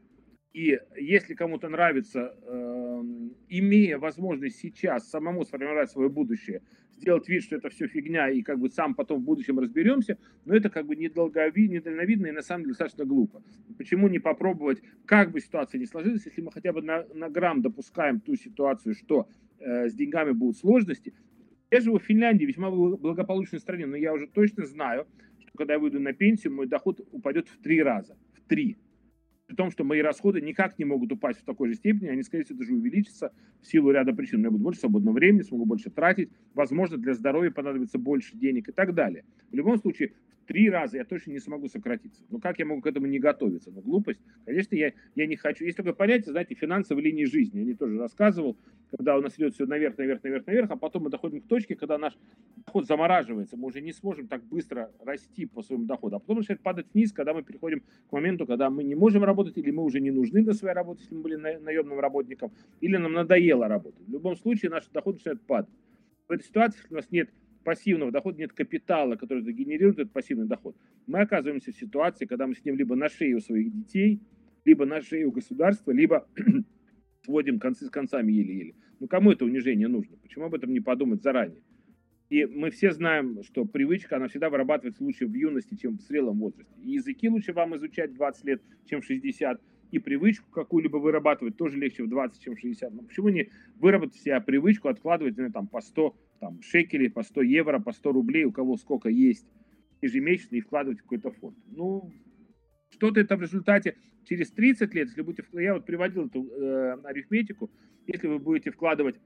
[0.52, 3.02] И если кому-то нравится, э,
[3.48, 6.60] имея возможность сейчас самому сформировать свое будущее,
[6.92, 10.54] сделать вид, что это все фигня, и как бы сам потом в будущем разберемся, но
[10.54, 13.42] это как бы недолговидно, недальновидно и на самом деле достаточно глупо.
[13.78, 17.62] Почему не попробовать, как бы ситуация не сложилась, если мы хотя бы на, на грамм
[17.62, 21.14] допускаем ту ситуацию, что э, с деньгами будут сложности.
[21.70, 25.06] Я живу в Финляндии, весьма благополучной стране, но я уже точно знаю,
[25.38, 28.18] что когда я выйду на пенсию, мой доход упадет в три раза.
[28.34, 28.76] В три
[29.52, 32.44] при том, что мои расходы никак не могут упасть в такой же степени, они, скорее
[32.44, 34.38] всего, даже увеличатся в силу ряда причин.
[34.38, 38.70] У меня будет больше свободного времени, смогу больше тратить, возможно, для здоровья понадобится больше денег
[38.70, 39.26] и так далее.
[39.50, 40.12] В любом случае,
[40.46, 42.22] три раза я точно не смогу сократиться.
[42.30, 43.70] Ну как я могу к этому не готовиться?
[43.70, 44.22] Ну глупость.
[44.46, 45.66] Конечно, я, я не хочу.
[45.66, 47.58] Есть такое понятие, знаете, финансовой линии жизни.
[47.58, 48.56] Я не тоже рассказывал,
[48.96, 51.74] когда у нас идет все наверх, наверх, наверх, наверх, а потом мы доходим к точке,
[51.74, 52.12] когда наш
[52.66, 53.56] доход замораживается.
[53.56, 56.16] Мы уже не сможем так быстро расти по своему доходу.
[56.16, 59.56] А потом начинает падать вниз, когда мы переходим к моменту, когда мы не можем работать,
[59.56, 63.14] или мы уже не нужны для своей работы, если мы были наемным работником, или нам
[63.14, 64.06] надоело работать.
[64.06, 65.72] В любом случае наш доход начинает падать.
[66.28, 67.30] В этой ситуации, если у нас нет
[67.64, 72.54] пассивного дохода, нет капитала, который генерирует этот пассивный доход, мы оказываемся в ситуации, когда мы
[72.54, 74.20] сидим либо на шее у своих детей,
[74.64, 76.26] либо на шее у государства, либо
[77.24, 78.74] сводим концы с концами еле-еле.
[79.00, 80.16] Ну кому это унижение нужно?
[80.16, 81.62] Почему об этом не подумать заранее?
[82.30, 86.38] И мы все знаем, что привычка, она всегда вырабатывается лучше в юности, чем в зрелом
[86.38, 86.72] возрасте.
[86.82, 89.60] И языки лучше вам изучать 20 лет, чем в 60.
[89.90, 92.94] И привычку какую-либо вырабатывать тоже легче в 20, чем в 60.
[92.94, 97.42] Но почему не выработать себе привычку откладывать ну, там, по 100 там, шекелей, по 100
[97.42, 99.46] евро, по 100 рублей, у кого сколько есть
[100.00, 101.56] ежемесячно и вкладывать в какой-то фонд.
[101.70, 102.10] Ну,
[103.02, 107.68] что-то это в результате через 30 лет, если будете, я вот приводил эту э, арифметику,
[108.06, 109.16] если вы будете вкладывать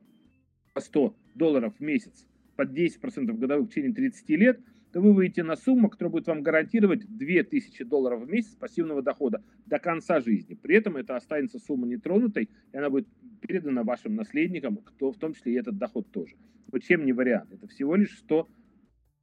[0.73, 2.27] по 100 долларов в месяц
[2.57, 4.61] под 10% годовых в течение 30 лет,
[4.93, 9.45] то вы выйдете на сумму, которая будет вам гарантировать 2000 долларов в месяц пассивного дохода
[9.67, 10.55] до конца жизни.
[10.55, 13.07] При этом это останется сумма нетронутой, и она будет
[13.43, 16.35] передана вашим наследникам, кто, в том числе и этот доход тоже.
[16.73, 17.53] Вот чем не вариант.
[17.53, 18.49] Это всего лишь 100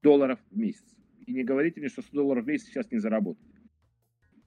[0.04, 0.86] долларов в месяц.
[1.26, 3.42] И не говорите мне, что 100 долларов в месяц сейчас не заработать.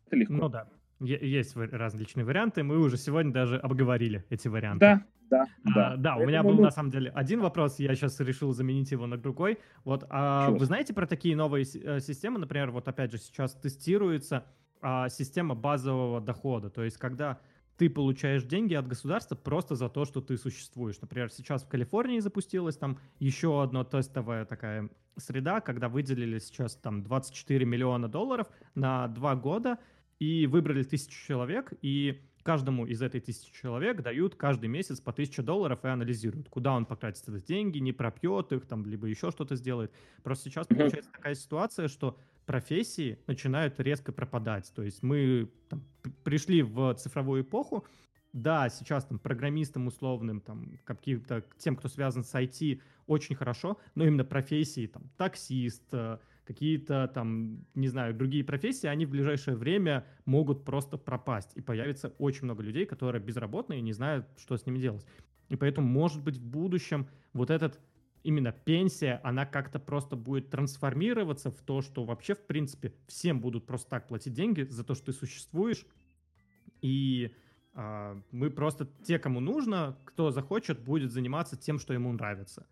[0.07, 0.35] Это легко.
[0.35, 0.69] Ну да.
[1.01, 4.81] Есть различные варианты, мы уже сегодня даже обговорили эти варианты.
[4.81, 5.93] Да, да, да.
[5.93, 9.07] А, да, у меня был на самом деле один вопрос, я сейчас решил заменить его
[9.07, 9.59] на другой.
[9.85, 14.47] Вот, а вы знаете про такие новые э, системы, например, вот опять же сейчас тестируется
[14.81, 17.41] а, система базового дохода, то есть когда
[17.77, 21.01] ты получаешь деньги от государства просто за то, что ты существуешь.
[21.01, 27.03] Например, сейчас в Калифорнии запустилась там еще одна тестовая такая среда, когда выделили сейчас там
[27.03, 29.79] 24 миллиона долларов на два года
[30.19, 35.43] и выбрали тысячу человек, и каждому из этой тысячи человек дают каждый месяц по тысяче
[35.43, 39.57] долларов и анализируют, куда он потратит эти деньги, не пропьет их, там, либо еще что-то
[39.57, 39.93] сделает.
[40.23, 42.17] Просто сейчас получается такая ситуация, что
[42.47, 44.73] профессии начинают резко пропадать.
[44.75, 45.83] То есть мы там,
[46.23, 47.85] пришли в цифровую эпоху,
[48.33, 54.05] да, сейчас там программистам условным, там, каким-то тем, кто связан с IT, очень хорошо, но
[54.05, 60.07] именно профессии, там, таксист, э, какие-то там, не знаю, другие профессии, они в ближайшее время
[60.25, 61.51] могут просто пропасть.
[61.57, 65.05] И появится очень много людей, которые безработные и не знают, что с ними делать.
[65.49, 67.81] И поэтому, может быть, в будущем вот этот
[68.23, 73.67] именно пенсия, она как-то просто будет трансформироваться в то, что вообще, в принципе, всем будут
[73.67, 75.85] просто так платить деньги за то, что ты существуешь.
[76.81, 77.35] И
[77.75, 82.67] э, мы просто те, кому нужно, кто захочет, будет заниматься тем, что ему нравится.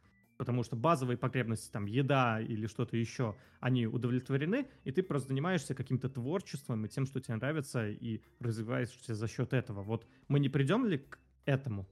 [0.45, 5.75] Потому что базовые потребности, там, еда или что-то еще, они удовлетворены, и ты просто занимаешься
[5.75, 9.83] каким-то творчеством и тем, что тебе нравится, и развиваешься за счет этого.
[9.83, 11.87] Вот мы не придем ли к этому?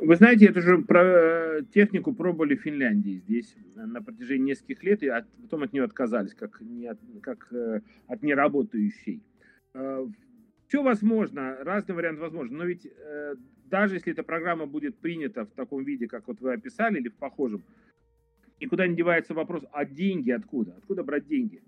[0.00, 5.02] Вы знаете, эту же про э, технику пробовали в Финляндии здесь на протяжении нескольких лет,
[5.04, 9.22] и от, потом от нее отказались, как, не от, как э, от неработающей.
[9.74, 10.06] Э,
[10.66, 12.86] Все возможно, разные варианты возможны, но ведь
[13.68, 17.14] даже если эта программа будет принята в таком виде, как вот вы описали, или в
[17.14, 17.62] похожем,
[18.60, 20.74] никуда не девается вопрос, а деньги откуда?
[20.76, 21.62] Откуда брать деньги?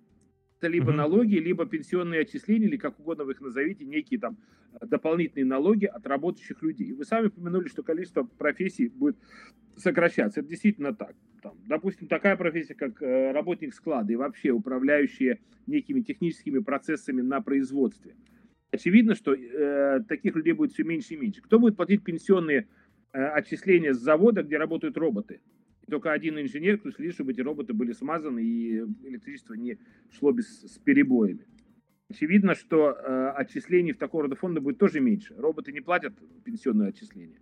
[0.58, 0.96] Это либо mm-hmm.
[0.96, 4.36] налоги, либо пенсионные отчисления, или как угодно вы их назовите, некие там
[4.74, 6.92] э, дополнительные налоги от работающих людей.
[6.92, 9.16] Вы сами упомянули, что количество профессий будет
[9.76, 10.40] сокращаться.
[10.40, 11.14] Это действительно так.
[11.42, 17.40] Там, допустим, такая профессия, как э, работник склада и вообще управляющие некими техническими процессами на
[17.40, 18.14] производстве.
[18.70, 21.42] Очевидно, что э, таких людей будет все меньше и меньше.
[21.42, 22.68] Кто будет платить пенсионные
[23.12, 25.40] э, отчисления с завода, где работают роботы?
[25.90, 29.78] только один инженер, кто следит, чтобы эти роботы были смазаны и электричество не
[30.10, 31.44] шло без, с перебоями.
[32.08, 35.34] Очевидно, что э, отчислений в такого рода фонда будет тоже меньше.
[35.36, 36.14] Роботы не платят
[36.44, 37.40] пенсионные отчисления.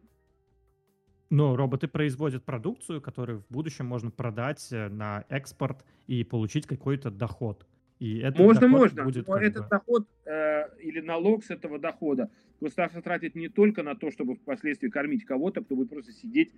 [1.30, 7.10] Но роботы производят продукцию, которую в будущем можно продать э, на экспорт и получить какой-то
[7.10, 7.66] доход.
[7.98, 9.04] И этот можно, можно.
[9.04, 9.68] Будет, Но этот бы...
[9.70, 12.30] доход э, или налог с этого дохода
[12.60, 16.52] государство тратит не только на то, чтобы впоследствии кормить кого-то, кто будет просто сидеть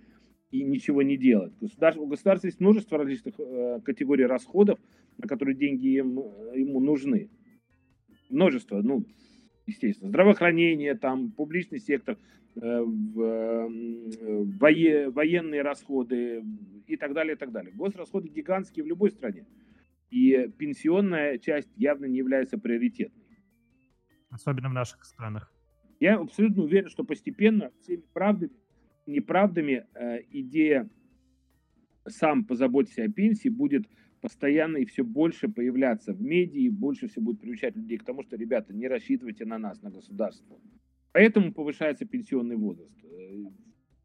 [0.51, 1.53] и ничего не делать.
[1.59, 4.79] Государство, у государства есть множество различных э, категорий расходов,
[5.17, 6.19] на которые деньги им,
[6.53, 7.29] ему нужны.
[8.29, 9.05] Множество, ну,
[9.65, 12.17] естественно, здравоохранение, там, публичный сектор,
[12.55, 12.83] э, э,
[14.59, 16.43] вое, военные расходы
[16.87, 17.73] и так далее, и так далее.
[17.73, 19.45] Госрасходы гигантские в любой стране.
[20.11, 23.23] И пенсионная часть явно не является приоритетной.
[24.29, 25.51] Особенно в наших странах.
[25.99, 28.51] Я абсолютно уверен, что постепенно всеми правдами
[29.05, 30.89] неправдами э, идея
[32.07, 33.87] сам позаботься о пенсии будет
[34.21, 38.23] постоянно и все больше появляться в медиа, и больше все будет приучать людей к тому,
[38.23, 40.59] что, ребята, не рассчитывайте на нас, на государство.
[41.11, 42.97] Поэтому повышается пенсионный возраст.
[43.03, 43.43] Э,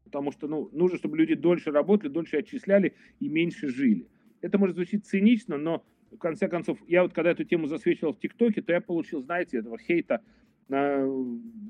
[0.03, 4.07] потому что ну, нужно, чтобы люди дольше работали, дольше отчисляли и меньше жили.
[4.41, 8.19] Это может звучить цинично, но в конце концов, я вот когда эту тему засвечивал в
[8.19, 10.21] ТикТоке, то я получил, знаете, этого хейта
[10.67, 11.05] на,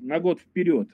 [0.02, 0.88] на год вперед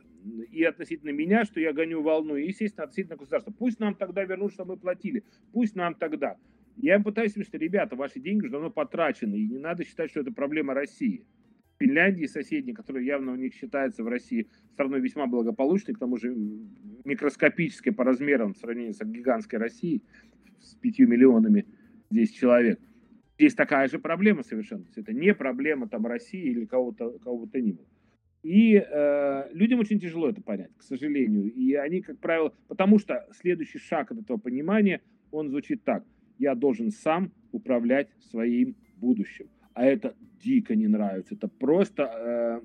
[0.51, 3.53] и относительно меня, что я гоню волну, и, естественно, относительно государства.
[3.53, 5.25] Пусть нам тогда вернут, что мы платили.
[5.53, 6.37] Пусть нам тогда.
[6.77, 10.21] Я пытаюсь сказать, что, ребята, ваши деньги уже давно потрачены, и не надо считать, что
[10.21, 11.25] это проблема России.
[11.79, 16.35] Финляндии соседней, которая явно у них считается в России страной весьма благополучной, к тому же
[17.05, 20.03] микроскопической по размерам в сравнении с гигантской Россией
[20.61, 21.67] с пятью миллионами
[22.11, 22.81] здесь человек.
[23.37, 24.85] Здесь такая же проблема совершенно.
[24.95, 27.87] Это не проблема там России или кого-то кого бы то ни было.
[28.45, 31.53] И э, людям очень тяжело это понять, к сожалению.
[31.53, 35.01] И они, как правило, потому что следующий шаг от этого понимания,
[35.31, 36.05] он звучит так.
[36.39, 39.49] Я должен сам управлять своим будущим.
[39.73, 41.35] А это дико не нравится.
[41.35, 42.03] Это просто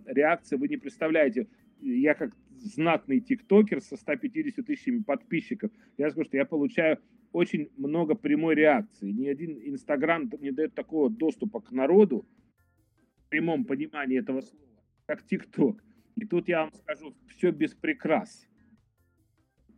[0.08, 1.48] э, реакция, вы не представляете.
[1.80, 7.00] Я как знатный тиктокер со 150 тысячами подписчиков, я скажу, что я получаю
[7.32, 9.12] очень много прямой реакции.
[9.12, 12.26] Ни один Инстаграм не дает такого доступа к народу
[13.26, 14.70] в прямом понимании этого слова
[15.10, 15.84] как ТикТок.
[16.16, 18.48] И тут я вам скажу, все без прикрас.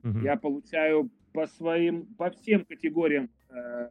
[0.03, 0.19] Угу.
[0.19, 3.89] Я получаю по своим, по всем категориям э,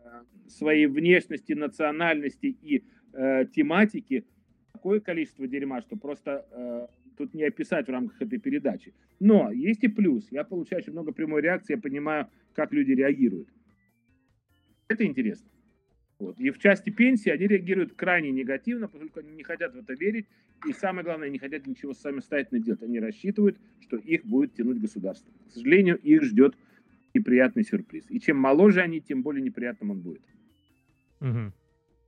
[0.49, 2.85] своей внешности, национальности и
[3.15, 4.27] э, тематики
[4.73, 8.93] такое количество дерьма, что просто э, тут не описать в рамках этой передачи.
[9.19, 10.27] Но есть и плюс.
[10.31, 13.49] Я получаю очень много прямой реакции, я понимаю, как люди реагируют.
[14.89, 15.49] Это интересно.
[16.19, 16.39] Вот.
[16.39, 20.27] И в части пенсии они реагируют крайне негативно, поскольку они не хотят в это верить.
[20.69, 22.83] И самое главное, не хотят ничего самостоятельно делать.
[22.83, 25.33] Они рассчитывают, что их будет тянуть государство.
[25.49, 26.55] К сожалению, их ждет
[27.15, 28.05] неприятный сюрприз.
[28.11, 30.23] И чем моложе они, тем более неприятным он будет.
[31.21, 31.53] Угу.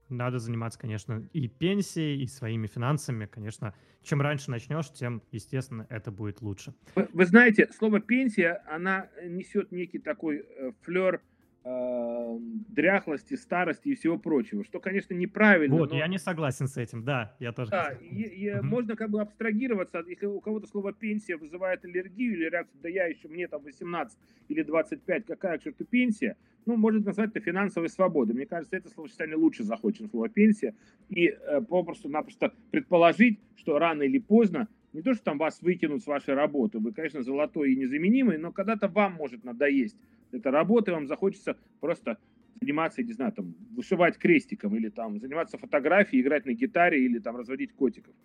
[0.09, 3.25] Надо заниматься, конечно, и пенсией, и своими финансами.
[3.25, 3.73] Конечно,
[4.03, 6.73] чем раньше начнешь, тем, естественно, это будет лучше.
[6.95, 11.21] Вы, вы знаете, слово пенсия, она несет некий такой э, флер
[11.63, 12.37] э,
[12.69, 15.75] дряхлости, старости и всего прочего, что, конечно, неправильно.
[15.75, 15.97] Вот, но...
[15.97, 17.71] я не согласен с этим, да, я тоже.
[17.71, 18.65] Да, и, и угу.
[18.65, 23.05] можно как бы абстрагироваться, если у кого-то слово пенсия вызывает аллергию или реакцию, да я
[23.05, 24.17] еще, мне там 18
[24.49, 28.35] или 25, какая к черту пенсия, ну, может назвать это финансовой свободой.
[28.35, 30.75] Мне кажется, это словосочетание лучше заходит, чем слово пенсия.
[31.09, 36.07] И э, попросту-напросто предположить, что рано или поздно не то, что там вас выкинут с
[36.07, 39.97] вашей работы, вы, конечно, золотой и незаменимый, но когда-то вам может надоесть
[40.33, 42.17] эта работа, и вам захочется просто
[42.59, 47.35] заниматься, не знаю, там, вышивать крестиком, или там заниматься фотографией, играть на гитаре, или там
[47.35, 48.15] разводить котиков.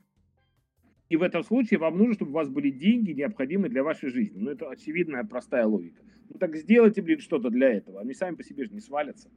[1.08, 4.38] И в этом случае вам нужно, чтобы у вас были деньги, необходимые для вашей жизни.
[4.38, 6.02] Ну, это очевидная, простая логика.
[6.28, 8.00] Ну, так сделайте, блин, что-то для этого.
[8.00, 9.30] Они сами по себе же не свалятся.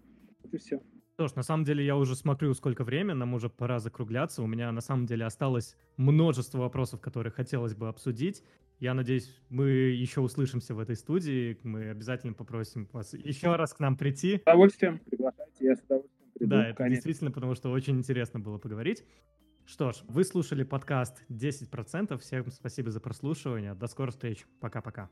[0.43, 0.81] Вот и все.
[1.17, 4.43] Ж, на самом деле я уже смотрю, сколько времени, нам уже пора закругляться.
[4.43, 8.43] У меня на самом деле осталось множество вопросов, которые хотелось бы обсудить.
[8.81, 11.55] Я надеюсь, мы еще услышимся в этой студии.
[11.61, 14.39] Мы обязательно попросим вас еще раз к нам прийти.
[14.39, 14.97] С удовольствием.
[14.97, 16.49] Приглашайте, я с удовольствием приду.
[16.49, 16.95] Да, это конечно.
[16.95, 19.05] действительно, потому что очень интересно было поговорить.
[19.65, 22.17] Что ж, вы слушали подкаст 10%.
[22.17, 23.75] Всем спасибо за прослушивание.
[23.75, 24.47] До скорых встреч.
[24.59, 25.11] Пока-пока.